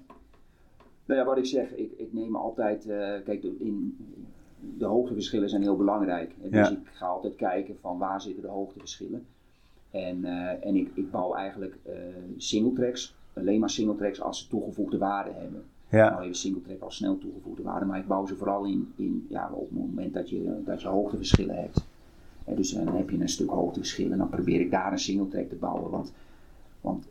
Nou 1.06 1.20
ja, 1.20 1.26
wat 1.26 1.38
ik 1.38 1.46
zeg, 1.46 1.76
ik, 1.76 1.92
ik 1.98 2.14
neem 2.14 2.36
altijd, 2.36 2.86
eh, 2.90 2.98
kijk, 3.24 3.42
de, 3.42 3.56
in, 3.60 3.98
de 4.78 4.86
hoogteverschillen 4.86 5.50
zijn 5.50 5.62
heel 5.62 5.78
belangrijk. 5.78 6.36
Dus 6.42 6.52
Ja. 6.52 6.70
ik 6.72 6.88
ga 6.92 7.06
altijd 7.06 7.36
kijken 7.36 7.78
van 7.82 7.98
waar 7.98 8.22
zitten 8.22 8.42
de 8.44 8.50
hoogteverschillen. 8.50 9.26
En, 9.92 10.26
eh, 10.26 10.66
en 10.68 10.76
ik, 10.76 10.92
ik 10.94 11.12
bouw 11.12 11.34
eigenlijk 11.34 11.78
eh 11.84 11.94
singletracks, 12.38 13.16
alleen 13.34 13.60
maar 13.60 13.70
singletracks 13.70 14.22
als 14.22 14.40
ze 14.40 14.48
toegevoegde 14.48 14.98
waarde 14.98 15.32
hebben. 15.32 15.64
Ja, 15.90 16.10
Nou 16.10 16.22
even 16.22 16.36
singletrack 16.36 16.82
als 16.82 16.96
snel 16.96 17.18
toegevoegde 17.18 17.64
waarde, 17.64 17.86
maar 17.86 18.00
ik 18.00 18.08
bouw 18.08 18.26
ze 18.26 18.36
vooral 18.36 18.66
in, 18.66 18.94
in 18.96 19.26
ja, 19.30 19.50
op 19.54 19.70
het 19.70 19.78
moment 19.80 20.14
dat 20.14 20.30
je, 20.30 20.62
dat 20.66 20.82
je 20.82 20.88
hoogteverschillen 20.88 21.56
hebt. 21.56 21.86
Hè, 22.46 22.56
dus 22.56 22.72
dan 22.72 22.96
heb 22.96 23.10
je 23.10 23.20
een 23.20 23.30
stuk 23.30 23.50
hoogteverschil 23.50 24.12
en 24.12 24.18
dan 24.18 24.30
probeer 24.30 24.60
ik 24.60 24.72
daar 24.72 24.92
een 24.92 25.00
singletrack 25.00 25.50
te 25.50 25.56
bouwen. 25.56 25.92
Want, 25.92 26.14
want 26.82 27.08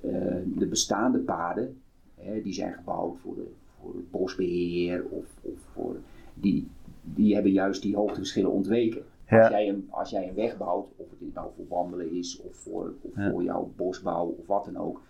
de 0.55 0.67
bestaande 0.69 1.19
paden, 1.19 1.81
hè, 2.15 2.43
die 2.43 2.53
zijn 2.53 2.73
gebouwd 2.73 3.19
voor, 3.19 3.35
de, 3.35 3.47
voor 3.83 3.95
het 3.95 4.11
bosbeheer 4.11 5.05
of, 5.11 5.27
of 5.43 5.59
voor, 5.73 5.97
die, 6.35 6.69
die 7.03 7.35
hebben 7.35 7.53
juist 7.53 7.83
die 7.83 7.97
hoogteverschillen 7.97 8.51
ontweken. 8.51 9.03
Ja. 9.29 9.39
Als, 9.41 9.49
jij 9.51 9.69
een, 9.69 9.87
als 9.91 10.11
jij 10.11 10.29
een 10.29 10.35
weg 10.35 10.57
bouwt, 10.57 10.87
of 10.97 11.07
het 11.11 11.35
nou 11.35 11.51
voor 11.57 11.69
wandelen 11.69 12.13
is 12.13 12.41
of 12.41 12.57
voor, 12.57 12.95
of 13.01 13.17
Ja. 13.17 13.31
voor 13.31 13.43
jouw 13.43 13.73
bosbouw 13.77 14.27
of 14.39 14.47
wat 14.47 14.65
dan 14.65 14.77
ook, 14.77 15.03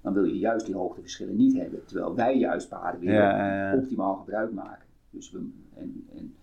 dan 0.00 0.12
wil 0.12 0.24
je 0.24 0.38
juist 0.38 0.66
die 0.66 0.74
hoogteverschillen 0.74 1.36
niet 1.36 1.56
hebben. 1.56 1.84
Terwijl 1.84 2.14
wij 2.14 2.38
juist 2.38 2.68
paden 2.68 3.00
willen 3.00 3.14
Ja, 3.14 3.74
optimaal 3.76 4.14
gebruik 4.14 4.52
maken. 4.52 4.86
Dus 5.10 5.30
we, 5.30 5.38
en, 5.74 6.06
en, 6.16 6.34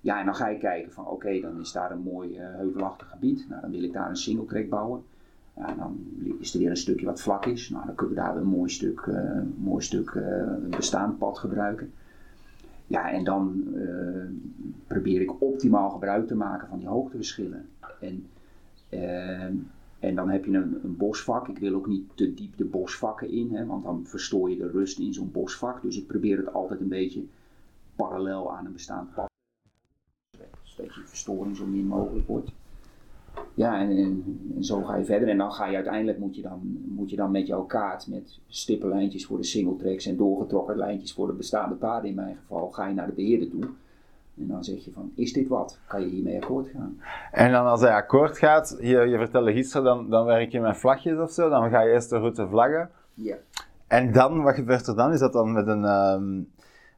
ja, 0.00 0.18
en 0.18 0.24
dan 0.24 0.34
ga 0.34 0.48
je 0.48 0.58
kijken 0.58 0.92
van 0.92 1.06
oké, 1.06 1.40
dan 1.40 1.60
is 1.60 1.72
daar 1.72 1.90
een 1.90 2.02
mooi 2.02 2.36
eh, 2.36 2.46
heuvelachtig 2.54 3.08
gebied. 3.08 3.46
Nou, 3.48 3.60
dan 3.60 3.70
wil 3.70 3.82
ik 3.82 3.92
daar 3.92 4.08
een 4.08 4.16
single 4.16 4.46
track 4.46 4.68
bouwen. 4.68 5.02
Ja, 5.58 5.74
dan 5.74 6.06
is 6.38 6.54
er 6.54 6.60
weer 6.60 6.70
een 6.70 6.76
stukje 6.76 7.06
wat 7.06 7.20
vlak 7.20 7.46
is. 7.46 7.68
Nou, 7.68 7.86
dan 7.86 7.94
kunnen 7.94 8.14
we 8.14 8.20
daar 8.20 8.36
een 8.36 8.46
mooi 8.46 8.70
stuk, 8.70 9.00
eh, 9.00 9.40
mooi 9.56 9.82
stuk 9.82 10.10
eh, 10.10 10.54
bestaand 10.70 11.18
pad 11.18 11.38
gebruiken. 11.38 11.92
Ja, 12.86 13.10
en 13.10 13.24
dan 13.24 13.64
eh, 13.74 14.24
probeer 14.86 15.20
ik 15.20 15.42
optimaal 15.42 15.90
gebruik 15.90 16.26
te 16.26 16.34
maken 16.34 16.68
van 16.68 16.78
die 16.78 16.88
hoogteverschillen. 16.88 17.68
En, 18.00 18.26
en 19.98 20.14
dan 20.14 20.30
heb 20.30 20.44
je 20.44 20.56
een, 20.56 20.80
een 20.84 20.96
bosvak. 20.96 21.48
Ik 21.48 21.58
wil 21.58 21.74
ook 21.74 21.86
niet 21.86 22.04
te 22.14 22.34
diep 22.34 22.56
de 22.56 22.64
bosvakken 22.64 23.30
in, 23.30 23.54
hè, 23.54 23.66
want 23.66 23.84
dan 23.84 24.06
verstoor 24.06 24.50
je 24.50 24.56
de 24.56 24.70
rust 24.70 24.98
in 24.98 25.14
zo'n 25.14 25.32
bosvak. 25.32 25.82
Dus 25.82 25.96
ik 25.96 26.06
probeer 26.06 26.36
het 26.36 26.52
altijd 26.52 26.80
een 26.80 26.88
beetje 26.88 27.24
parallel 27.96 28.56
aan 28.56 28.66
een 28.66 28.72
bestaand 28.72 29.14
pad. 29.14 29.30
Zodat 30.62 30.94
je 30.94 31.00
verstoring 31.04 31.56
zo 31.56 31.66
min 31.66 31.86
mogelijk 31.86 32.26
wordt. 32.26 32.52
Ja, 33.58 33.80
en, 33.80 34.24
zo 34.60 34.82
ga 34.82 34.96
je 34.96 35.04
verder. 35.04 35.28
En 35.28 35.38
dan 35.38 35.52
ga 35.52 35.66
je 35.66 35.74
uiteindelijk, 35.74 36.18
moet 36.18 36.36
je 36.36 36.42
dan, 36.42 36.60
moet 36.88 37.10
je 37.10 37.16
dan 37.16 37.30
met 37.30 37.46
jouw 37.46 37.62
kaart 37.62 38.06
met 38.06 38.38
stippenlijntjes 38.48 39.26
voor 39.26 39.36
de 39.36 39.44
singletracks 39.44 40.06
en 40.06 40.16
doorgetrokken 40.16 40.76
lijntjes 40.76 41.12
voor 41.12 41.26
de 41.26 41.32
bestaande 41.32 41.74
paden 41.74 42.08
in 42.08 42.14
mijn 42.14 42.36
geval, 42.36 42.68
ga 42.68 42.86
je 42.86 42.94
naar 42.94 43.06
de 43.06 43.12
beheerder 43.12 43.50
toe. 43.50 43.64
En 44.38 44.46
dan 44.46 44.64
zeg 44.64 44.84
je 44.84 44.92
van, 44.92 45.12
is 45.14 45.32
dit 45.32 45.48
wat? 45.48 45.78
Kan 45.86 46.00
je 46.00 46.06
hiermee 46.06 46.42
akkoord 46.42 46.68
gaan? 46.68 47.00
En 47.32 47.52
dan 47.52 47.66
als 47.66 47.80
hij 47.80 47.94
akkoord 47.94 48.38
gaat, 48.38 48.76
je, 48.80 48.98
je 48.98 49.16
vertelde 49.16 49.52
gisteren, 49.52 49.84
dan, 49.84 50.10
dan 50.10 50.24
werk 50.24 50.52
je 50.52 50.60
met 50.60 50.76
vlagjes 50.76 51.18
of 51.18 51.30
zo, 51.30 51.48
dan 51.48 51.70
ga 51.70 51.80
je 51.80 51.92
eerst 51.92 52.10
de 52.10 52.18
route 52.18 52.48
vlaggen. 52.48 52.90
Ja. 53.14 53.36
En 53.86 54.12
dan, 54.12 54.42
wat 54.42 54.54
gebeurt 54.54 54.86
er 54.86 54.96
dan? 54.96 55.12
Is 55.12 55.20
dat 55.20 55.32
dan 55.32 55.52
met 55.52 55.66
een... 55.66 55.84
ehm, 55.84 56.42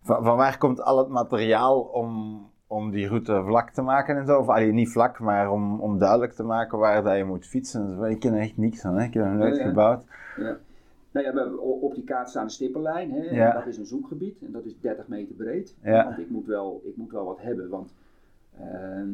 van, 0.03 0.25
van 0.25 0.37
waar 0.37 0.59
komt 0.59 0.83
al 0.83 0.99
het 0.99 1.09
materiaal 1.09 1.81
om, 1.81 2.41
om 2.71 2.91
die 2.91 3.09
route 3.09 3.43
vlak 3.45 3.71
te 3.71 3.83
maken 3.83 4.17
en 4.17 4.27
zo? 4.27 4.39
Of 4.39 4.49
allee, 4.49 4.73
niet 4.73 4.91
vlak, 4.91 5.19
maar 5.19 5.51
om, 5.51 5.81
om 5.81 5.99
duidelijk 5.99 6.33
te 6.33 6.43
maken 6.43 6.79
waar 6.79 7.03
dat 7.03 7.17
je 7.17 7.25
moet 7.25 7.47
fietsen. 7.47 7.81
en 7.81 7.97
zo. 7.97 8.03
Ik 8.03 8.21
ken 8.21 8.35
er 8.35 8.41
echt 8.41 8.57
niks 8.57 8.81
van, 8.81 8.97
hè. 8.97 9.05
ik 9.05 9.15
heb 9.15 9.25
hem 9.25 9.37
nooit 9.37 9.57
Ja, 9.57 9.63
ja. 9.63 9.69
gebouwd. 9.69 10.05
Ja. 10.37 10.57
Nou 11.11 11.27
ja, 11.27 11.47
op 11.61 11.95
die 11.95 12.05
kaart 12.05 12.29
staan 12.29 12.45
een 12.45 12.51
stippenlijn. 12.51 13.11
Hè? 13.13 13.23
Ja. 13.23 13.53
Dat 13.53 13.67
is 13.67 13.79
een 13.79 13.87
zoekgebied 13.87 14.43
en 14.43 14.53
dat 14.53 14.65
is 14.65 14.81
30 14.81 15.09
meter 15.09 15.35
breed. 15.35 15.75
Ja. 15.83 16.05
Want 16.05 16.19
ik 16.19 16.31
moet, 16.31 16.47
wel, 16.47 16.83
ik 16.85 16.97
moet 16.97 17.11
wel 17.11 17.25
wat 17.25 17.41
hebben. 17.41 17.69
Want 17.69 17.95
ehm, 18.59 19.09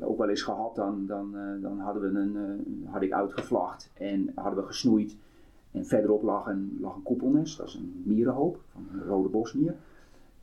ook 0.00 0.18
wel 0.18 0.28
eens 0.28 0.42
gehad, 0.42 0.74
dan, 0.76 1.06
dan, 1.06 1.36
eh, 1.36 1.62
dan 1.62 1.78
hadden 1.78 2.02
we 2.02 2.18
een, 2.18 2.36
eh, 2.36 2.92
had 2.92 3.02
ik 3.02 3.12
uitgevlacht 3.12 3.90
en 3.94 4.32
hadden 4.34 4.60
we 4.60 4.66
gesnoeid. 4.66 5.16
En 5.72 5.86
verderop 5.86 6.22
lag 6.22 6.46
een, 6.46 6.78
lag 6.80 6.94
een 6.94 7.02
koepelnest, 7.02 7.58
dat 7.58 7.66
is 7.66 7.74
een 7.74 8.02
mierenhoop, 8.04 8.60
van 8.72 8.86
een 8.92 9.04
rode 9.06 9.28
bosmier. 9.28 9.74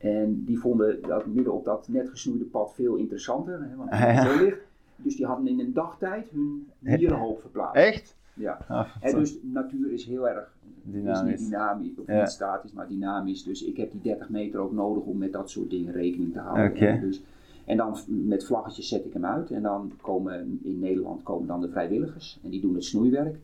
En 0.08 0.44
die 0.44 0.58
vonden 0.58 0.98
dat 1.02 1.26
midden 1.26 1.52
op 1.52 1.64
dat 1.64 1.88
net 1.88 2.08
gesnoeide 2.08 2.44
pad 2.44 2.72
veel 2.74 2.94
interessanter, 2.96 3.60
hè, 3.70 3.76
want 3.76 3.90
het 3.90 3.98
Ja. 4.16 4.26
zo 4.36 4.44
ligt. 4.44 4.60
Dus 4.96 5.16
die 5.16 5.26
hadden 5.26 5.48
in 5.48 5.60
een 5.60 5.72
dagtijd 5.72 6.28
hun 6.30 6.66
mierenhoop 6.78 7.40
verplaatst. 7.40 7.74
Echt? 7.76 8.16
Ja. 8.34 8.58
Ah, 8.68 8.88
En 9.00 9.14
dus 9.18 9.36
natuur 9.42 9.92
is 9.92 10.04
heel 10.04 10.28
erg 10.28 10.54
Dynamisch. 10.82 11.32
Is 11.32 11.40
niet 11.40 11.48
dynamisch, 11.50 11.98
of 11.98 12.06
Ja. 12.06 12.20
niet 12.20 12.28
statisch, 12.30 12.72
maar 12.72 12.88
dynamisch. 12.88 13.44
Dus 13.44 13.64
ik 13.64 13.76
heb 13.76 13.90
die 13.92 14.00
30 14.00 14.28
meter 14.28 14.60
ook 14.60 14.72
nodig 14.72 15.02
om 15.02 15.18
met 15.18 15.32
dat 15.32 15.50
soort 15.50 15.70
dingen 15.70 15.92
rekening 15.92 16.32
te 16.32 16.38
houden. 16.38 16.70
Oké. 16.70 16.98
Dus, 17.00 17.22
en 17.64 17.76
dan 17.76 17.96
met 18.06 18.44
vlaggetjes 18.46 18.88
zet 18.88 19.04
ik 19.04 19.12
hem 19.12 19.24
uit. 19.24 19.50
En 19.50 19.62
dan 19.62 19.92
komen 20.00 20.60
in 20.62 20.78
Nederland 20.78 21.22
komen 21.22 21.46
dan 21.46 21.60
de 21.60 21.68
vrijwilligers. 21.68 22.38
En 22.44 22.50
die 22.50 22.60
doen 22.60 22.74
het 22.74 22.84
snoeiwerk. 22.84 23.36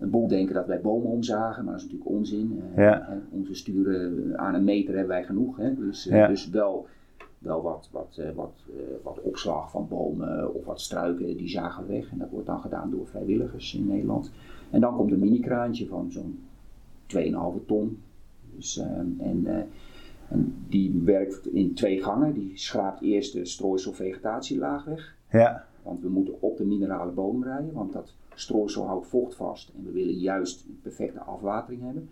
Een 0.00 0.10
boel 0.10 0.28
denken 0.28 0.54
dat 0.54 0.66
wij 0.66 0.80
bomen 0.80 1.10
omzagen, 1.10 1.64
maar 1.64 1.72
dat 1.72 1.82
is 1.82 1.88
natuurlijk 1.90 2.16
onzin. 2.16 2.62
Eh, 2.74 2.84
Ja. 2.84 3.06
hè, 3.08 3.16
Onze 3.30 3.54
sturen 3.54 4.38
aan 4.38 4.54
een 4.54 4.64
meter 4.64 4.90
hebben 4.94 5.08
wij 5.14 5.24
genoeg. 5.24 5.56
Hè? 5.56 5.74
Dus, 5.74 6.06
eh, 6.06 6.16
Ja. 6.16 6.26
dus 6.26 6.48
wel 6.50 6.86
wel 7.38 7.62
wat, 7.62 7.88
wat, 7.92 8.16
eh, 8.18 8.30
wat, 8.34 8.52
eh, 8.68 8.82
wat 9.02 9.20
opslag 9.20 9.70
van 9.70 9.86
bomen 9.88 10.54
of 10.54 10.64
wat 10.64 10.80
struiken, 10.80 11.36
die 11.36 11.48
zagen 11.48 11.86
we 11.86 11.92
weg. 11.92 12.10
En 12.10 12.18
dat 12.18 12.30
wordt 12.30 12.46
dan 12.46 12.60
gedaan 12.60 12.90
door 12.90 13.06
vrijwilligers 13.06 13.74
in 13.74 13.86
Nederland. 13.86 14.30
En 14.70 14.80
dan 14.80 14.96
komt 14.96 15.12
een 15.12 15.18
mini-kraantje 15.18 15.86
van 15.86 16.10
zo'n 16.12 16.38
2,5 17.06 17.66
ton. 17.66 17.98
Dus, 18.56 18.78
eh, 18.78 18.86
en, 19.18 19.42
eh, 19.46 19.62
en 20.28 20.54
die 20.68 21.00
werkt 21.04 21.46
in 21.46 21.74
twee 21.74 22.02
gangen. 22.02 22.32
Die 22.34 22.50
schraapt 22.54 23.02
eerst 23.02 23.32
de 23.32 23.44
strooisel 23.44 23.92
vegetatielaag 23.92 24.84
weg. 24.84 25.16
Ja. 25.30 25.64
Want 25.82 26.00
we 26.00 26.08
moeten 26.08 26.34
op 26.42 26.56
de 26.56 26.64
minerale 26.64 27.12
bodem 27.12 27.42
rijden, 27.44 27.72
want 27.72 27.92
dat 27.92 28.14
strooisel 28.40 28.86
houdt 28.86 29.06
vocht 29.06 29.34
vast. 29.34 29.72
En 29.76 29.84
we 29.84 29.92
willen 29.92 30.14
juist 30.14 30.64
een 30.68 30.78
perfecte 30.82 31.20
afwatering 31.20 31.82
hebben. 31.82 32.08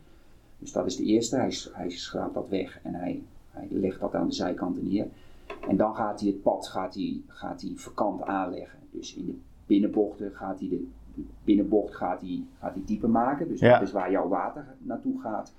Dus 0.59 0.73
dat 0.73 0.87
is 0.87 0.97
de 0.97 1.05
eerste. 1.05 1.37
Hij, 1.73 1.91
schraapt 1.91 2.35
dat 2.35 2.49
weg 2.49 2.81
en 2.83 2.95
hij, 2.95 3.23
hij 3.51 3.67
legt 3.71 4.01
dat 4.01 4.15
aan 4.15 4.27
de 4.27 4.35
zijkanten 4.35 4.89
neer. 4.89 5.07
En 5.69 5.77
dan 5.77 5.95
gaat 5.95 6.21
hij 6.21 6.29
het 6.29 6.43
pad 6.43 6.69
gaat 6.69 6.95
hij, 6.95 7.21
gaat 7.27 7.61
hij 7.61 7.73
verkant 7.75 8.23
aanleggen. 8.23 8.79
Dus 8.91 9.15
in 9.15 9.27
de 9.27 9.35
binnenbochten 9.67 10.33
gaat 10.33 10.59
hij 10.61 10.69
de, 10.69 10.87
de 11.15 11.23
binnenbocht 11.45 11.95
gaat 11.95 12.21
hij, 12.21 12.43
gaat 12.59 12.75
hij 12.75 12.83
dieper 12.87 13.11
maken. 13.11 13.49
Dus 13.49 13.61
Ja. 13.61 13.79
dat 13.79 13.89
is 13.89 13.93
waar 13.95 14.11
jouw 14.11 14.29
water 14.29 14.67
naartoe 14.79 15.21
gaat. 15.21 15.53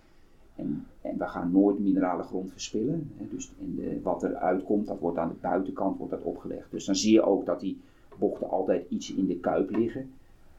En, 0.55 0.86
en 1.01 1.17
we 1.17 1.27
gaan 1.27 1.51
nooit 1.51 1.79
minerale 1.79 2.23
grond 2.23 2.51
verspillen. 2.51 3.12
Hè. 3.17 3.27
Dus 3.29 3.51
in 3.60 3.75
de, 3.75 3.99
wat 4.03 4.23
er 4.23 4.36
uitkomt, 4.36 4.88
dat 4.88 4.99
wordt 4.99 5.17
aan 5.17 5.29
de 5.29 5.36
buitenkant 5.41 5.97
wordt 5.97 6.12
dat 6.12 6.23
opgelegd. 6.23 6.71
Dus 6.71 6.86
dan 6.86 6.95
zie 6.95 7.13
je 7.13 7.21
ook 7.21 7.45
dat 7.45 7.60
die 7.60 7.79
bochten 8.17 8.49
altijd 8.49 8.86
iets 8.89 9.13
in 9.13 9.27
de 9.27 9.38
kuip 9.39 9.69
liggen. 9.69 10.12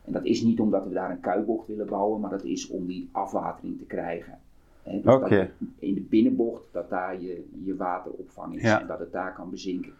En 0.04 0.12
dat 0.12 0.24
is 0.24 0.42
niet 0.42 0.60
omdat 0.60 0.86
we 0.86 0.92
daar 0.94 1.10
een 1.10 1.20
kuipbocht 1.20 1.66
willen 1.66 1.86
bouwen, 1.86 2.20
maar 2.20 2.30
dat 2.30 2.44
is 2.44 2.68
om 2.68 2.86
die 2.86 3.08
afwatering 3.12 3.78
te 3.78 3.84
krijgen. 3.84 4.38
Dus 4.84 5.48
in 5.78 5.94
de 5.94 6.00
binnenbocht, 6.00 6.62
dat 6.72 6.90
daar 6.90 7.20
je, 7.22 7.44
je 7.64 7.76
wateropvang 7.76 8.54
is 8.56 8.62
Ja. 8.62 8.80
en 8.80 8.86
dat 8.86 8.98
het 8.98 9.12
daar 9.12 9.34
kan 9.34 9.50
bezinken. 9.50 9.92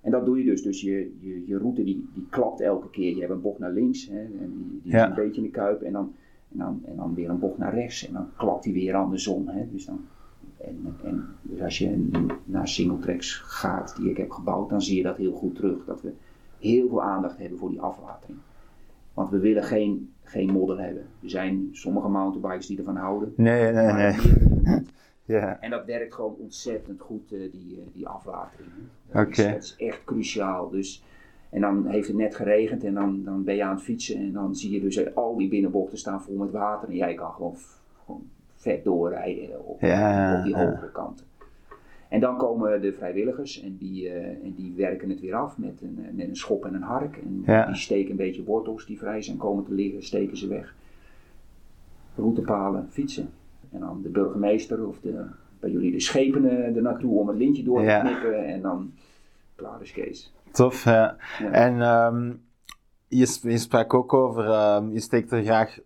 En 0.00 0.10
dat 0.10 0.24
doe 0.24 0.38
je 0.38 0.44
dus. 0.44 0.62
Dus 0.62 0.80
je, 0.80 1.12
je, 1.20 1.46
je 1.46 1.58
route 1.58 1.84
die, 1.84 2.08
die 2.14 2.26
klapt 2.30 2.60
elke 2.60 2.90
keer. 2.90 3.14
Je 3.14 3.20
hebt 3.20 3.32
een 3.32 3.40
bocht 3.40 3.58
naar 3.58 3.72
links, 3.72 4.08
hè, 4.08 4.18
en 4.20 4.52
die, 4.56 4.80
die 4.82 4.92
Ja. 4.92 5.02
is 5.02 5.08
een 5.08 5.14
beetje 5.24 5.40
in 5.40 5.46
de 5.46 5.52
kuip. 5.52 5.82
En 5.82 5.92
dan, 5.92 6.12
en, 6.52 6.58
dan, 6.58 6.80
en 6.84 6.96
dan 6.96 7.14
weer 7.14 7.28
een 7.30 7.38
bocht 7.38 7.58
naar 7.58 7.74
rechts. 7.74 8.06
En 8.06 8.12
dan 8.12 8.28
klapt 8.36 8.62
die 8.62 8.72
weer 8.72 8.94
andersom. 8.94 9.48
Hè. 9.48 9.66
Dus, 9.72 9.84
dan, 9.84 10.00
en, 10.56 10.94
en, 11.04 11.24
dus 11.42 11.60
als 11.60 11.78
je 11.78 12.08
naar 12.44 12.68
singletracks 12.68 13.34
gaat 13.36 13.96
die 13.96 14.10
ik 14.10 14.16
heb 14.16 14.30
gebouwd, 14.30 14.68
dan 14.70 14.82
zie 14.82 14.96
je 14.96 15.02
dat 15.02 15.16
heel 15.16 15.32
goed 15.32 15.54
terug. 15.54 15.84
Dat 15.84 16.02
we 16.02 16.12
heel 16.58 16.88
veel 16.88 17.02
aandacht 17.02 17.38
hebben 17.38 17.58
voor 17.58 17.70
die 17.70 17.80
afwatering. 17.80 18.38
Want 19.16 19.30
we 19.30 19.38
willen 19.38 19.64
geen, 19.64 20.12
geen 20.22 20.52
modder 20.52 20.80
hebben. 20.80 21.02
Er 21.22 21.30
zijn 21.30 21.68
sommige 21.72 22.08
mountainbikes 22.08 22.66
die 22.66 22.78
ervan 22.78 22.96
houden. 22.96 23.32
Nee, 23.36 23.72
nee, 23.72 23.92
nee. 23.92 24.14
Ja. 25.24 25.60
En 25.60 25.70
dat 25.70 25.84
werkt 25.84 26.14
gewoon 26.14 26.34
ontzettend 26.38 27.00
goed, 27.00 27.32
eh, 27.32 27.38
die, 27.38 27.80
eh, 27.80 27.86
die 27.92 28.08
afwatering. 28.08 28.70
Dat, 29.12 29.26
Oké. 29.26 29.42
is, 29.42 29.52
dat 29.52 29.62
is 29.62 29.74
echt 29.78 30.04
cruciaal. 30.04 30.70
Dus, 30.70 31.04
en 31.50 31.60
dan 31.60 31.86
heeft 31.86 32.06
het 32.08 32.16
net 32.16 32.34
geregend 32.34 32.84
en 32.84 32.94
dan, 32.94 33.24
dan 33.24 33.44
ben 33.44 33.54
je 33.54 33.64
aan 33.64 33.74
het 33.74 33.82
fietsen 33.84 34.16
en 34.16 34.32
dan 34.32 34.54
zie 34.54 34.70
je 34.70 34.80
dus 34.80 34.96
eh, 34.96 35.16
al 35.16 35.36
die 35.36 35.48
binnenbochten 35.48 35.98
staan 35.98 36.22
vol 36.22 36.36
met 36.36 36.50
water. 36.50 36.88
En 36.88 36.96
jij 36.96 37.14
kan 37.14 37.32
gewoon, 37.32 37.56
gewoon 38.04 38.22
vet 38.54 38.84
doorrijden 38.84 39.66
op, 39.66 39.80
Ja, 39.80 40.36
op 40.38 40.44
die 40.44 40.56
ja. 40.56 40.66
hogere 40.70 40.90
kanten. 40.92 41.26
En 42.16 42.22
dan 42.22 42.36
komen 42.36 42.80
de 42.80 42.92
vrijwilligers 42.92 43.62
en 43.62 43.76
die, 43.76 44.08
eh, 44.08 44.44
en 44.44 44.52
die 44.56 44.72
werken 44.76 45.08
het 45.08 45.20
weer 45.20 45.34
af 45.34 45.58
met 45.58 45.82
een, 45.82 45.98
eh, 46.04 46.12
met 46.12 46.28
een 46.28 46.36
schop 46.36 46.64
en 46.64 46.74
een 46.74 46.82
hark. 46.82 47.16
En 47.16 47.42
Ja. 47.46 47.66
die 47.66 47.74
steken 47.74 48.10
een 48.10 48.16
beetje 48.16 48.44
wortels 48.44 48.86
die 48.86 48.98
vrij 48.98 49.22
zijn 49.22 49.36
komen 49.36 49.64
te 49.64 49.72
liggen, 49.74 50.02
steken 50.02 50.36
ze 50.36 50.48
weg. 50.48 50.74
Routepalen, 52.16 52.86
fietsen. 52.90 53.30
En 53.72 53.80
dan 53.80 54.02
de 54.02 54.08
burgemeester 54.08 54.86
of 54.86 55.00
de, 55.00 55.24
bij 55.60 55.70
jullie 55.70 55.92
de 55.92 56.00
schepen 56.00 56.44
eh, 56.44 56.76
er 56.76 56.82
naartoe 56.82 57.18
om 57.18 57.28
het 57.28 57.36
lintje 57.36 57.62
door 57.62 57.78
te 57.78 57.84
Ja. 57.84 58.00
knippen. 58.00 58.46
En 58.46 58.60
dan 58.62 58.92
klaar 59.54 59.82
is 59.82 59.92
Kees. 59.92 60.34
Tof, 60.52 60.84
ja. 60.84 61.16
Ja. 61.38 61.50
En 61.50 61.80
ehm, 61.80 62.32
je, 63.08 63.38
je 63.42 63.58
sprak 63.58 63.94
ook 63.94 64.12
over, 64.12 64.44
ehm, 64.44 64.90
je 64.92 65.00
steekt 65.00 65.32
er 65.32 65.42
graag 65.42 65.78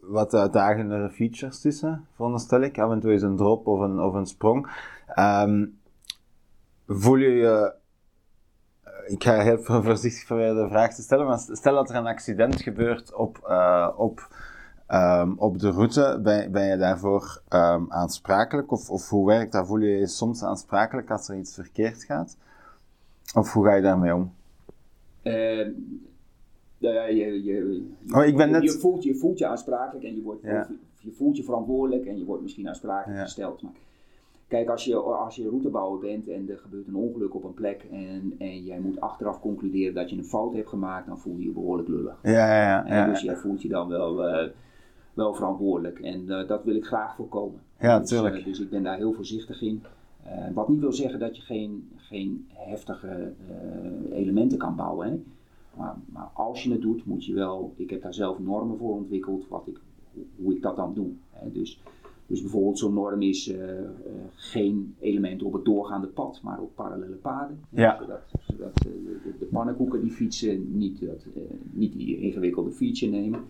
wat 0.00 0.34
uitdagendere 0.34 1.10
features 1.10 1.60
tussen, 1.60 2.06
veronderstel 2.14 2.60
ik. 2.60 2.78
Af 2.78 2.90
en 2.90 3.00
toe 3.00 3.12
is 3.12 3.22
een 3.22 3.36
drop 3.36 3.66
of 3.66 3.80
een, 3.80 4.00
of 4.00 4.14
een 4.14 4.26
sprong. 4.26 4.68
Ehm, 5.06 5.66
voel 6.86 7.16
je 7.16 7.28
je, 7.30 7.74
eh, 8.82 9.12
ik 9.12 9.22
ga 9.24 9.40
heel 9.40 9.58
voorzichtig 9.82 10.24
proberen 10.26 10.56
de 10.56 10.68
vraag 10.68 10.94
te 10.94 11.02
stellen, 11.02 11.26
maar 11.26 11.38
stel 11.38 11.74
dat 11.74 11.90
er 11.90 11.96
een 11.96 12.06
accident 12.06 12.62
gebeurt 12.62 13.14
op, 13.14 13.38
eh, 13.48 13.88
op, 13.96 14.28
ehm, 14.86 15.32
op 15.36 15.58
de 15.58 15.70
route, 15.70 16.20
ben, 16.22 16.52
ben 16.52 16.66
je 16.66 16.76
daarvoor 16.76 17.42
ehm, 17.48 17.84
aansprakelijk? 17.88 18.72
Of, 18.72 18.90
of 18.90 19.08
hoe 19.08 19.26
werkt 19.26 19.52
dat? 19.52 19.66
Voel 19.66 19.78
je 19.78 19.96
je 19.98 20.06
soms 20.06 20.42
aansprakelijk 20.42 21.10
als 21.10 21.28
er 21.28 21.36
iets 21.36 21.54
verkeerd 21.54 22.04
gaat? 22.04 22.36
Of 23.34 23.52
hoe 23.52 23.64
ga 23.66 23.74
je 23.74 23.82
daarmee 23.82 24.14
om? 24.14 24.32
Ja, 26.78 27.04
je, 27.06 27.42
je, 27.44 27.86
Oh, 28.14 28.24
ik 28.24 28.36
ben 28.36 28.50
net- 28.50 28.62
je, 28.62 28.70
voelt, 28.70 29.02
je 29.04 29.14
voelt 29.14 29.38
je 29.38 29.46
aansprakelijk 29.46 30.04
en 30.04 30.14
je, 30.16 30.22
wordt, 30.22 30.42
Ja. 30.42 30.68
je 31.00 31.12
voelt 31.12 31.36
je 31.36 31.42
verantwoordelijk 31.44 32.06
en 32.06 32.18
je 32.18 32.24
wordt 32.24 32.42
misschien 32.42 32.68
aansprakelijk 32.68 33.18
Ja. 33.18 33.24
gesteld. 33.24 33.62
Maar 33.62 33.72
kijk, 34.48 34.68
als 34.68 34.84
je, 34.84 34.96
als 34.96 35.36
je 35.36 35.48
routebouwer 35.48 36.00
bent 36.00 36.28
en 36.28 36.50
er 36.50 36.58
gebeurt 36.58 36.86
een 36.86 36.94
ongeluk 36.94 37.34
op 37.34 37.44
een 37.44 37.54
plek 37.54 37.86
en, 37.90 38.34
en 38.38 38.64
jij 38.64 38.80
moet 38.80 39.00
achteraf 39.00 39.40
concluderen 39.40 39.94
dat 39.94 40.10
je 40.10 40.16
een 40.16 40.24
fout 40.24 40.54
hebt 40.54 40.68
gemaakt, 40.68 41.06
dan 41.06 41.18
voel 41.18 41.36
je 41.36 41.44
je 41.44 41.50
behoorlijk 41.50 41.88
lullig. 41.88 42.18
Ja, 42.22 42.30
ja, 42.32 42.62
ja. 42.62 42.86
En 42.86 43.08
dus 43.10 43.20
jij 43.20 43.36
voelt 43.36 43.62
je 43.62 43.68
dan 43.68 43.88
wel, 43.88 44.26
eh, 44.26 44.48
wel 45.14 45.34
verantwoordelijk. 45.34 45.98
En 46.00 46.30
eh, 46.30 46.48
dat 46.48 46.64
wil 46.64 46.74
ik 46.74 46.84
graag 46.86 47.14
voorkomen. 47.14 47.60
Ja, 47.78 47.98
dus, 47.98 48.08
tuurlijk. 48.08 48.36
eh, 48.36 48.44
dus 48.44 48.60
ik 48.60 48.70
ben 48.70 48.82
daar 48.82 48.96
heel 48.96 49.12
voorzichtig 49.12 49.62
in. 49.62 49.82
Wat 50.54 50.68
niet 50.68 50.80
wil 50.80 50.92
zeggen 50.92 51.18
dat 51.18 51.36
je 51.36 51.42
geen, 51.42 51.88
geen 51.96 52.46
heftige 52.52 53.32
elementen 54.12 54.58
kan 54.58 54.76
bouwen. 54.76 55.08
Hè? 55.10 55.22
Maar, 55.76 55.96
maar 56.06 56.30
als 56.34 56.62
je 56.64 56.70
het 56.70 56.80
doet, 56.82 57.04
moet 57.06 57.24
je 57.24 57.34
wel. 57.34 57.72
Ik 57.76 57.90
heb 57.90 58.02
daar 58.02 58.14
zelf 58.14 58.38
normen 58.38 58.78
voor 58.78 58.94
ontwikkeld, 58.94 59.48
wat 59.48 59.66
ik, 59.66 59.78
hoe- 60.14 60.24
hoe 60.36 60.54
ik 60.54 60.62
dat 60.62 60.76
dan 60.76 60.94
doe. 60.94 61.08
Hè? 61.30 61.52
Dus, 61.52 61.80
dus 62.26 62.40
bijvoorbeeld 62.42 62.78
zo'n 62.78 62.94
norm 62.94 63.22
is 63.22 63.48
eh, 63.48 63.78
eh, 63.78 63.84
geen 64.34 64.94
elementen 65.00 65.46
op 65.46 65.52
het 65.52 65.64
doorgaande 65.64 66.06
pad, 66.06 66.40
maar 66.42 66.58
op 66.60 66.74
parallele 66.74 67.14
paden. 67.16 67.60
Ja. 67.68 67.98
Zodat, 68.00 68.20
zodat 68.46 68.72
eh, 68.78 68.82
de, 68.84 69.34
de, 69.38 69.44
pannenkoeken 69.44 70.00
die 70.00 70.10
fietsen 70.10 70.78
niet, 70.78 71.00
dat, 71.06 71.26
niet 71.70 71.92
die 71.92 72.18
ingewikkelde 72.18 72.70
feature 72.70 73.10
nemen. 73.12 73.40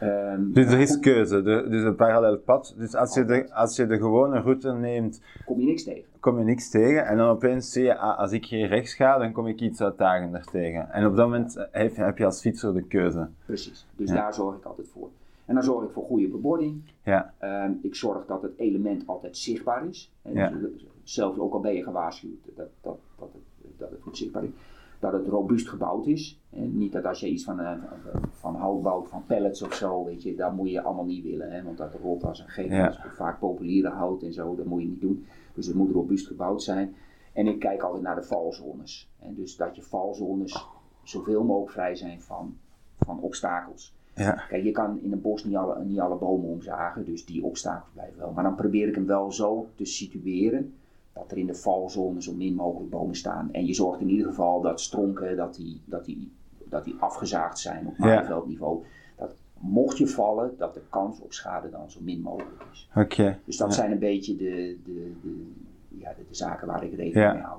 Ehm, 0.00 0.52
Dus 0.52 0.66
er 0.72 0.80
is 0.80 0.98
keuze, 1.00 1.42
de- 1.42 1.66
dus 1.70 1.82
een 1.82 1.94
parallel 1.96 2.38
pad. 2.38 2.74
Dus 2.78 2.94
als 2.94 3.14
je, 3.14 3.24
de, 3.24 3.54
als 3.54 3.76
je 3.76 3.86
de 3.86 3.96
gewone 3.96 4.40
route 4.40 4.72
neemt, 4.72 5.20
kom 5.44 5.60
je 5.60 5.66
niks 5.66 5.84
tegen. 5.84 6.04
kom 6.20 6.38
je 6.38 6.44
niks 6.44 6.70
tegen. 6.70 7.06
En 7.06 7.16
dan 7.16 7.28
opeens 7.28 7.72
zie 7.72 7.82
je, 7.84 7.96
ah, 7.98 8.18
als 8.18 8.32
ik 8.32 8.44
hier 8.44 8.66
rechts 8.68 8.94
ga, 8.94 9.18
dan 9.18 9.32
kom 9.32 9.46
ik 9.46 9.60
iets 9.60 9.80
uitdagender 9.80 10.44
tegen. 10.44 10.90
En 10.90 11.06
op 11.06 11.16
dat 11.16 11.26
moment 11.26 11.66
heb, 11.70 11.96
heb 11.96 12.18
je 12.18 12.24
als 12.24 12.40
fietser 12.40 12.74
de 12.74 12.82
keuze. 12.82 13.28
Precies. 13.46 13.86
Dus 13.96 14.08
Ja. 14.08 14.14
daar 14.14 14.34
zorg 14.34 14.56
ik 14.56 14.64
altijd 14.64 14.88
voor. 14.88 15.08
En 15.46 15.54
dan 15.54 15.62
zorg 15.64 15.84
ik 15.84 15.90
voor 15.90 16.04
goede 16.04 16.28
bebording. 16.28 16.82
Ja, 17.02 17.34
Ehm, 17.38 17.72
ik 17.82 17.94
zorg 17.94 18.26
dat 18.26 18.42
het 18.42 18.52
element 18.56 19.06
altijd 19.06 19.36
zichtbaar 19.36 19.86
is. 19.88 20.12
En 20.22 20.32
Ja. 20.32 20.48
dus, 20.50 20.86
zelfs 21.02 21.38
ook 21.38 21.52
al 21.52 21.60
ben 21.60 21.74
je 21.74 21.82
gewaarschuwd 21.82 22.38
dat, 22.54 22.68
dat, 22.80 22.98
dat, 23.18 23.28
het, 23.32 23.42
dat 23.78 23.90
het 23.90 24.00
goed 24.02 24.16
zichtbaar 24.16 24.44
is. 24.44 24.50
Dat 24.98 25.12
het 25.12 25.26
robuust 25.26 25.68
gebouwd 25.68 26.06
is. 26.06 26.40
En 26.50 26.78
niet 26.78 26.92
dat 26.92 27.04
als 27.04 27.20
je 27.20 27.28
iets 27.28 27.44
van, 27.44 27.60
eh, 27.60 27.72
van, 28.02 28.22
van 28.30 28.54
hout 28.54 28.82
bouwt, 28.82 29.08
van 29.08 29.24
pallets 29.26 29.62
of 29.62 29.74
zo, 29.74 30.04
weet 30.04 30.22
je, 30.22 30.34
dat 30.34 30.52
moet 30.52 30.70
je 30.70 30.82
allemaal 30.82 31.04
niet 31.04 31.24
willen. 31.24 31.50
Hè, 31.52 31.62
want 31.62 31.78
dat 31.78 31.94
rolt 31.94 32.24
als 32.24 32.40
een 32.40 32.48
gek. 32.48 32.70
Ja. 32.70 32.92
Vaak 33.14 33.38
populiere 33.38 33.88
hout 33.88 34.22
en 34.22 34.32
zo, 34.32 34.54
dat 34.56 34.66
moet 34.66 34.82
je 34.82 34.88
niet 34.88 35.00
doen. 35.00 35.24
Dus 35.54 35.66
het 35.66 35.76
moet 35.76 35.90
robuust 35.92 36.26
gebouwd 36.26 36.62
zijn. 36.62 36.94
En 37.32 37.46
ik 37.46 37.58
kijk 37.58 37.82
altijd 37.82 38.02
naar 38.02 38.14
de 38.14 38.22
valzones. 38.22 39.10
En 39.18 39.34
dus 39.34 39.56
dat 39.56 39.76
je 39.76 39.82
valzones 39.82 40.66
zoveel 41.02 41.44
mogelijk 41.44 41.72
vrij 41.72 41.94
zijn 41.94 42.20
van, 42.22 42.56
van 42.98 43.20
obstakels. 43.20 43.94
Ja, 44.16 44.44
Kijk, 44.48 44.64
je 44.64 44.70
kan 44.70 44.98
in 45.02 45.12
een 45.12 45.20
bos 45.20 45.44
niet 45.44 45.56
alle, 45.56 45.84
niet 45.84 46.00
alle 46.00 46.16
bomen 46.16 46.48
omzagen, 46.48 47.04
dus 47.04 47.24
die 47.24 47.44
obstakels 47.44 47.90
blijven 47.92 48.18
wel. 48.18 48.32
Maar 48.32 48.44
dan 48.44 48.54
probeer 48.54 48.88
ik 48.88 48.94
hem 48.94 49.06
wel 49.06 49.32
zo 49.32 49.68
te 49.74 49.84
situeren 49.84 50.74
dat 51.12 51.30
er 51.30 51.36
in 51.38 51.46
de 51.46 51.54
valzone 51.54 52.22
zo 52.22 52.32
min 52.34 52.54
mogelijk 52.54 52.90
bomen 52.90 53.14
staan. 53.16 53.48
En 53.52 53.66
je 53.66 53.74
zorgt 53.74 54.00
in 54.00 54.08
ieder 54.08 54.26
geval 54.26 54.60
dat 54.60 54.80
stronken, 54.80 55.36
dat 55.36 55.54
die, 55.54 55.80
dat 55.84 56.04
die, 56.04 56.30
dat 56.64 56.84
die 56.84 56.96
afgezaagd 56.98 57.58
zijn 57.58 57.86
op 57.86 57.94
Ja. 57.96 58.04
maaiveldniveau. 58.04 58.82
Dat 59.16 59.34
mocht 59.58 59.98
je 59.98 60.06
vallen, 60.06 60.54
dat 60.58 60.74
de 60.74 60.82
kans 60.90 61.20
op 61.20 61.32
schade 61.32 61.70
dan 61.70 61.90
zo 61.90 62.00
min 62.02 62.20
mogelijk 62.20 62.64
is. 62.72 62.88
oké. 62.94 63.38
Dus 63.44 63.56
dat 63.56 63.68
Ja. 63.68 63.74
zijn 63.74 63.92
een 63.92 63.98
beetje 63.98 64.36
de, 64.36 64.76
de, 64.84 65.12
de, 65.22 65.52
ja, 65.88 66.08
de, 66.16 66.24
de 66.28 66.34
zaken 66.34 66.66
waar 66.66 66.84
ik 66.84 66.94
rekening 66.94 67.32
mee 67.32 67.42
hou. 67.42 67.58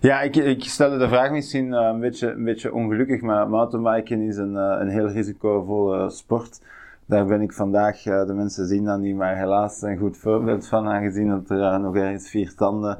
Ja. 0.00 0.10
Ja, 0.10 0.20
ik, 0.20 0.36
ik 0.36 0.64
stelde 0.64 0.98
de 0.98 1.08
vraag 1.08 1.30
misschien 1.30 1.74
eh, 1.74 1.90
een, 1.92 2.00
beetje, 2.00 2.30
een 2.30 2.44
beetje 2.44 2.74
ongelukkig, 2.74 3.20
maar 3.20 3.48
mountainbiken 3.48 4.20
is 4.20 4.36
een, 4.36 4.56
eh, 4.56 4.76
een 4.80 4.88
heel 4.88 5.08
risicovolle 5.08 6.10
sport. 6.10 6.62
Daar 7.06 7.26
ben 7.26 7.40
ik 7.40 7.52
vandaag, 7.52 8.06
eh, 8.06 8.26
de 8.26 8.34
mensen 8.34 8.66
zien 8.66 8.84
dat 8.84 8.98
niet, 8.98 9.16
maar 9.16 9.36
helaas 9.36 9.82
een 9.82 9.98
goed 9.98 10.16
voorbeeld 10.16 10.68
van, 10.68 10.88
aangezien 10.88 11.28
dat 11.28 11.50
er 11.50 11.80
nog 11.80 11.96
ergens 11.96 12.28
vier 12.28 12.54
tanden 12.54 12.98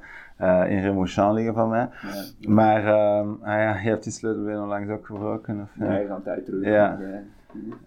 in 0.69 0.81
Remouchamp 0.81 1.35
liggen 1.35 1.55
van 1.55 1.69
mij. 1.69 1.89
Ja. 2.39 2.51
Maar 2.51 2.93
ah 3.43 3.59
ja, 3.59 3.79
je 3.83 3.89
hebt 3.89 4.03
die 4.03 4.13
sleutelbeen 4.13 4.61
onlangs 4.61 4.91
ook 4.91 5.07
gebroken? 5.07 5.61
Of, 5.61 5.69
Nee, 5.75 6.07
van 6.07 6.23
tijd 6.23 6.45
terug. 6.45 6.65
Ja. 6.65 6.99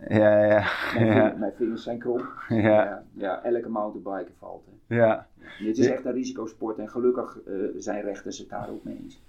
Ja, 0.09 0.45
ja, 0.45 0.45
Mijn, 0.45 0.49
ja. 0.55 0.61
vinger- 0.91 1.37
mijn 1.37 1.51
vingers 1.57 1.83
zijn 1.83 1.99
krom. 1.99 2.21
Ja. 2.49 2.57
Ja, 2.59 3.03
ja, 3.13 3.43
elke 3.43 3.69
mountainbiker 3.69 4.33
valt. 4.39 4.63
Hè. 4.87 4.95
ja. 4.95 5.27
Dit 5.59 5.77
is 5.77 5.87
echt 5.87 6.05
een 6.05 6.11
risicosport 6.13 6.77
en 6.77 6.89
gelukkig 6.89 7.39
eh, 7.47 7.53
zijn 7.77 8.01
rechters 8.03 8.37
het 8.37 8.49
daar 8.49 8.69
ook 8.69 8.83
mee 8.83 8.97
eens. 9.03 9.21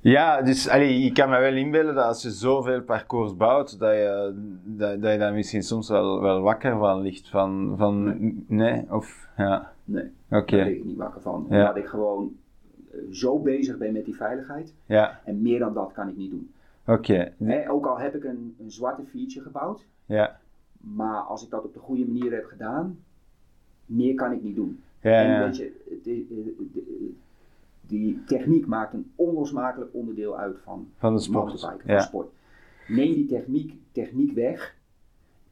Ja, 0.00 0.42
dus 0.42 0.68
allee, 0.68 1.02
ik 1.02 1.14
kan 1.14 1.30
me 1.30 1.38
wel 1.40 1.52
inbeelden 1.54 1.94
dat 1.94 2.04
als 2.04 2.22
je 2.22 2.30
zoveel 2.30 2.82
parcours 2.82 3.36
bouwt, 3.36 3.78
dat 3.78 3.92
je, 3.94 4.32
dat, 4.64 5.02
dat 5.02 5.12
je 5.12 5.18
daar 5.18 5.32
misschien 5.32 5.62
soms 5.62 5.88
wel, 5.88 6.20
wel 6.22 6.40
wakker 6.40 6.78
van 6.78 7.00
ligt. 7.00 7.28
Van, 7.28 7.74
van 7.76 8.16
nee. 8.46 8.84
Of, 8.90 9.28
ja, 9.36 9.72
Nee, 9.84 10.10
oké. 10.30 10.56
daar 10.56 10.64
ben 10.66 10.74
ik 10.76 10.84
niet 10.84 10.96
wakker 10.96 11.20
van. 11.20 11.46
Ja. 11.50 11.58
Omdat 11.60 11.76
ik 11.76 11.86
gewoon 11.86 12.36
eh, 12.92 12.98
zo 13.10 13.38
bezig 13.38 13.76
ben 13.78 13.92
met 13.92 14.04
die 14.04 14.16
veiligheid. 14.16 14.74
Ja, 14.86 15.20
En 15.24 15.42
meer 15.42 15.58
dan 15.58 15.74
dat 15.74 15.92
kan 15.92 16.08
ik 16.08 16.16
niet 16.16 16.30
doen. 16.30 16.50
Oké. 16.92 17.32
Ook 17.68 17.86
al 17.86 17.98
heb 17.98 18.14
ik 18.14 18.24
een, 18.24 18.56
een 18.60 18.70
zwarte 18.70 19.02
feature 19.04 19.44
gebouwd. 19.44 19.86
Ja, 20.06 20.40
Maar 20.80 21.20
als 21.20 21.44
ik 21.44 21.50
dat 21.50 21.64
op 21.64 21.72
de 21.74 21.78
goede 21.78 22.06
manier 22.06 22.32
heb 22.32 22.44
gedaan, 22.44 22.98
meer 23.86 24.14
kan 24.14 24.32
ik 24.32 24.42
niet 24.42 24.56
doen. 24.56 24.80
ja, 25.00 25.10
en 25.24 25.44
weet 25.44 25.56
je, 25.56 25.72
de- 26.02 26.26
de- 26.28 26.54
de- 26.72 27.14
die 27.86 28.24
techniek 28.24 28.66
maakt 28.66 28.92
een 28.94 29.10
onlosmakelijk 29.14 29.90
onderdeel 29.94 30.38
uit 30.38 30.56
van, 30.62 30.88
Van 30.96 31.14
de 31.14 31.20
sport. 31.20 31.60
van 31.60 31.80
Ja. 31.84 32.00
sport. 32.00 32.28
Neem 32.88 33.14
die 33.14 33.26
techniek, 33.26 33.74
techniek 33.92 34.32
weg 34.32 34.76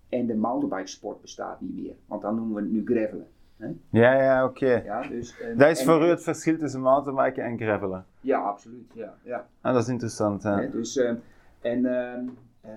en 0.09 0.27
de 0.27 0.35
mountainbikesport 0.35 1.21
bestaat 1.21 1.61
niet 1.61 1.75
meer. 1.83 1.95
Want 2.07 2.23
dan 2.23 2.35
noemen 2.37 2.55
we 2.55 2.61
het 2.63 2.71
nu 2.71 2.85
gravelen. 2.85 3.27
Hè? 3.57 3.67
Ja, 3.91 4.23
ja, 4.23 4.45
oké. 4.45 4.83
Ja, 4.85 5.03
dus, 5.09 5.35
Dat 5.57 5.71
is 5.71 5.79
en- 5.79 5.85
voor 5.87 6.03
u 6.05 6.09
het 6.09 6.23
verschil 6.23 6.59
tussen 6.59 6.81
mountainbiken 6.81 7.45
en 7.45 7.59
gravelen. 7.59 8.05
Ja, 8.21 8.39
absoluut. 8.39 8.91
Ja, 8.95 9.15
ja. 9.23 9.47
Ah, 9.61 9.73
dat 9.73 9.83
is 9.83 9.89
interessant, 9.89 10.43
Hè, 10.43 10.71
dus, 10.71 10.97
eh, 10.97 11.13
en 11.61 11.85
ehm, 11.87 12.25
eh, 12.61 12.71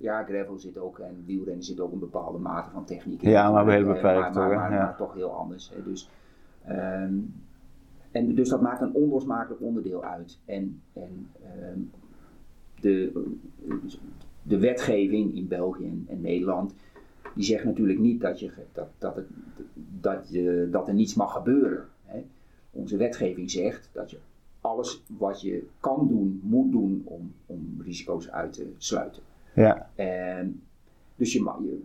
ja, 0.00 0.24
gravel 0.24 0.58
zit 0.58 0.78
ook 0.78 0.98
en 0.98 1.22
wielrennen 1.26 1.64
zit 1.64 1.80
ook 1.80 1.92
een 1.92 1.98
bepaalde 1.98 2.38
mate 2.38 2.70
van 2.70 2.84
techniek 2.84 3.22
in. 3.22 3.30
Ja, 3.30 3.50
maar 3.50 3.68
heel 3.68 3.84
beperkt 3.84 4.34
maar, 4.34 4.54
maar, 4.54 4.72
ja. 4.72 4.82
maar 4.84 4.96
toch 4.96 5.14
heel 5.14 5.32
anders. 5.34 5.72
Hè. 5.74 5.82
Dus, 5.82 6.10
ehm, 6.64 7.14
en 8.10 8.34
dus 8.34 8.48
dat 8.48 8.60
maakt 8.60 8.80
een 8.80 8.94
onlosmakelijk 8.94 9.60
onderdeel 9.62 10.04
uit. 10.04 10.38
En, 10.44 10.80
en 10.92 11.28
ehm, 11.42 11.78
de, 12.80 13.24
de 14.42 14.58
wetgeving 14.58 15.34
in 15.34 15.48
België 15.48 16.04
en, 16.08 16.20
Nederland, 16.20 16.74
die 17.34 17.44
zegt 17.44 17.64
natuurlijk 17.64 17.98
niet 17.98 18.20
dat, 18.20 18.40
je, 18.40 18.50
dat, 18.72 18.88
dat, 18.98 19.16
het, 19.16 19.26
dat, 20.00 20.28
je, 20.30 20.68
dat 20.70 20.88
er 20.88 20.94
niets 20.94 21.14
mag 21.14 21.32
gebeuren. 21.32 21.84
Hè. 22.04 22.24
Onze 22.70 22.96
wetgeving 22.96 23.50
zegt 23.50 23.88
dat 23.92 24.10
je 24.10 24.18
alles 24.60 25.02
wat 25.06 25.40
je 25.40 25.66
kan 25.80 26.08
doen, 26.08 26.40
moet 26.42 26.72
doen 26.72 27.02
om, 27.04 27.32
om 27.46 27.76
risico's 27.82 28.30
uit 28.30 28.52
te 28.52 28.72
sluiten. 28.76 29.22
Ja, 29.54 29.90
En, 29.94 30.62
dus 31.16 31.32
je, 31.32 31.38
je, 31.38 31.82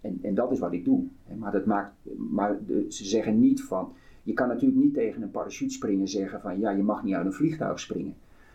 en, 0.00 0.18
en 0.22 0.34
dat 0.34 0.52
is 0.52 0.58
wat 0.58 0.72
ik 0.72 0.84
doe. 0.84 1.04
Hè, 1.24 1.34
Maar, 1.34 1.52
dat 1.52 1.66
maakt, 1.66 1.92
maar 2.16 2.58
de, 2.66 2.86
ze 2.88 3.04
zeggen 3.04 3.40
niet 3.40 3.62
van. 3.62 3.92
Je 4.22 4.32
kan 4.32 4.48
natuurlijk 4.48 4.80
niet 4.80 4.94
tegen 4.94 5.22
een 5.22 5.30
parachutespringer 5.30 6.08
zeggen 6.08 6.40
van 6.40 6.58
ja, 6.58 6.70
je 6.70 6.82
mag 6.82 7.04
niet 7.04 7.14
uit 7.14 7.26
een 7.26 7.32
vliegtuig 7.32 7.80
springen. 7.80 8.14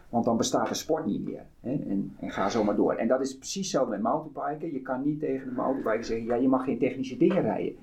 Want 0.09 0.25
dan 0.25 0.38
bestaat 0.38 0.67
de 0.67 0.73
sport 0.73 1.05
niet 1.05 1.23
meer. 1.23 1.43
Hè? 1.59 1.71
En, 1.71 2.13
en 2.19 2.32
ga 2.32 2.49
zo 2.49 2.63
maar 2.63 2.75
door. 2.75 2.93
En 2.93 3.07
dat 3.07 3.21
is 3.21 3.38
precies 3.38 3.61
hetzelfde 3.61 3.91
met 3.91 4.01
mountainbiken. 4.01 4.73
Je 4.73 4.82
kan 4.82 5.05
niet 5.05 5.19
tegen 5.19 5.47
een 5.47 5.53
mountainbiker 5.53 6.03
zeggen 6.03 6.25
ja, 6.25 6.36
je 6.36 6.47
mag 6.47 6.63
geen 6.63 6.80
technische 6.80 7.17
dingen 7.17 7.41
rijden. 7.41 7.75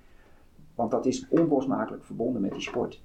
Want 0.76 0.90
dat 0.90 1.06
is 1.06 1.26
onlosmakelijk 1.28 2.04
verbonden 2.04 2.42
met 2.42 2.52
die 2.52 2.60
sport. 2.60 3.00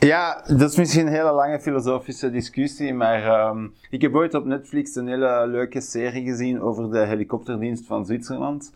Ja, 0.00 0.42
dat 0.46 0.70
is 0.70 0.76
misschien 0.76 1.06
een 1.06 1.12
hele 1.12 1.32
lange 1.32 1.60
filosofische 1.60 2.30
discussie, 2.30 2.94
maar 2.94 3.24
ehm, 3.24 3.66
ik 3.90 4.02
heb 4.02 4.14
ooit 4.14 4.34
op 4.34 4.44
Netflix 4.44 4.94
een 4.94 5.08
hele 5.08 5.46
leuke 5.46 5.80
serie 5.80 6.24
gezien 6.24 6.60
over 6.60 6.90
de 6.90 6.98
helikopterdienst 6.98 7.86
van 7.86 8.06
Zwitserland. 8.06 8.72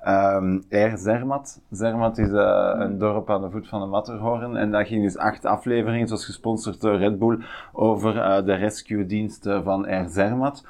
Ehm 0.00 0.60
Air 0.70 0.98
Zermatt. 0.98 1.60
Zermatt 1.70 2.18
is 2.18 2.32
eh, 2.32 2.72
een 2.74 2.98
dorp 2.98 3.30
aan 3.30 3.40
de 3.40 3.50
voet 3.50 3.68
van 3.68 3.80
de 3.80 3.86
Matterhorn 3.86 4.56
en 4.56 4.70
dat 4.70 4.86
ging 4.86 5.02
dus 5.02 5.16
acht 5.16 5.44
afleveringen, 5.44 6.00
het 6.00 6.10
was 6.10 6.24
gesponsord 6.24 6.80
door 6.80 6.96
Red 6.96 7.18
Bull, 7.18 7.38
over 7.72 8.18
eh, 8.18 8.44
de 8.44 8.54
rescue-diensten 8.54 9.62
van 9.62 9.86
Air 9.86 10.08
Zermatt. 10.08 10.64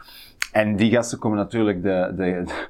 En 0.53 0.77
die 0.77 0.91
gasten 0.91 1.18
komen 1.18 1.39
natuurlijk 1.39 1.83
de, 1.83 2.12
de, 2.16 2.43
de 2.45 2.66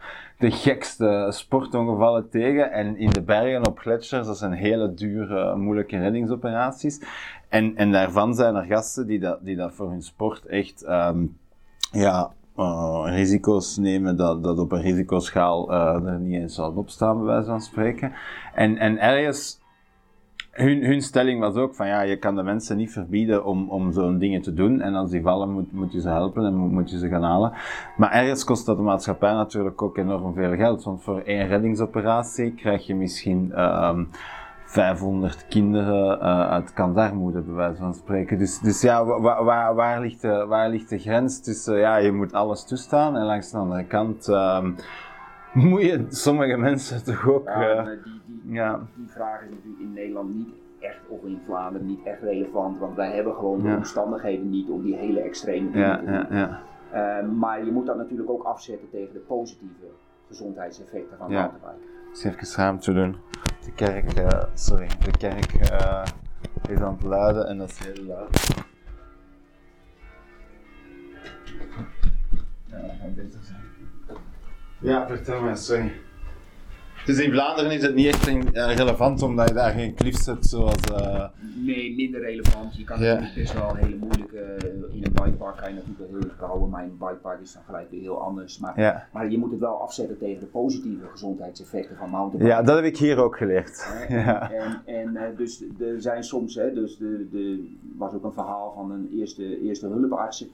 gekste 0.50 1.26
sportongevallen 1.30 2.28
tegen. 2.28 2.72
En 2.72 2.96
in 2.96 3.10
de 3.10 3.22
bergen 3.22 3.66
op 3.66 3.78
gletsjers, 3.78 4.26
dat 4.26 4.38
zijn 4.38 4.52
hele 4.52 4.94
dure, 4.94 5.56
moeilijke 5.56 5.98
reddingsoperaties. 5.98 7.00
En, 7.48 7.76
en 7.76 7.92
daarvan 7.92 8.34
zijn 8.34 8.54
er 8.54 8.64
gasten 8.64 9.06
die 9.06 9.20
dat, 9.20 9.38
die 9.44 9.56
dat 9.56 9.72
voor 9.72 9.90
hun 9.90 10.02
sport 10.02 10.46
echt, 10.46 10.82
ehm, 10.82 11.26
ja, 11.92 12.32
eh, 12.56 13.02
risico's 13.06 13.76
nemen 13.76 14.16
dat, 14.16 14.42
dat 14.44 14.58
op 14.58 14.72
een 14.72 14.80
risicoschaal 14.80 15.72
eh, 15.72 16.06
er 16.06 16.18
niet 16.18 16.40
eens 16.40 16.54
zal 16.54 16.72
opstaan, 16.72 17.16
bij 17.16 17.26
wijze 17.26 17.46
van 17.46 17.60
spreken. 17.60 18.12
En, 18.54 18.78
en 18.78 18.98
ergens, 18.98 19.60
hun, 20.52 20.84
hun 20.84 21.02
stelling 21.02 21.40
was 21.40 21.54
ook 21.54 21.74
van 21.74 21.86
ja, 21.86 22.00
je 22.00 22.16
kan 22.16 22.34
de 22.34 22.42
mensen 22.42 22.76
niet 22.76 22.92
verbieden 22.92 23.44
om, 23.44 23.70
om 23.70 23.92
zo'n 23.92 24.18
dingen 24.18 24.42
te 24.42 24.54
doen. 24.54 24.80
En 24.80 24.94
als 24.94 25.10
die 25.10 25.22
vallen, 25.22 25.50
moet, 25.50 25.72
moet 25.72 25.92
je 25.92 26.00
ze 26.00 26.08
helpen 26.08 26.44
en 26.44 26.54
moet, 26.54 26.90
je 26.90 26.98
ze 26.98 27.08
gaan 27.08 27.22
halen. 27.22 27.52
Maar 27.96 28.12
ergens 28.12 28.44
kost 28.44 28.66
dat 28.66 28.76
de 28.76 28.82
maatschappij 28.82 29.32
natuurlijk 29.32 29.82
ook 29.82 29.96
enorm 29.96 30.34
veel 30.34 30.54
geld. 30.54 30.84
Want 30.84 31.02
voor 31.02 31.20
één 31.20 31.46
reddingsoperatie 31.46 32.54
krijg 32.54 32.86
je 32.86 32.94
misschien 32.94 33.52
ehm 33.52 34.04
500 34.64 35.46
kinderen 35.48 36.20
eh, 36.20 36.50
uit 36.50 36.72
kandarmoede, 36.72 37.40
bij 37.40 37.54
wijze 37.54 37.80
van 37.80 37.94
spreken. 37.94 38.38
Dus, 38.38 38.58
dus 38.58 38.80
ja, 38.80 39.04
waar, 39.04 39.74
waar, 39.74 40.00
ligt 40.00 40.20
de, 40.20 40.46
waar 40.48 40.68
ligt 40.68 40.94
grens 40.96 41.42
tussen, 41.42 41.78
ja, 41.78 41.96
je 41.96 42.12
moet 42.12 42.32
alles 42.32 42.64
toestaan 42.64 43.16
en 43.16 43.24
langs 43.24 43.50
de 43.50 43.58
andere 43.58 43.84
kant 43.84 44.28
ehm 44.28 44.70
moet 45.70 45.82
je 45.82 46.06
sommige 46.08 46.56
mensen 46.56 47.04
toch 47.04 47.28
ook... 47.28 47.48
Ja, 47.48 47.76
eh, 47.76 47.84
die, 48.04 48.20
die, 48.26 48.52
ja. 48.52 48.80
die 48.96 49.08
vraag 49.08 49.42
is 49.42 49.48
natuurlijk 49.50 49.80
in 49.82 49.92
Nederland 49.92 50.34
niet 50.34 50.48
echt, 50.80 51.00
of 51.08 51.22
in 51.24 51.40
Vlaanderen 51.44 51.86
niet 51.86 52.02
echt 52.04 52.22
relevant. 52.22 52.78
Want 52.78 52.96
wij 52.96 53.14
hebben 53.14 53.34
gewoon 53.34 53.62
de 53.62 53.68
Ja. 53.68 53.76
omstandigheden 53.76 54.50
niet 54.50 54.68
om 54.68 54.82
die 54.82 54.96
hele 54.96 55.20
extreme 55.20 55.70
dingen 55.70 55.88
ja, 55.88 55.98
te 55.98 56.04
doen. 56.04 56.12
ja, 56.14 56.26
ja. 56.30 56.60
Eh, 57.20 57.28
maar 57.28 57.64
je 57.64 57.70
moet 57.72 57.86
dat 57.86 57.96
natuurlijk 57.96 58.30
ook 58.30 58.42
afzetten 58.44 58.90
tegen 58.90 59.12
de 59.12 59.18
positieve 59.18 59.86
gezondheidseffecten 60.28 61.18
van 61.18 61.30
Ja. 61.30 61.40
mountainbiken. 61.40 61.90
Dus 62.12 62.24
even 62.24 62.56
ruimte 62.56 62.92
doen. 62.92 63.16
De 63.64 63.72
kerk, 63.72 64.12
eh, 64.12 64.44
sorry, 64.54 64.86
de 65.04 65.10
kerk 65.18 65.52
eh, 65.54 66.02
is 66.68 66.78
aan 66.78 66.92
het 66.94 67.02
luiden 67.02 67.46
en 67.48 67.58
dat 67.58 67.68
is 67.68 67.78
heel 67.78 68.04
luid. 68.04 68.54
Ja, 72.66 72.80
dat 72.80 72.90
gaat 73.00 73.14
beter 73.14 73.40
zijn. 73.42 73.61
Ja, 74.82 75.06
vertel 75.06 75.42
mij, 75.42 75.56
sorry. 75.56 75.92
Dus 77.06 77.18
in 77.18 77.32
Vlaanderen 77.32 77.70
is 77.70 77.82
het 77.82 77.94
niet 77.94 78.06
echt 78.06 78.26
eh, 78.26 78.76
relevant 78.76 79.22
omdat 79.22 79.48
je 79.48 79.54
daar 79.54 79.72
geen 79.72 79.94
cliffs 79.94 80.26
hebt 80.26 80.46
zoals... 80.46 80.74
eh, 80.94 81.24
Nee, 81.56 81.94
minder 81.94 82.20
relevant. 82.20 82.76
Je 82.76 82.84
kan 82.84 83.00
natuurlijk 83.00 83.34
best 83.34 83.52
wel 83.52 83.70
een 83.70 83.76
hele 83.76 83.96
moeilijke. 83.96 84.38
eh, 84.38 84.96
in 84.96 85.04
een 85.04 85.12
bikepark 85.12 85.56
kan 85.56 85.68
je 85.68 85.74
natuurlijk 85.74 85.98
wel 85.98 86.08
heel 86.20 86.30
erg 86.30 86.38
houden, 86.38 86.68
maar 86.68 86.82
in 86.84 86.88
een 86.90 86.98
bikepark 86.98 87.40
is 87.40 87.52
dan 87.52 87.62
gelijk 87.66 87.90
weer 87.90 88.00
heel 88.00 88.22
anders. 88.22 88.58
Maar, 88.58 89.08
maar 89.12 89.30
je 89.30 89.38
moet 89.38 89.50
het 89.50 89.60
wel 89.60 89.80
afzetten 89.82 90.18
tegen 90.18 90.40
de 90.40 90.46
positieve 90.46 91.06
gezondheidseffecten 91.10 91.96
van 91.96 92.10
mountainbiken. 92.10 92.56
ja, 92.56 92.62
dat 92.62 92.76
heb 92.76 92.84
ik 92.84 92.96
hier 92.98 93.16
ook 93.18 93.36
geleerd. 93.36 93.86
Ja. 94.08 94.50
En, 94.52 94.80
en 95.16 95.34
dus 95.36 95.62
er 95.80 96.00
zijn 96.00 96.24
soms, 96.24 96.54
hè, 96.54 96.72
dus 96.72 96.96
de, 96.96 97.28
de 97.30 97.74
was 97.96 98.12
ook 98.14 98.24
een 98.24 98.32
verhaal 98.32 98.72
van 98.76 98.90
een 98.90 99.08
eerste, 99.18 99.60
eerste 99.62 99.86
hulpartsen. 99.86 100.48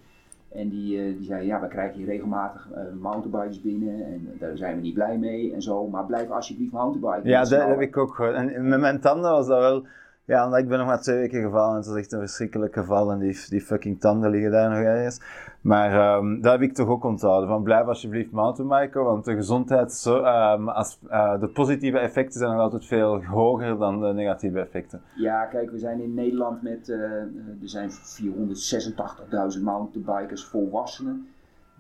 En 0.53 0.69
die, 0.69 0.99
eh, 0.99 1.17
die 1.17 1.25
zei, 1.25 1.47
ja, 1.47 1.61
we 1.61 1.69
krijgen 1.69 1.99
hier 1.99 2.07
regelmatig 2.07 2.69
eh, 2.75 2.83
mountainbikes 3.01 3.61
binnen 3.61 4.05
en 4.05 4.37
daar 4.39 4.57
zijn 4.57 4.75
we 4.75 4.81
niet 4.81 4.95
blij 4.95 5.19
mee 5.19 5.55
en 5.55 5.63
zo. 5.63 5.89
Maar 5.89 6.05
blijf 6.05 6.31
alsjeblieft 6.31 6.73
mountainbiken. 6.73 7.31
Ja, 7.31 7.45
dat 7.45 7.67
heb 7.67 7.81
ik 7.81 7.97
ook 7.97 8.15
gehoord. 8.15 8.35
En 8.35 8.69
met 8.69 8.81
mijn 8.81 9.01
tanden 9.01 9.31
was 9.31 9.47
dat 9.47 9.59
wel... 9.59 9.87
Ja, 10.25 10.45
omdat 10.45 10.59
ik 10.59 10.69
ben 10.69 10.79
nog 10.79 10.87
maar 10.87 11.01
twee 11.01 11.17
weken 11.17 11.43
gevallen 11.43 11.71
en 11.71 11.77
het 11.77 11.87
was 11.87 11.97
echt 11.97 12.13
een 12.13 12.19
verschrikkelijk 12.19 12.75
geval 12.75 13.13
en 13.13 13.19
die, 13.19 13.45
die 13.49 13.61
fucking 13.61 14.01
tanden 14.01 14.31
liggen 14.31 14.51
daar 14.51 14.71
nog 14.71 14.79
ergens. 14.79 15.21
Maar 15.61 15.93
ehm 15.93 16.41
dat 16.41 16.53
heb 16.53 16.63
ik 16.63 16.75
toch 16.75 16.89
ook 16.89 17.05
onthouden, 17.05 17.49
van 17.49 17.63
blijf 17.63 17.87
alsjeblieft 17.87 18.31
mountainbiken, 18.31 19.05
want 19.05 19.25
de 19.25 19.35
gezondheid, 19.35 19.93
zo, 19.93 20.23
ehm, 20.23 20.69
als, 20.69 20.99
eh, 21.09 21.41
de 21.41 21.49
positieve 21.49 21.99
effecten 21.99 22.39
zijn 22.39 22.53
nog 22.53 22.61
altijd 22.61 22.87
veel 22.87 23.25
hoger 23.25 23.79
dan 23.79 24.01
de 24.01 24.13
negatieve 24.13 24.61
effecten. 24.61 25.03
Ja, 25.17 25.45
kijk, 25.45 25.71
we 25.71 25.79
zijn 25.79 26.01
in 26.01 26.15
Nederland 26.15 26.63
met, 26.63 26.89
eh, 26.89 27.03
eh, 27.03 27.23
er 27.63 27.69
zijn 27.69 27.91
486.000 27.91 29.65
mountainbikers 29.65 30.45
volwassenen 30.45 31.27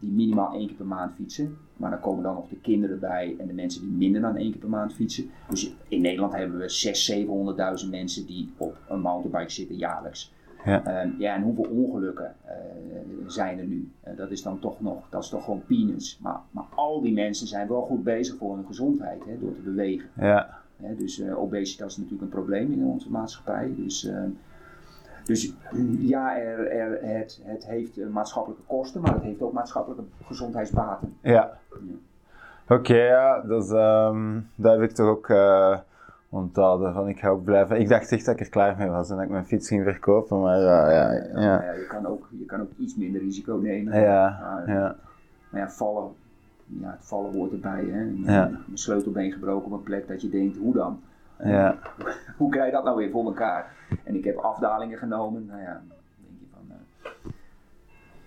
die 0.00 0.10
minimaal 0.10 0.52
één 0.52 0.66
keer 0.66 0.76
per 0.76 0.86
maand 0.86 1.14
fietsen. 1.14 1.56
Maar 1.76 1.90
dan 1.90 2.00
komen 2.00 2.22
dan 2.22 2.34
nog 2.34 2.48
de 2.48 2.60
kinderen 2.60 3.00
bij 3.00 3.34
en 3.38 3.46
de 3.46 3.52
mensen 3.52 3.80
die 3.80 3.90
minder 3.90 4.20
dan 4.20 4.36
één 4.36 4.50
keer 4.50 4.60
per 4.60 4.68
maand 4.68 4.94
fietsen. 4.94 5.30
Dus 5.48 5.74
in 5.88 6.00
Nederland 6.00 6.32
hebben 6.32 6.58
we 6.58 6.68
600.000, 6.68 7.84
700.000 7.84 7.90
mensen 7.90 8.26
die 8.26 8.52
op 8.56 8.76
een 8.88 9.00
mountainbike 9.00 9.50
zitten 9.50 9.76
jaarlijks. 9.76 10.32
Ja. 10.68 10.84
Ehm, 10.84 11.10
ja, 11.18 11.34
en 11.34 11.42
hoeveel 11.42 11.68
ongelukken 11.70 12.34
eh, 12.44 12.54
zijn 13.26 13.58
er 13.58 13.64
nu? 13.64 13.92
Eh, 14.00 14.16
dat 14.16 14.30
is 14.30 14.42
dan 14.42 14.58
toch 14.58 14.80
nog, 14.80 15.08
dat 15.08 15.22
is 15.22 15.28
toch 15.28 15.44
gewoon 15.44 15.62
peanuts. 15.66 16.18
Maar, 16.22 16.40
maar 16.50 16.64
al 16.74 17.00
die 17.00 17.12
mensen 17.12 17.46
zijn 17.46 17.68
wel 17.68 17.82
goed 17.82 18.04
bezig 18.04 18.36
voor 18.36 18.54
hun 18.54 18.66
gezondheid 18.66 19.24
hè, 19.24 19.38
door 19.38 19.54
te 19.54 19.60
bewegen. 19.60 20.08
Ja, 20.14 20.58
dus 20.96 21.20
eh, 21.20 21.38
obesitas 21.38 21.90
is 21.90 21.96
natuurlijk 21.96 22.22
een 22.22 22.28
probleem 22.28 22.72
in 22.72 22.84
onze 22.84 23.10
maatschappij. 23.10 23.74
Dus, 23.76 24.04
eh, 24.04 24.22
Dus 25.24 25.52
ja, 25.98 26.38
er, 26.38 26.70
er, 26.70 26.98
het, 27.02 27.40
het 27.44 27.66
heeft 27.66 28.08
maatschappelijke 28.10 28.64
kosten, 28.66 29.00
maar 29.00 29.14
het 29.14 29.22
heeft 29.22 29.42
ook 29.42 29.52
maatschappelijke 29.52 30.04
gezondheidsbaten. 30.24 31.16
Ja. 31.22 31.58
Oké, 32.68 33.02
ja, 33.02 33.40
dus 33.40 33.70
ehm, 33.70 34.40
dat 34.54 34.72
heb 34.72 34.90
ik 34.90 34.94
toch 34.94 35.08
ook 35.08 35.28
onthouden. 36.28 36.92
Van 36.92 37.08
ik 37.08 37.18
ga 37.18 37.28
ook 37.28 37.44
blijven. 37.44 37.80
Ik 37.80 37.88
dacht 37.88 38.12
echt 38.12 38.24
dat 38.24 38.34
ik 38.34 38.40
er 38.40 38.48
klaar 38.48 38.76
mee 38.78 38.88
was 38.88 39.10
en 39.10 39.16
dat 39.16 39.24
ik 39.24 39.30
mijn 39.30 39.46
fiets 39.46 39.68
ging 39.68 39.82
verkopen, 39.82 40.40
maar 40.40 40.58
eh, 40.58 40.62
ja, 40.64 40.90
ja, 40.90 41.12
ja. 41.34 41.62
ja, 41.62 41.72
je, 41.72 41.86
kan 41.88 42.06
ook, 42.06 42.28
je 42.38 42.44
kan 42.44 42.60
ook 42.60 42.70
iets 42.76 42.96
minder 42.96 43.20
risico 43.20 43.56
nemen. 43.56 44.00
Ja, 44.00 44.38
Maar, 44.40 44.68
ja. 44.74 44.96
Maar 45.50 45.60
ja, 45.60 45.70
vallen, 45.70 46.12
ja, 46.66 46.90
het 46.90 47.06
vallen 47.06 47.32
hoort 47.32 47.52
erbij. 47.52 47.84
Hè. 47.84 48.04
Mijn 48.04 48.58
sleutelbeen 48.74 49.32
gebroken 49.32 49.66
op 49.66 49.72
een 49.72 49.82
plek 49.82 50.08
dat 50.08 50.22
je 50.22 50.28
denkt, 50.28 50.56
hoe 50.56 50.74
dan? 50.74 51.00
ja. 51.44 51.76
Hoe 52.36 52.50
krijg 52.50 52.66
je 52.66 52.72
dat 52.72 52.84
nou 52.84 52.96
weer 52.96 53.10
voor 53.10 53.24
elkaar? 53.24 53.72
En 54.04 54.14
ik 54.14 54.24
heb 54.24 54.36
afdalingen 54.36 54.98
genomen. 54.98 55.46
Nou 55.46 55.60
ja, 55.60 55.80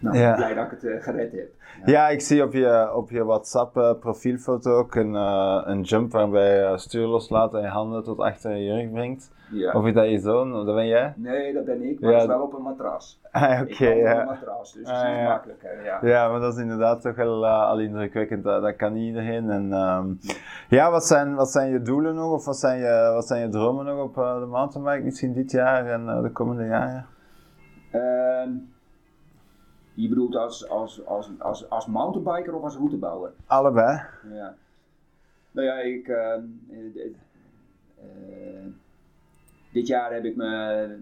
nou, 0.01 0.17
Ja. 0.17 0.35
blij 0.35 0.53
dat 0.53 0.65
ik 0.65 0.71
het 0.71 0.83
eh, 0.83 1.01
gered 1.03 1.31
heb. 1.31 1.49
Ja, 1.85 2.09
ik 2.09 2.21
zie 2.21 2.43
op 2.43 2.53
je, 2.53 2.91
op 2.95 3.09
je 3.09 3.23
WhatsApp 3.25 3.77
eh, 3.77 3.93
profielfoto 3.99 4.77
ook 4.77 4.95
een, 4.95 5.15
eh, 5.15 5.61
een 5.65 5.81
jump 5.81 6.11
waarbij 6.11 6.55
je 6.71 6.77
stuur 6.77 7.05
loslaat 7.07 7.53
en 7.53 7.61
je 7.61 7.67
handen 7.67 8.03
tot 8.03 8.19
achter 8.19 8.51
je 8.55 8.63
jurk 8.63 8.91
brengt. 8.91 9.31
Ja. 9.51 9.71
Of 9.73 9.85
is 9.85 9.93
dat 9.93 10.09
je 10.09 10.19
zoon? 10.19 10.55
Of 10.59 10.65
dat 10.65 10.75
ben 10.75 10.87
jij? 10.87 11.13
Nee, 11.15 11.53
dat 11.53 11.65
ben 11.65 11.89
ik, 11.89 11.99
maar 11.99 12.09
Ja. 12.11 12.17
dat 12.17 12.29
is 12.29 12.35
wel 12.35 12.43
op 12.45 12.53
een 12.53 12.61
matras. 12.61 13.19
Ah, 13.31 13.61
oké, 13.61 13.73
kan 13.75 13.87
op 13.87 13.93
een 13.93 13.97
ja. 13.97 14.23
matras, 14.23 14.73
dus 14.73 14.87
Ah, 14.87 14.93
dat 14.93 15.03
is 15.03 15.09
iets 15.09 15.19
ja. 15.19 15.27
makkelijker. 15.27 15.83
Ja. 15.83 15.99
Ja, 16.01 16.29
maar 16.29 16.39
dat 16.39 16.53
is 16.53 16.59
inderdaad 16.61 17.01
toch 17.01 17.15
wel 17.15 17.47
al 17.47 17.79
indrukwekkend. 17.79 18.43
Dat, 18.43 18.61
dat 18.61 18.75
kan 18.75 18.93
niet 18.93 19.05
iedereen. 19.07 19.49
En, 19.49 19.73
ehm, 19.73 20.05
ja, 20.69 20.91
wat 20.91 21.05
zijn, 21.05 21.35
wat 21.35 21.49
zijn 21.51 21.71
je 21.71 21.81
doelen 21.81 22.15
nog? 22.15 22.31
Of 22.31 22.45
wat 22.45 22.57
zijn 22.57 22.79
je, 22.79 23.11
wat 23.13 23.27
zijn 23.27 23.41
je 23.41 23.49
dromen 23.49 23.85
nog 23.85 24.03
op 24.03 24.15
de 24.15 24.45
mountainbike? 24.49 25.03
Misschien 25.03 25.33
dit 25.33 25.51
jaar 25.51 25.85
en 25.85 26.21
de 26.23 26.29
komende 26.31 26.65
jaren? 26.65 27.05
Ehm, 27.91 28.49
je 30.01 30.09
bedoelt 30.09 30.35
als, 30.35 30.69
als, 30.69 31.05
als, 31.05 31.29
als, 31.37 31.69
als 31.69 31.85
mountainbiker 31.87 32.55
of 32.55 32.63
als 32.63 32.75
routebouwer? 32.75 33.31
Allebei. 33.45 34.01
Ja. 34.33 34.55
Nou 35.51 35.67
ja, 35.67 35.79
ik. 35.79 36.07
ehm, 36.07 36.43
eh, 36.69 37.05
eh, 37.97 38.65
dit 39.71 39.87
jaar 39.87 40.13
heb 40.13 40.25
ik 40.25 40.35
me. 40.35 40.97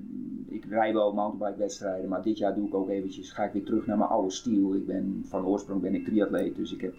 Ik 0.47 0.65
rij 0.69 0.93
wel 0.93 1.13
mountainbike 1.13 1.59
wedstrijden, 1.59 2.09
maar 2.09 2.21
dit 2.21 2.37
jaar 2.37 2.55
doe 2.55 2.67
ik 2.67 2.73
ook 2.75 2.89
eventjes. 2.89 3.31
Ga 3.31 3.43
ik 3.43 3.53
weer 3.53 3.63
terug 3.63 3.85
naar 3.85 3.97
mijn 3.97 4.09
oude 4.09 4.31
stijl. 4.31 4.75
Ik 4.75 4.85
ben 4.85 5.23
van 5.27 5.45
oorsprong 5.45 5.81
ben 5.81 5.95
ik 5.95 6.05
triatleet, 6.05 6.55
dus 6.55 6.73
ik 6.73 6.81
heb 6.81 6.93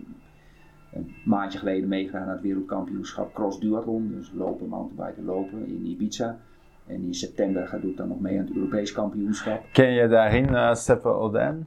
een 0.93 1.15
maandje 1.25 1.59
geleden 1.59 1.89
meegedaan 1.89 2.23
aan 2.23 2.29
het 2.29 2.41
wereldkampioenschap 2.41 3.35
cross 3.35 3.61
duathlon. 3.61 4.09
Dus 4.09 4.33
lopen, 4.35 4.69
mountainbiken, 4.69 5.25
lopen 5.25 5.67
in 5.67 5.87
Ibiza. 5.87 6.39
En 6.87 7.03
in 7.03 7.15
september 7.15 7.69
ga 7.69 7.77
ik 7.77 7.97
dan 7.97 8.09
nog 8.09 8.21
mee 8.21 8.39
aan 8.39 8.45
het 8.47 8.55
Europees 8.55 8.93
kampioenschap. 8.93 9.65
Ken 9.73 9.93
je 9.93 10.09
daarin 10.09 10.55
eh 10.55 10.75
Seppe 10.75 11.09
Odijn? 11.09 11.67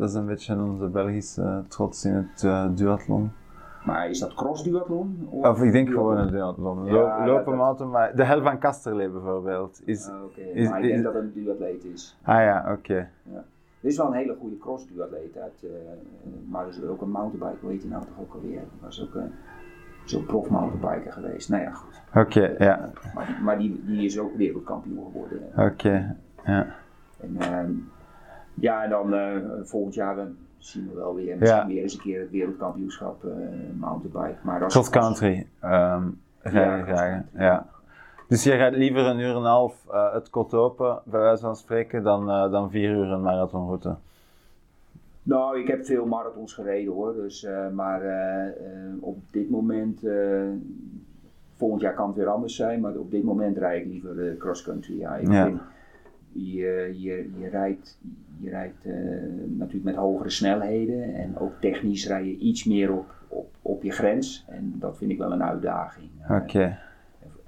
Dat 0.00 0.08
is 0.08 0.14
een 0.14 0.26
beetje 0.26 0.56
onze 0.62 0.86
Belgische 0.86 1.42
eh, 1.42 1.58
trots 1.68 2.04
in 2.04 2.14
het 2.14 2.44
eh, 2.44 2.66
duathlon. 2.74 3.30
Maar 3.84 4.08
is 4.10 4.18
dat 4.18 4.34
cross 4.34 4.62
duathlon? 4.64 5.26
Of 5.30 5.62
ik 5.62 5.72
denk 5.72 5.88
gewoon 5.88 6.16
een 6.16 6.30
duathlon. 6.30 6.84
Ja, 6.84 7.26
lopen, 7.26 7.44
dat- 7.44 7.54
mountainbike. 7.56 8.16
De 8.16 8.24
hel 8.24 8.42
van 8.42 8.58
Kasterlee 8.58 9.08
bijvoorbeeld. 9.08 9.80
Is, 9.84 10.08
Oké, 10.24 10.40
is- 10.40 10.68
maar 10.68 10.82
ik 10.82 10.88
denk 10.92 11.02
dat 11.04 11.14
het 11.14 11.22
een 11.22 11.32
duatleet 11.44 11.84
is. 11.84 12.18
ah 12.22 12.34
ja, 12.42 12.72
oké. 12.72 13.08
Dit 13.80 13.90
is 13.90 13.96
wel 13.96 14.06
een 14.06 14.12
hele 14.12 14.36
goede 14.40 14.58
cross-duatleet 14.58 15.36
uit, 15.38 15.62
eh, 15.62 15.68
maar 16.48 16.62
er 16.62 16.68
is 16.68 16.82
ook 16.82 17.00
een 17.02 17.10
mountainbiker, 17.10 17.68
heet 17.68 17.80
die 17.80 17.90
nou 17.90 18.02
toch 18.04 18.20
ook 18.20 18.34
alweer? 18.34 18.62
Was 18.80 19.02
ook 19.02 19.14
een 19.14 19.32
zo'n 20.04 20.24
prof 20.26 20.48
mountainbiker 20.50 21.12
geweest. 21.12 21.48
Nou 21.48 21.62
ja, 21.62 21.70
goed. 21.70 22.00
Oké, 22.14 22.54
ja. 22.64 22.90
Maar, 23.14 23.26
die- 23.26 23.42
maar 23.44 23.58
die, 23.58 23.82
die 23.86 24.04
is 24.04 24.18
ook 24.18 24.36
wereldkampioen 24.36 25.04
geworden. 25.12 25.42
Oké, 25.56 26.16
ja. 26.44 26.66
En, 27.20 27.36
ehm, 27.38 27.70
ja, 28.60 28.84
en 28.84 28.90
dan 28.90 29.14
eh, 29.14 29.36
volgend 29.62 29.94
jaar 29.94 30.18
eh, 30.18 30.24
zien 30.58 30.88
we 30.88 30.94
wel 30.94 31.14
weer, 31.14 31.36
misschien 31.38 31.60
Ja. 31.60 31.66
weer 31.66 31.82
eens 31.82 31.94
een 31.94 32.00
keer 32.00 32.20
het 32.20 32.30
wereldkampioenschap 32.30 33.24
eh, 33.24 33.30
mountainbike. 33.78 34.38
Maar 34.42 34.66
Cross 34.66 34.90
country 34.90 35.46
je 35.62 36.50
Ja. 36.52 37.24
Ja. 37.34 37.66
Dus 38.28 38.44
je 38.44 38.54
rijdt 38.54 38.76
liever 38.76 39.06
een 39.06 39.18
uur 39.18 39.30
en 39.30 39.36
een 39.36 39.42
half 39.44 39.84
het 40.12 40.30
kot 40.30 40.54
open, 40.54 40.98
bij 41.04 41.20
wijze 41.20 41.42
van 41.42 41.56
spreken, 41.56 42.02
dan, 42.02 42.26
dan 42.26 42.70
vier 42.70 42.90
uur 42.90 43.06
een 43.10 43.22
marathonroute. 43.22 43.94
Nou, 45.22 45.60
ik 45.60 45.66
heb 45.68 45.84
veel 45.84 46.06
marathons 46.06 46.52
gereden 46.54 46.92
hoor, 46.92 47.14
dus, 47.14 47.46
maar 47.72 48.02
op 49.00 49.18
dit 49.30 49.50
moment, 49.50 50.00
volgend 51.56 51.80
jaar 51.80 51.94
kan 51.94 52.06
het 52.06 52.16
weer 52.16 52.26
anders 52.28 52.56
zijn, 52.56 52.80
maar 52.80 52.94
op 52.94 53.10
dit 53.10 53.22
moment 53.24 53.56
rijd 53.56 53.84
ik 53.84 53.92
liever 53.92 54.28
eh, 54.30 54.36
cross-country. 54.38 54.98
Ja, 54.98 55.16
ik 55.16 55.32
Ja. 55.32 55.44
vind, 55.44 55.60
je, 56.32 56.94
je, 56.98 57.30
je 57.38 57.48
rijdt, 57.48 57.98
je 58.40 58.50
rijdt 58.50 58.84
eh, 58.84 58.92
natuurlijk 59.46 59.84
met 59.84 59.94
hogere 59.94 60.30
snelheden 60.30 61.14
en 61.14 61.38
ook 61.38 61.52
technisch 61.60 62.06
rij 62.06 62.24
je 62.24 62.36
iets 62.38 62.64
meer 62.64 62.92
op, 62.92 63.14
op, 63.28 63.54
op 63.62 63.82
je 63.82 63.90
grens 63.90 64.44
en 64.48 64.74
dat 64.78 64.96
vind 64.98 65.10
ik 65.10 65.18
wel 65.18 65.32
een 65.32 65.42
uitdaging. 65.42 66.08
Eh, 66.20 66.36
Oké, 66.36 66.78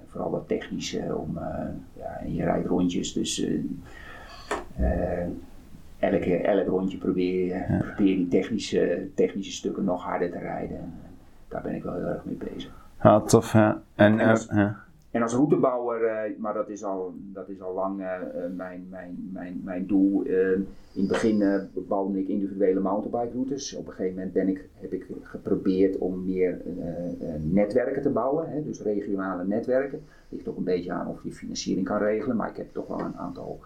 vooral 0.07 0.31
dat 0.31 0.47
technische, 0.47 1.15
om, 1.15 1.37
eh, 1.37 1.65
ja, 1.93 2.19
en 2.19 2.33
je 2.33 2.43
rijdt 2.43 2.67
rondjes, 2.67 3.13
dus 3.13 3.47
elke, 5.99 6.37
elk 6.37 6.67
rondje 6.67 6.97
probeer 6.97 7.45
je 7.45 7.77
probeer 7.77 8.15
die 8.15 8.27
technische, 8.27 9.07
technische 9.15 9.51
stukken 9.51 9.83
nog 9.83 10.03
harder 10.03 10.31
te 10.31 10.39
rijden. 10.39 10.77
En, 10.77 10.93
daar 11.47 11.61
ben 11.61 11.75
ik 11.75 11.83
wel 11.83 11.93
heel 11.93 12.05
erg 12.05 12.25
mee 12.25 12.37
bezig. 12.53 12.87
ja, 13.03 13.19
tof 13.19 13.51
hè. 13.51 13.67
En, 13.69 13.79
En 13.95 14.19
als-. 14.19 14.49
En 15.13 15.21
als 15.21 15.33
routebouwer, 15.33 16.03
eh, 16.03 16.37
maar 16.37 16.53
dat 16.53 16.69
is 16.69 16.83
al, 16.83 17.13
dat 17.17 17.49
is 17.49 17.61
al 17.61 17.73
lang 17.73 18.01
eh, 18.01 18.15
eh, 18.15 18.51
mijn, 18.55 18.87
mijn, 18.89 19.29
mijn, 19.33 19.61
mijn 19.63 19.85
doel. 19.85 20.21
In 20.23 20.67
het 20.93 21.07
begin 21.07 21.69
bouwde 21.73 22.19
ik 22.19 22.27
individuele 22.27 22.79
mountainbike 22.79 23.33
routes. 23.33 23.75
Op 23.75 23.87
een 23.87 23.93
gegeven 23.93 24.31
moment 24.33 24.49
ik, 24.49 24.69
heb 24.73 24.93
ik 24.93 25.07
geprobeerd 25.21 25.97
om 25.97 26.25
meer 26.25 26.61
netwerken 27.41 28.01
te 28.01 28.09
bouwen. 28.09 28.49
Hè, 28.49 28.63
dus 28.63 28.81
regionale 28.81 29.45
netwerken. 29.45 30.01
Ligt 30.29 30.47
ook 30.47 30.57
een 30.57 30.63
beetje 30.63 30.91
aan 30.91 31.07
of 31.07 31.23
je 31.23 31.31
financiering 31.31 31.85
kan 31.85 31.97
regelen. 31.97 32.35
Maar 32.35 32.49
ik 32.49 32.57
heb 32.57 32.73
toch 32.73 32.87
wel 32.87 32.99
een 32.99 33.17
aantal, 33.17 33.59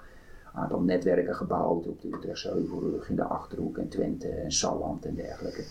aantal 0.54 0.82
netwerken 0.82 1.36
gebouwd. 1.36 1.88
Op 1.88 2.02
de 2.02 2.08
Utrechtse 2.08 2.50
Heuvelrug, 2.50 3.10
in 3.10 3.16
de 3.16 3.24
Achterhoek 3.24 3.78
en 3.78 3.88
Twente 3.88 4.28
en 4.28 4.52
Salland 4.52 5.06
en 5.06 5.16
dergelijke. 5.16 5.64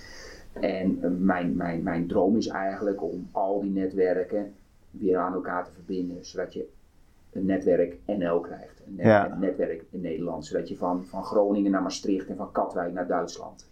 En 0.60 0.98
mijn, 1.24 1.56
mijn, 1.56 1.82
mijn 1.82 2.06
droom 2.06 2.36
is 2.36 2.48
eigenlijk 2.48 3.02
om 3.02 3.28
al 3.32 3.60
die 3.60 3.72
netwerken 3.72 4.52
weer 5.00 5.18
aan 5.18 5.32
elkaar 5.32 5.64
te 5.64 5.70
verbinden, 5.72 6.24
zodat 6.26 6.52
je 6.52 6.68
een 7.32 7.44
netwerk 7.46 7.96
NL 8.06 8.40
krijgt, 8.40 8.80
een, 8.86 8.94
net- 8.94 9.06
Ja. 9.06 9.30
een 9.32 9.38
netwerk 9.38 9.84
in 9.90 10.00
Nederland, 10.00 10.46
zodat 10.46 10.68
je 10.68 10.76
van, 10.76 11.04
van 11.04 11.24
Groningen 11.24 11.70
naar 11.70 11.82
Maastricht 11.82 12.28
en 12.28 12.36
van 12.36 12.52
Katwijk 12.52 12.92
naar 12.92 13.06
Duitsland 13.06 13.66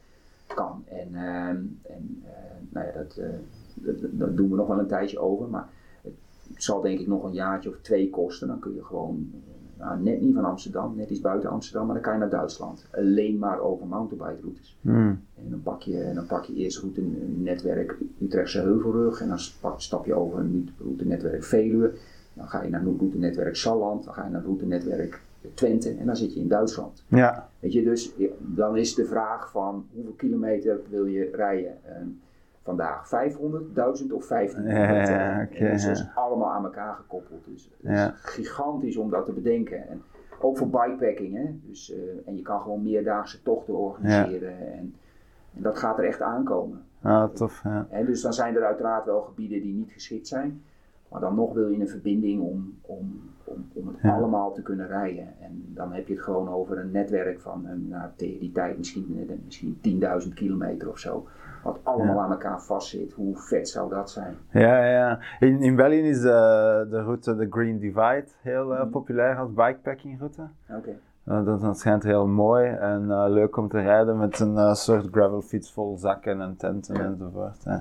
kan. 0.46 0.84
En, 0.88 1.08
ehm, 1.14 1.56
en 1.82 2.22
eh, 2.24 2.30
nou 2.68 2.86
ja, 2.86 2.92
dat, 2.92 3.16
eh, 3.16 3.28
dat, 3.74 3.96
dat 4.10 4.36
doen 4.36 4.50
we 4.50 4.56
nog 4.56 4.66
wel 4.66 4.78
een 4.78 4.86
tijdje 4.86 5.18
over, 5.18 5.48
maar 5.48 5.68
het 6.52 6.62
zal 6.62 6.80
denk 6.80 7.00
ik 7.00 7.06
nog 7.06 7.24
een 7.24 7.32
jaartje 7.32 7.68
of 7.68 7.76
twee 7.80 8.10
kosten. 8.10 8.48
Dan 8.48 8.58
kun 8.58 8.74
je 8.74 8.84
gewoon, 8.84 9.30
eh, 9.32 9.53
nou, 9.84 10.00
net 10.00 10.20
niet 10.20 10.34
van 10.34 10.44
Amsterdam, 10.44 10.96
net 10.96 11.10
iets 11.10 11.20
buiten 11.20 11.50
Amsterdam, 11.50 11.86
maar 11.86 11.94
dan 11.94 12.04
kan 12.04 12.12
je 12.12 12.18
naar 12.18 12.30
Duitsland. 12.30 12.86
Alleen 12.92 13.38
maar 13.38 13.60
over 13.60 13.86
mountainbike 13.86 14.40
routes. 14.40 14.76
Hmm. 14.80 15.20
En 15.34 15.50
dan 15.50 15.62
pak 15.62 15.82
je, 15.82 16.10
dan 16.14 16.26
pak 16.26 16.44
je 16.44 16.54
eerst 16.54 16.78
route 16.78 17.00
een 17.00 17.42
netwerk 17.42 17.96
Utrechtse 18.22 18.60
Heuvelrug 18.60 19.20
en 19.20 19.28
dan 19.28 19.38
stap 19.76 20.06
je 20.06 20.14
over 20.14 20.38
een 20.38 20.70
route 20.78 21.06
netwerk 21.06 21.44
Veluwe. 21.44 21.92
Dan 22.34 22.48
ga 22.48 22.62
je 22.62 22.70
naar 22.70 22.82
route 22.82 23.18
netwerk 23.18 23.56
Salland, 23.56 24.04
dan 24.04 24.14
ga 24.14 24.24
je 24.24 24.30
naar 24.30 24.42
route 24.42 24.66
netwerk 24.66 25.20
Twente 25.54 25.90
en 25.90 26.06
dan 26.06 26.16
zit 26.16 26.34
je 26.34 26.40
in 26.40 26.48
Duitsland. 26.48 27.04
Ja, 27.08 27.48
Weet 27.60 27.72
je, 27.72 27.82
dus 27.82 28.12
dan 28.38 28.76
is 28.76 28.94
de 28.94 29.04
vraag 29.04 29.50
van 29.50 29.86
hoeveel 29.92 30.14
kilometer 30.16 30.80
wil 30.90 31.04
je 31.04 31.30
rijden 31.32 31.76
vandaag? 32.64 33.08
500, 33.08 33.74
1000 33.74 34.12
of 34.12 34.26
1500? 34.26 35.08
Ja, 35.08 35.40
Eh, 35.40 35.60
en 35.62 35.72
dus 35.72 35.84
dat 35.86 35.96
is 35.96 36.06
allemaal 36.14 36.50
aan 36.50 36.64
elkaar 36.64 36.94
gekoppeld. 36.94 37.44
Dus 37.44 37.70
het 37.82 37.92
Ja. 37.96 38.12
is 38.12 38.20
gigantisch 38.22 38.96
om 38.96 39.10
dat 39.10 39.26
te 39.26 39.32
bedenken. 39.32 39.88
En 39.88 40.02
ook 40.40 40.56
voor 40.56 40.68
bikepacking, 40.68 41.34
hè? 41.36 41.50
Dus, 41.66 41.92
eh, 41.92 41.98
en 42.26 42.36
je 42.36 42.42
kan 42.42 42.60
gewoon 42.60 42.82
meerdaagse 42.82 43.42
tochten 43.42 43.74
organiseren. 43.76 44.58
En, 44.72 44.94
en 45.54 45.62
dat 45.62 45.78
gaat 45.78 45.98
er 45.98 46.04
echt 46.04 46.20
aankomen. 46.22 46.82
ah, 47.02 47.24
tof. 47.24 47.62
Hè? 47.88 48.04
Dus 48.04 48.22
dan 48.22 48.32
zijn 48.32 48.56
er 48.56 48.64
uiteraard 48.64 49.04
wel 49.04 49.20
gebieden 49.20 49.62
die 49.62 49.74
niet 49.74 49.90
geschikt 49.92 50.28
zijn. 50.28 50.62
Maar 51.08 51.20
dan 51.20 51.34
nog 51.34 51.52
wil 51.52 51.68
je 51.68 51.80
een 51.80 51.88
verbinding 51.88 52.42
om, 52.42 52.78
om, 52.80 53.20
om, 53.44 53.66
om 53.72 53.86
het 53.88 53.96
Ja. 54.02 54.14
allemaal 54.16 54.52
te 54.52 54.62
kunnen 54.62 54.86
rijden. 54.86 55.28
En 55.40 55.64
dan 55.74 55.92
heb 55.92 56.06
je 56.08 56.14
het 56.14 56.22
gewoon 56.22 56.48
over 56.48 56.78
een 56.78 56.90
netwerk 56.90 57.40
van 57.40 57.66
een, 57.66 57.88
nou, 57.88 58.10
tegen 58.16 58.40
die 58.40 58.52
tijd 58.52 58.78
misschien, 58.78 59.26
eh, 59.28 59.34
misschien 59.44 59.78
10.000 59.80 60.34
kilometer 60.34 60.88
of 60.90 60.98
zo. 60.98 61.26
Wat 61.64 61.78
allemaal 61.82 62.20
aan 62.20 62.30
elkaar 62.30 62.62
vastzit. 62.62 63.12
Hoe 63.12 63.36
vet 63.36 63.68
zou 63.68 63.90
dat 63.90 64.10
zijn? 64.10 64.36
Ja, 64.50 64.84
ja. 64.86 65.18
In, 65.40 65.62
in 65.62 65.76
België 65.76 66.08
is 66.08 66.20
de, 66.20 66.86
de 66.90 67.02
route 67.02 67.36
de 67.36 67.46
Green 67.50 67.78
Divide 67.78 68.24
heel 68.42 68.74
eh, 68.76 68.90
populair 68.90 69.36
als 69.38 69.52
bikepacking 69.54 70.18
route. 70.18 70.42
Oké. 70.70 70.90
Eh, 71.24 71.44
dat, 71.44 71.60
dat 71.60 71.78
schijnt 71.78 72.02
heel 72.02 72.26
mooi 72.26 72.70
en 72.70 73.10
eh, 73.10 73.24
leuk 73.28 73.56
om 73.56 73.68
te 73.68 73.80
rijden 73.80 74.18
met 74.18 74.40
een 74.40 74.56
eh, 74.58 74.74
soort 74.74 75.08
gravelfiets 75.10 75.72
vol 75.72 75.96
zakken 75.98 76.40
en 76.40 76.56
tenten 76.56 76.96
enzovoort. 77.04 77.64
hè. 77.64 77.76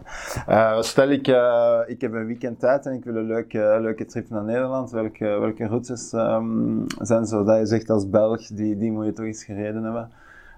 Eh, 0.48 0.82
stel 0.82 1.10
ik, 1.10 1.28
eh, 1.28 1.80
ik 1.86 2.02
heb 2.02 2.14
een 2.14 2.26
weekend 2.26 2.60
tijd 2.60 2.86
en 2.86 2.94
ik 2.94 3.04
wil 3.04 3.16
een 3.16 3.26
leuke, 3.28 3.78
leuke 3.82 4.06
trip 4.06 4.30
naar 4.30 4.44
Nederland. 4.44 4.92
Welke, 4.92 5.26
welke 5.26 5.68
routes 5.68 6.14
ehm, 6.14 6.80
zijn 7.02 7.26
zo 7.26 7.44
dat 7.44 7.58
je 7.58 7.66
zegt 7.66 7.90
als 7.90 8.10
Belg, 8.10 8.48
die, 8.48 8.78
die 8.78 8.92
moet 8.92 9.06
je 9.06 9.14
toch 9.14 9.26
eens 9.26 9.44
gereden 9.44 9.84
hebben 9.84 10.10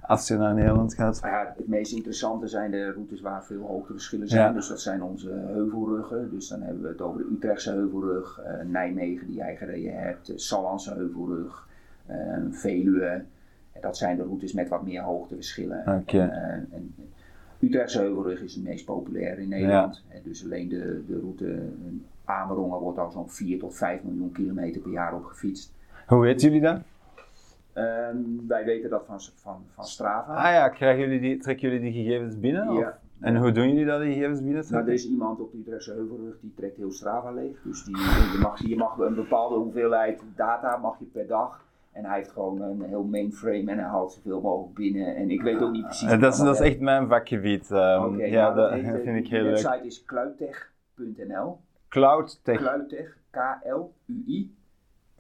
als 0.08 0.28
je 0.28 0.38
naar 0.38 0.54
Nederland 0.54 0.94
gaat? 0.94 1.20
Ja, 1.24 1.54
het 1.58 1.68
meest 1.68 1.94
interessante 1.94 2.48
zijn 2.48 2.72
de 2.72 2.92
routes 2.92 3.22
waar 3.22 3.44
veel 3.44 3.62
hoogteverschillen 3.62 4.28
zijn. 4.28 4.48
Ja. 4.48 4.52
Dus 4.52 4.68
dat 4.68 4.82
zijn 4.82 5.04
onze 5.04 5.30
heuvelruggen. 5.30 6.30
Dus 6.32 6.48
dan 6.48 6.62
hebben 6.62 6.82
we 6.82 6.88
het 6.88 7.02
over 7.02 7.20
de 7.20 7.30
Utrechtse 7.36 7.72
heuvelrug, 7.72 8.40
eh, 8.40 8.66
Nijmegen 8.66 9.28
die 9.28 9.36
jij 9.36 9.56
gereden 9.56 10.00
hebt, 10.00 10.26
de 10.26 10.40
Sallandse 10.40 10.94
heuvelrug, 10.94 11.68
eh, 12.06 12.18
Veluwe. 12.50 13.24
En 13.72 13.82
dat 13.82 13.98
zijn 13.98 14.18
de 14.18 14.24
routes 14.24 14.54
met 14.54 14.70
wat 14.70 14.84
meer 14.84 15.02
hoogteverschillen. 15.02 15.80
Oké. 15.80 16.20
En, 16.20 16.32
eh, 16.32 16.78
en 16.78 16.94
Utrechtse 17.60 18.00
heuvelrug 18.00 18.42
is 18.42 18.56
het 18.56 18.64
meest 18.64 18.86
populair 18.86 19.40
in 19.40 19.50
Nederland. 19.50 20.04
Dus 20.24 20.44
alleen 20.44 20.70
de, 20.70 21.04
de 21.08 21.20
route 21.20 21.52
eh, 21.52 21.62
Amerongen 22.26 22.80
wordt 22.80 23.00
al 23.00 23.12
zo'n 23.12 23.30
4 23.30 23.60
tot 23.60 23.76
5 23.76 24.04
miljoen 24.04 24.32
kilometer 24.32 24.82
per 24.82 24.92
jaar 24.92 25.14
op 25.14 25.24
gefietst. 25.24 25.74
Hoe 26.08 26.22
weten 26.22 26.48
jullie 26.48 26.62
dat? 26.62 26.80
Ehm, 27.76 28.18
wij 28.48 28.66
weten 28.66 28.90
dat 28.90 29.06
van, 29.06 29.20
van, 29.36 29.64
van 29.74 29.84
Strava. 29.84 30.34
Ah 30.36 30.52
ja, 30.54 30.70
krijgen 30.70 31.02
jullie 31.04 31.20
die, 31.20 31.38
trekken 31.38 31.70
jullie 31.70 31.92
die 31.92 32.04
gegevens 32.04 32.40
binnen? 32.40 32.70
of- 32.70 32.78
Ja. 32.80 33.00
En 33.20 33.36
hoe 33.38 33.52
doen 33.52 33.68
jullie 33.68 33.86
dat, 33.86 34.02
die 34.02 34.14
gegevens 34.14 34.44
binnen 34.44 34.66
Nou, 34.70 34.88
er 34.88 34.94
is 34.94 35.10
iemand 35.10 35.40
op 35.40 35.52
de 35.52 35.58
Utrechtse 35.58 35.92
Heuvelrug 35.94 36.36
die 36.42 36.54
trekt 36.56 36.78
heel 36.78 36.92
Strava 36.92 37.32
leeg. 37.32 37.62
Dus 37.64 37.84
die, 37.84 37.98
je, 37.98 38.38
mag, 38.42 38.60
je 38.68 38.76
mag 38.76 38.98
een 38.98 39.16
bepaalde 39.16 39.56
hoeveelheid 39.56 40.22
data 40.36 40.78
mag 40.78 41.00
je 41.00 41.06
per 41.06 41.28
dag. 41.28 41.64
En 41.92 42.06
hij 42.06 42.18
heeft 42.18 42.32
gewoon 42.32 42.62
een 42.62 42.82
heel 42.82 43.04
mainframe 43.04 43.72
en 43.72 43.78
hij 43.78 43.88
haalt 43.88 44.12
zoveel 44.14 44.42
mogelijk 44.42 44.74
binnen. 44.74 45.16
En 45.16 45.30
ik 45.30 45.42
weet 45.42 45.62
ook 45.62 45.72
niet 45.72 45.84
precies. 45.86 46.10
Eh, 46.12 46.20
dat, 46.20 46.34
is, 46.34 46.40
dat 46.40 46.54
is 46.56 46.62
echt 46.62 46.80
mijn 46.80 47.08
vakgebied. 47.08 47.72
Oké, 47.72 48.24
ja, 48.26 48.54
nou, 48.54 48.56
dat, 48.56 48.72
heet, 48.72 49.02
vind 49.04 49.18
ik 49.18 49.24
die 49.24 49.34
heel 49.34 49.44
leuk. 49.44 49.52
website 49.62 49.86
is 49.86 50.04
kluittech.nl. 50.06 51.58
Cloud 51.90 52.40
Tech. 52.44 52.58
Kluittech, 52.58 53.18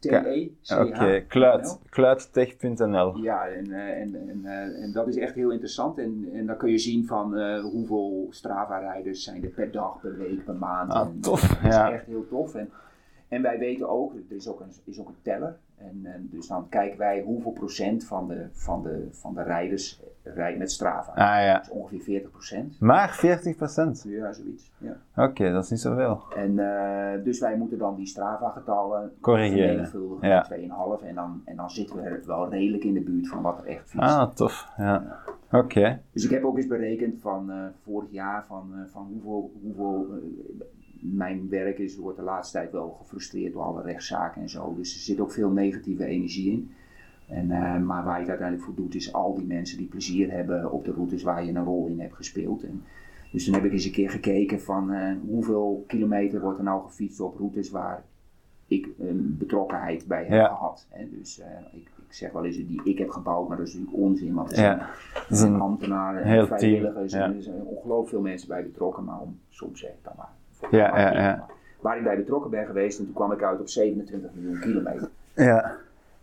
K-L-U-I-T-E-C-H. 0.09 0.79
Oké, 0.79 1.23
Kluit. 1.27 1.79
Kluittech.nl. 1.89 3.17
Ja, 3.17 3.47
en, 3.47 3.71
eh, 3.71 4.01
en, 4.01 4.29
en, 4.29 4.41
eh, 4.45 4.83
en 4.83 4.91
dat 4.91 5.07
is 5.07 5.17
echt 5.17 5.35
heel 5.35 5.51
interessant. 5.51 5.97
En, 5.97 6.29
en 6.33 6.45
dan 6.45 6.57
kun 6.57 6.69
je 6.71 6.77
zien 6.77 7.05
van 7.05 7.37
eh, 7.37 7.61
hoeveel 7.63 8.27
Strava-rijders 8.29 9.23
zijn 9.23 9.43
er 9.43 9.49
per 9.49 9.71
dag, 9.71 9.99
per 10.01 10.17
week, 10.17 10.45
per 10.45 10.55
maand. 10.55 10.91
Ah, 10.91 11.07
En 11.07 11.19
tof, 11.19 11.41
Dat 11.41 11.69
is 11.71 11.75
ja. 11.75 11.91
echt 11.91 12.05
heel 12.05 12.27
tof. 12.27 12.55
En, 12.55 12.69
en 13.27 13.41
wij 13.41 13.59
weten 13.59 13.89
ook, 13.89 14.13
er 14.13 14.35
is 14.35 14.47
ook 14.47 14.59
een, 14.59 14.71
is 14.83 14.99
ook 14.99 15.07
een 15.07 15.15
teller. 15.21 15.57
En, 15.77 15.99
en 16.03 16.27
dus 16.31 16.47
dan 16.47 16.69
kijken 16.69 16.97
wij 16.97 17.21
hoeveel 17.21 17.51
procent 17.51 18.05
van 18.05 18.27
de, 18.27 18.47
van 18.51 18.83
de, 18.83 19.07
van 19.11 19.33
de 19.33 19.43
rijders 19.43 20.01
rijdt 20.23 20.57
met 20.57 20.71
Strava. 20.71 21.11
Ah 21.11 21.43
ja. 21.43 21.53
Dat 21.53 21.61
is 21.63 21.69
ongeveer 21.69 22.01
40 22.01 22.29
procent. 22.31 22.79
Maar 22.79 23.09
40 23.15 23.55
procent. 23.55 24.03
Ja, 24.07 24.33
zoiets. 24.33 24.71
Ja. 24.77 24.97
Oké, 25.25 25.51
dat 25.51 25.63
is 25.63 25.69
niet 25.69 25.79
zoveel. 25.79 26.21
En 26.35 26.59
eh, 26.59 27.23
dus 27.23 27.39
wij 27.39 27.57
moeten 27.57 27.77
dan 27.77 27.95
die 27.95 28.05
Strava-getallen 28.05 29.11
Corrigeren. 29.21 29.65
vermenigvuldigen 29.67 30.27
Ja. 30.27 30.45
met 30.49 30.59
2,5 31.01 31.07
en 31.07 31.15
dan, 31.15 31.41
en 31.45 31.55
dan 31.55 31.69
zitten 31.69 31.95
we 32.03 32.21
wel 32.25 32.49
redelijk 32.49 32.83
in 32.83 32.93
de 32.93 33.01
buurt 33.01 33.27
van 33.27 33.41
wat 33.41 33.57
er 33.59 33.65
echt 33.65 33.89
fietst. 33.89 34.09
Ah, 34.09 34.29
tof. 34.33 34.67
Ja. 34.77 35.19
Oké. 35.51 36.01
Dus 36.11 36.23
ik 36.23 36.29
heb 36.29 36.43
ook 36.43 36.57
eens 36.57 36.67
berekend 36.67 37.21
van 37.21 37.51
eh, 37.51 37.57
vorig 37.83 38.11
jaar 38.11 38.45
van, 38.45 38.71
eh, 38.73 38.91
van 38.91 39.07
hoeveel, 39.11 39.51
hoeveel 39.61 40.07
eh, 40.11 40.17
mijn 40.99 41.49
werk 41.49 41.77
is, 41.79 41.97
wordt 41.97 42.17
de 42.17 42.23
laatste 42.23 42.57
tijd 42.57 42.71
wel 42.71 42.89
gefrustreerd 43.01 43.53
door 43.53 43.61
alle 43.63 43.81
rechtszaken 43.81 44.41
en 44.41 44.49
zo. 44.49 44.73
Dus 44.77 44.93
er 44.93 44.99
zit 44.99 45.19
ook 45.19 45.31
veel 45.31 45.49
negatieve 45.49 46.05
energie 46.05 46.51
in. 46.51 46.71
En, 47.27 47.51
eh, 47.51 47.77
maar 47.81 48.03
waar 48.03 48.13
je 48.15 48.19
het 48.19 48.29
uiteindelijk 48.29 48.67
voor 48.67 48.75
doet, 48.75 48.95
is 48.95 49.13
al 49.13 49.35
die 49.35 49.45
mensen 49.45 49.77
die 49.77 49.87
plezier 49.87 50.31
hebben 50.31 50.71
op 50.71 50.85
de 50.85 50.91
routes 50.91 51.23
waar 51.23 51.45
je 51.45 51.51
een 51.53 51.63
rol 51.63 51.87
in 51.87 51.99
hebt 51.99 52.15
gespeeld. 52.15 52.63
En, 52.63 52.83
dus 53.31 53.45
toen 53.45 53.53
heb 53.53 53.63
ik 53.63 53.71
eens 53.71 53.85
een 53.85 53.91
keer 53.91 54.09
gekeken 54.09 54.61
van 54.61 54.91
eh, 54.93 55.11
hoeveel 55.27 55.83
kilometer 55.87 56.41
wordt 56.41 56.57
er 56.57 56.63
nou 56.63 56.83
gefietst 56.83 57.19
op 57.19 57.37
routes 57.37 57.69
waar 57.69 58.03
ik 58.67 58.89
een 58.99 59.35
betrokkenheid 59.39 60.07
bij 60.07 60.21
heb 60.23 60.31
Ja. 60.31 60.47
gehad. 60.47 60.87
Hè. 60.89 61.05
Dus 61.19 61.39
eh, 61.39 61.47
ik, 61.71 61.89
ik 62.07 62.13
zeg 62.13 62.31
wel 62.31 62.45
eens 62.45 62.55
die 62.55 62.81
ik 62.83 62.97
heb 62.97 63.09
gebouwd, 63.09 63.47
maar 63.47 63.57
dat 63.57 63.67
is 63.67 63.73
natuurlijk 63.73 64.01
onzin. 64.03 64.33
Want 64.33 64.51
er 64.51 64.57
Ja. 64.63 64.77
zijn 64.77 64.89
Dat 65.13 65.37
is 65.37 65.41
een 65.41 65.59
ambtenaren 65.59 66.23
en 66.23 66.47
vrijwilligers. 66.47 67.11
team, 67.11 67.21
ja. 67.23 67.29
En 67.29 67.35
er 67.35 67.43
zijn 67.43 67.61
ongelooflijk 67.63 68.09
veel 68.09 68.21
mensen 68.21 68.47
bij 68.47 68.63
betrokken, 68.63 69.03
maar 69.03 69.19
om, 69.19 69.39
soms 69.49 69.79
zeg 69.79 69.89
ik 69.91 70.03
dan 70.03 70.13
maar. 70.17 70.33
Voor 70.59 70.75
Ja, 70.75 70.99
ja, 70.99 71.13
ja. 71.21 71.45
Waar 71.81 71.97
ik 71.97 72.03
bij 72.03 72.15
betrokken 72.15 72.51
ben 72.51 72.65
geweest, 72.65 72.99
en 72.99 73.05
toen 73.05 73.13
kwam 73.13 73.31
ik 73.31 73.43
uit 73.43 73.59
op 73.59 73.67
27 73.69 74.29
miljoen 74.33 74.59
kilometer. 74.59 75.09
Ja. 75.35 75.75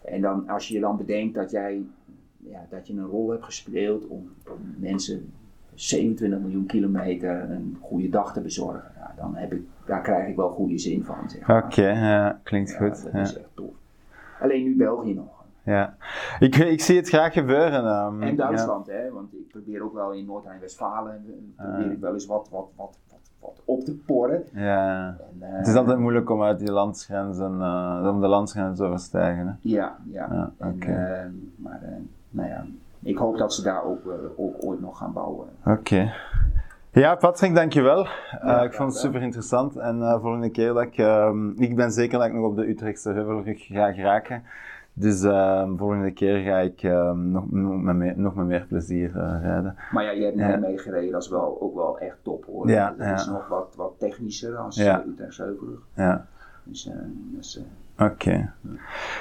En 0.05 0.21
dan, 0.21 0.49
als 0.49 0.69
je 0.69 0.81
dan 0.81 0.97
bedenkt 0.97 1.35
dat 1.35 1.51
jij 1.51 1.83
ja, 2.39 2.67
dat 2.71 2.87
je 2.87 2.93
een 2.93 3.07
rol 3.07 3.31
hebt 3.31 3.45
gespeeld 3.45 4.07
om, 4.07 4.31
om 4.49 4.75
mensen 4.79 5.33
27 5.75 6.41
miljoen 6.41 6.67
kilometer 6.67 7.51
een 7.51 7.79
goede 7.81 8.09
dag 8.09 8.33
te 8.33 8.41
bezorgen, 8.41 8.93
ja, 8.97 9.13
dan 9.17 9.35
heb 9.37 9.53
ik, 9.53 9.63
daar 9.87 10.01
krijg 10.03 10.29
ik 10.29 10.37
wel 10.37 10.49
goede 10.51 10.79
zin 10.79 11.05
van. 11.05 11.31
Zeg 11.31 11.47
maar. 11.47 11.65
Oké, 11.65 11.89
ja, 11.91 12.41
klinkt 12.43 12.77
goed. 12.77 13.03
dat 13.03 13.13
Ja. 13.13 13.21
is 13.21 13.37
echt 13.37 13.49
tof. 13.55 13.75
Alleen 14.41 14.65
nu 14.65 14.77
België 14.77 15.15
nog. 15.15 15.45
ja. 15.65 15.97
Ik, 16.39 16.57
ik 16.57 16.81
zie 16.81 16.97
het 16.97 17.09
graag 17.09 17.33
gebeuren. 17.33 17.85
ehm, 17.87 18.23
En 18.23 18.37
Duitsland, 18.37 18.87
hè, 18.87 19.11
want 19.11 19.33
ik 19.35 19.49
probeer 19.49 19.83
ook 19.83 19.95
wel 19.95 20.13
in 20.13 20.25
Noord-Rijn-Westfalen, 20.25 21.13
eh, 21.57 21.65
probeer 21.65 21.87
Ah. 21.87 21.93
ik 21.93 21.99
wel 22.01 22.13
eens 22.13 22.27
wat, 22.27 22.49
wat, 22.51 22.69
wat, 22.77 22.97
wat, 23.43 23.63
op 23.65 23.81
te 23.85 23.95
porren. 24.07 24.43
Ja. 24.53 25.07
En, 25.07 25.49
eh, 25.49 25.57
Het 25.57 25.67
is 25.67 25.75
altijd 25.75 25.99
moeilijk 25.99 26.31
om 26.31 26.43
uit 26.43 26.59
die 26.59 26.73
landsgrenzen, 26.73 27.61
eh, 27.61 28.09
om 28.13 28.21
de 28.21 28.27
landsgrenzen 28.27 28.75
te 28.77 28.85
overstijgen. 28.85 29.47
Hè? 29.47 29.53
Ja, 29.61 29.97
ja. 30.11 30.29
Ja, 30.31 30.51
En, 30.59 30.69
oké. 30.75 30.87
eh, 30.93 31.27
maar 31.57 31.81
nou 32.31 32.49
ja, 32.49 32.65
ik 33.03 33.17
hoop 33.17 33.39
dat 33.39 33.55
ze 33.55 33.63
daar 33.63 33.85
ook, 33.85 34.01
ook 34.37 34.55
ooit 34.65 34.81
nog 34.81 34.99
gaan 34.99 35.13
bouwen. 35.13 35.47
Oké. 35.65 36.13
Ja, 36.95 37.15
Patrick, 37.15 37.55
dankjewel. 37.55 38.07
Ja, 38.43 38.63
ik 38.63 38.73
vond 38.73 38.93
het 38.93 39.01
super 39.01 39.23
interessant. 39.23 39.77
En 39.77 40.03
eh 40.03 40.21
volgende 40.21 40.51
keer 40.51 40.73
dat 40.73 40.83
ik... 40.83 40.97
ehm, 40.97 41.51
ik 41.51 41.77
ben 41.77 41.91
zeker 41.93 42.19
dat 42.19 42.27
ik 42.27 42.33
nog 42.35 42.45
op 42.45 42.57
de 42.57 42.69
Utrechtse 42.69 43.11
Heuvelrug 43.13 43.67
ga 43.67 43.93
geraken. 43.93 44.43
Dus 44.95 45.23
ehm, 45.23 45.77
volgende 45.77 46.11
keer 46.13 46.39
ga 46.39 46.59
ik 46.59 46.83
ehm, 46.83 47.31
nog, 47.31 47.51
nog, 47.51 47.83
met 47.83 47.97
meer, 47.97 48.19
nog 48.19 48.35
met 48.35 48.47
meer 48.47 48.65
plezier 48.69 49.17
eh, 49.17 49.37
rijden. 49.43 49.77
Maar 49.93 50.05
ja, 50.05 50.11
je 50.11 50.25
hebt 50.25 50.39
Ja. 50.39 50.57
meegereden, 50.57 51.13
dat 51.13 51.23
is 51.23 51.29
wel, 51.29 51.59
ook 51.61 51.75
wel 51.75 51.99
echt 51.99 52.17
top 52.23 52.45
hoor. 52.45 52.69
Ja, 52.69 52.95
dat 52.99 53.19
is 53.21 53.27
nog 53.27 53.49
wat, 53.49 53.75
wat 53.77 53.93
technischer 53.99 54.57
als 54.57 54.77
Ja. 54.77 55.05
Utrechtse 55.09 55.43
Heuvelrug. 55.43 55.81
Ja, 55.95 56.27
Dus, 56.65 56.89
eh, 56.89 56.95
dus, 57.37 57.63
eh, 57.97 58.07
oké. 58.07 58.53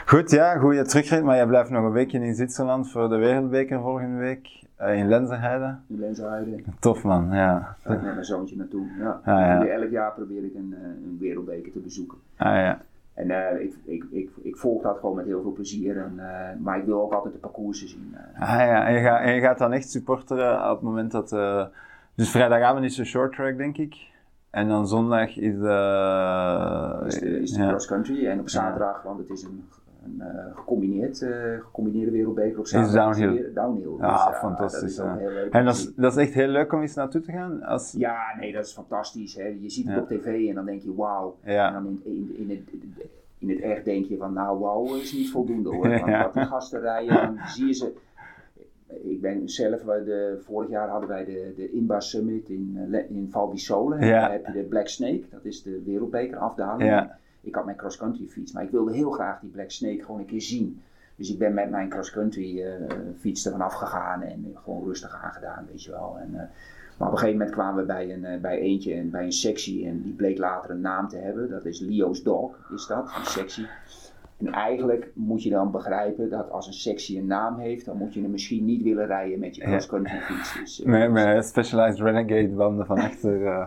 Goed, 0.05 0.31
ja, 0.31 0.57
goede 0.57 0.81
terugrit. 0.85 1.23
Maar 1.23 1.35
jij 1.35 1.45
blijft 1.47 1.69
nog 1.69 1.83
een 1.83 1.91
weekje 1.91 2.19
in 2.19 2.35
Zwitserland 2.35 2.91
voor 2.91 3.09
de 3.09 3.15
Wereldbeker 3.17 3.79
volgende 3.79 4.17
week. 4.19 4.59
in 4.81 5.07
Lenzerheide. 5.07 5.75
in 5.87 5.99
Lensheide, 5.99 6.63
Tof 6.79 7.03
man, 7.03 7.27
ja. 7.31 7.75
ik 7.83 7.89
met 7.89 8.01
mijn 8.01 8.25
zoontje 8.25 8.55
naartoe. 8.55 8.85
Ja. 8.99 9.09
Ah, 9.09 9.23
ja. 9.25 9.65
Elk 9.65 9.89
jaar 9.89 10.11
probeer 10.13 10.43
ik 10.43 10.53
een, 10.55 10.75
een 11.05 11.17
wereldbeker 11.19 11.71
te 11.71 11.79
bezoeken. 11.79 12.17
Ah 12.37 12.55
ja. 12.55 12.79
En 13.21 13.31
eh, 13.31 13.61
ik, 13.61 13.75
ik, 13.85 14.05
ik, 14.11 14.29
ik 14.41 14.57
volg 14.57 14.81
dat 14.81 14.97
gewoon 14.99 15.15
met 15.15 15.25
heel 15.25 15.41
veel 15.41 15.51
plezier. 15.51 15.97
En, 15.97 16.19
eh, 16.19 16.59
maar 16.59 16.77
ik 16.77 16.85
wil 16.85 17.01
ook 17.01 17.13
altijd 17.13 17.33
de 17.33 17.39
parcoursen 17.39 17.87
zien. 17.87 18.15
eh. 18.33 18.41
Ah 18.41 18.59
ja, 18.67 18.87
en 18.87 18.93
je, 18.93 19.01
gaat, 19.01 19.21
en 19.21 19.33
je 19.33 19.41
gaat 19.41 19.57
dan 19.57 19.73
echt 19.73 19.89
supporteren 19.89 20.69
op 20.69 20.75
het 20.75 20.81
moment 20.81 21.11
dat... 21.11 21.29
dus 22.15 22.31
vrijdagavond 22.31 22.83
is 22.83 22.95
de 22.95 23.05
short 23.05 23.33
track, 23.33 23.57
denk 23.57 23.77
ik. 23.77 24.09
En 24.49 24.67
dan 24.67 24.87
zondag 24.87 25.37
is 25.37 25.59
de... 25.59 27.03
is 27.05 27.19
de, 27.19 27.39
is 27.41 27.51
de 27.51 27.61
ja. 27.61 27.67
cross 27.67 27.87
country. 27.87 28.27
En 28.27 28.39
op 28.39 28.49
zaterdag, 28.49 29.01
want 29.03 29.19
het 29.19 29.29
is 29.29 29.43
een, 29.43 29.69
een 30.05 30.21
eh, 30.21 30.55
gecombineerd, 30.55 31.21
eh, 31.21 31.31
gecombineerde 31.59 32.11
wereldbeker 32.11 32.59
op 32.59 32.67
zaterdag. 32.67 33.15
downhill. 33.53 33.97
Ja, 33.99 34.29
Dus, 34.29 34.37
fantastisch, 34.37 34.95
Dat 34.95 35.07
is 35.07 35.13
ook 35.13 35.19
ja. 35.21 35.27
leuk 35.33 35.53
En 35.53 35.65
dat 35.65 35.75
is, 35.75 35.93
dat 35.95 36.11
is 36.17 36.17
echt 36.25 36.33
heel 36.33 36.47
leuk 36.47 36.73
om 36.73 36.81
eens 36.81 36.93
naartoe 36.95 37.21
te 37.21 37.31
gaan. 37.31 37.63
Als, 37.63 37.91
Ja, 37.97 38.17
nee, 38.39 38.53
dat 38.53 38.65
is 38.65 38.73
fantastisch. 38.73 39.35
Hè. 39.35 39.43
Je 39.61 39.69
ziet 39.69 39.87
het 39.87 39.97
op 40.01 40.07
tv 40.07 40.47
en 40.49 40.55
dan 40.55 40.65
denk 40.65 40.81
je 40.81 40.95
wauw. 40.95 41.37
En 41.43 41.73
dan 41.73 41.85
in, 41.85 42.01
in, 42.03 42.35
in, 42.37 42.49
het, 42.49 42.59
in 43.37 43.49
het 43.49 43.59
echt 43.59 43.85
denk 43.85 44.05
je 44.05 44.17
van 44.17 44.33
nou 44.33 44.59
wauw 44.59 44.95
is 44.95 45.13
niet 45.13 45.31
voldoende 45.31 45.69
hoor. 45.69 45.87
Want 45.99 46.05
Ja. 46.05 46.23
wat 46.23 46.33
die 46.33 46.45
gasten 46.45 46.79
rijden, 46.79 47.15
dan 47.15 47.37
zie 47.47 47.65
je 47.67 47.73
ze. 47.73 47.93
Ik 49.03 49.21
ben 49.21 49.49
zelf, 49.49 49.81
de, 49.81 50.41
vorig 50.45 50.69
jaar 50.69 50.89
hadden 50.89 51.09
wij 51.09 51.25
de, 51.25 51.53
de 51.55 51.71
Imba 51.71 51.99
Summit 51.99 52.49
in, 52.49 52.87
eh, 52.91 53.09
in 53.09 53.27
Val 53.31 53.53
Ja. 53.55 53.97
daar 53.99 54.31
heb 54.31 54.45
je 54.45 54.51
de 54.51 54.63
Black 54.63 54.87
Snake, 54.87 55.23
dat 55.29 55.45
is 55.45 55.63
de 55.63 55.81
wereldbeker 55.85 56.37
afdaling. 56.37 56.89
Ja. 56.89 57.19
Ik 57.41 57.55
had 57.55 57.65
mijn 57.65 57.77
cross-country 57.77 58.27
fiets, 58.27 58.51
maar 58.51 58.63
ik 58.63 58.71
wilde 58.71 58.93
heel 58.93 59.11
graag 59.11 59.39
die 59.39 59.49
Black 59.49 59.71
Snake 59.71 60.03
gewoon 60.03 60.19
een 60.19 60.25
keer 60.25 60.41
zien. 60.41 60.81
Dus 61.15 61.31
ik 61.31 61.39
ben 61.39 61.53
met 61.53 61.69
mijn 61.69 61.89
cross-country 61.89 62.61
eh, 62.61 62.73
fiets 63.19 63.45
er 63.45 63.51
vanaf 63.51 63.73
gegaan 63.73 64.21
en 64.21 64.55
gewoon 64.63 64.83
rustig 64.83 65.13
aangedaan, 65.23 65.65
weet 65.71 65.83
je 65.83 65.91
wel. 65.91 66.17
En, 66.19 66.29
eh, 66.33 66.47
maar 66.97 67.07
op 67.07 67.13
een 67.13 67.19
gegeven 67.19 67.37
moment 67.37 67.55
kwamen 67.55 67.81
we 67.81 67.85
bij, 67.85 68.13
een, 68.13 68.25
eh, 68.25 68.39
bij 68.39 68.59
eentje 68.59 68.93
en 68.93 69.09
bij 69.09 69.23
een 69.23 69.31
sectie 69.31 69.87
en 69.87 70.01
die 70.01 70.13
bleek 70.13 70.37
later 70.37 70.69
een 70.69 70.81
naam 70.81 71.07
te 71.07 71.17
hebben. 71.17 71.49
Dat 71.49 71.65
is 71.65 71.79
Leo's 71.79 72.23
Dog, 72.23 72.71
is 72.73 72.87
dat, 72.87 73.11
die 73.15 73.25
sectie. 73.25 73.67
En 74.41 74.53
eigenlijk 74.53 75.11
moet 75.15 75.43
je 75.43 75.49
dan 75.49 75.71
begrijpen 75.71 76.29
dat 76.29 76.51
als 76.51 76.67
een 76.67 76.73
sectie 76.73 77.19
een 77.19 77.25
naam 77.27 77.59
heeft, 77.59 77.85
dan 77.85 77.97
moet 77.97 78.13
je 78.13 78.21
hem 78.21 78.31
misschien 78.31 78.65
niet 78.65 78.83
willen 78.83 79.05
rijden 79.05 79.39
met 79.39 79.55
je 79.55 79.61
cross-country 79.63 80.17
fiets. 80.19 80.53
Dus, 80.59 80.81
eh, 80.81 80.87
Met, 80.87 81.11
met 81.11 81.45
Specialized 81.45 81.99
Renegade 81.99 82.47
banden 82.55 82.85
van 82.85 82.97
achter. 82.99 83.45
eh. 83.45 83.65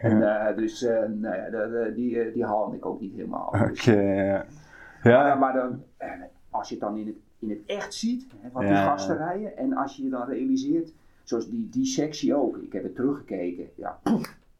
en, 0.00 0.46
eh, 0.48 0.56
dus 0.56 0.82
eh, 0.82 1.02
nou 1.08 1.36
ja, 1.36 1.88
die, 1.94 2.20
eh, 2.20 2.32
die 2.34 2.44
haalde 2.44 2.76
ik 2.76 2.86
ook 2.86 3.00
niet 3.00 3.12
helemaal. 3.14 3.46
Oké, 3.48 3.64
Dus, 3.68 3.84
ja. 3.84 4.46
Maar, 5.02 5.38
maar 5.38 5.52
dan, 5.52 5.82
eh, 5.96 6.08
als 6.50 6.68
je 6.68 6.74
het 6.74 6.84
dan 6.84 6.96
in 6.96 7.06
het 7.06 7.16
in 7.38 7.50
het 7.50 7.58
echt 7.66 7.94
ziet, 7.94 8.26
hè, 8.40 8.48
wat 8.52 8.62
Ja, 8.62 8.68
die 8.68 8.76
gasten 8.76 9.16
rijden. 9.16 9.56
En 9.56 9.72
als 9.76 9.96
je 9.96 10.02
je 10.02 10.10
dan 10.10 10.28
realiseert, 10.28 10.92
zoals 11.22 11.50
die, 11.50 11.68
die 11.70 11.84
sectie 11.86 12.34
ook. 12.34 12.56
Ik 12.56 12.72
heb 12.72 12.82
het 12.82 12.94
teruggekeken. 12.94 13.68
Ja, 13.74 13.98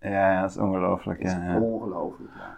Ja, 0.01 0.33
ja, 0.33 0.41
dat 0.41 0.51
is 0.51 0.57
ongelooflijk. 0.59 1.21
is 1.21 1.33
ja. 1.33 1.61
ongelooflijk. 1.61 2.31
Ja. 2.35 2.57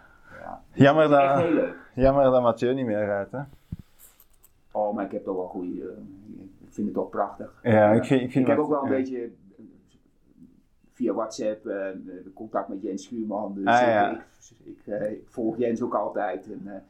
Ja. 0.49 0.83
Jammer, 0.83 1.09
dat, 1.09 1.49
leuk. 1.49 1.75
jammer 1.95 2.23
dat 2.23 2.41
Mathieu 2.41 2.73
niet 2.73 2.85
meer 2.85 3.05
rijdt. 3.05 3.31
Hè? 3.31 3.39
Oh, 4.71 4.95
maar 4.95 5.05
ik 5.05 5.11
heb 5.11 5.23
toch 5.23 5.35
wel 5.35 5.47
goede. 5.47 5.81
eh, 5.81 5.87
ik 6.67 6.73
vind 6.75 6.87
het 6.87 6.95
toch 6.95 7.09
prachtig. 7.09 7.59
Ja, 7.63 7.91
ik 7.91 8.05
vind, 8.05 8.21
ik 8.21 8.31
vind 8.31 8.43
Ik 8.43 8.47
heb 8.49 8.57
wat- 8.57 8.65
ook 8.65 8.71
wel 8.71 8.83
een 8.83 8.89
ja. 8.89 8.95
beetje 8.95 9.17
eh, 9.23 9.63
via 10.93 11.13
WhatsApp 11.13 11.65
eh, 11.65 11.87
contact 12.33 12.67
met 12.69 12.81
Jens 12.81 13.03
Schuurman. 13.03 13.53
Dus 13.55 13.65
Ah, 13.65 13.81
ik- 13.81 13.87
ja. 13.87 14.11
ik, 14.11 14.21
ik, 14.85 15.09
ik 15.09 15.27
volg 15.29 15.57
Jens 15.57 15.81
ook 15.81 15.93
altijd. 15.95 16.45
En, 16.51 16.83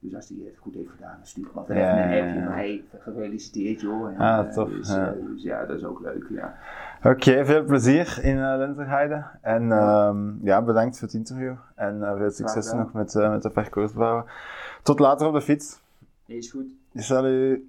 dus 0.00 0.14
als 0.14 0.28
hij 0.28 0.38
het 0.44 0.58
goed 0.58 0.74
heeft 0.74 0.90
gedaan, 0.90 1.14
dan 1.16 1.26
stuurt 1.26 1.52
wat 1.52 1.66
Ja, 1.68 1.74
even 1.74 1.88
een 2.18 2.22
appje. 2.28 2.40
ja. 2.40 2.44
Maar 2.48 2.56
hey, 2.56 2.84
gefeliciteerd 2.98 3.80
joh. 3.80 4.08
En, 4.08 4.16
Ah, 4.18 4.52
tof, 4.52 4.68
Dus, 4.68 4.88
ja. 4.88 5.06
eh, 5.12 5.26
dus 5.26 5.42
ja, 5.42 5.66
dat 5.66 5.76
is 5.76 5.84
ook 5.84 6.00
leuk. 6.00 6.26
Ja. 6.30 6.54
Oké, 7.02 7.44
veel 7.44 7.64
plezier 7.64 8.18
in 8.22 8.36
uh, 8.36 8.54
Lenterheide. 8.56 9.24
En 9.40 9.72
ehm, 9.72 10.44
ja, 10.46 10.62
bedankt 10.62 10.98
voor 10.98 11.06
het 11.08 11.16
interview. 11.16 11.54
En 11.74 12.02
eh, 12.02 12.16
veel 12.16 12.30
succes 12.30 12.72
nog 12.72 12.92
met, 12.92 13.14
met 13.14 13.42
de 13.42 13.50
parcoursbouwen. 13.50 14.24
Tot 14.82 14.98
later 14.98 15.26
op 15.26 15.32
de 15.32 15.40
fiets. 15.40 15.80
Is 16.26 16.50
goed. 16.50 16.66
Salut! 16.94 17.60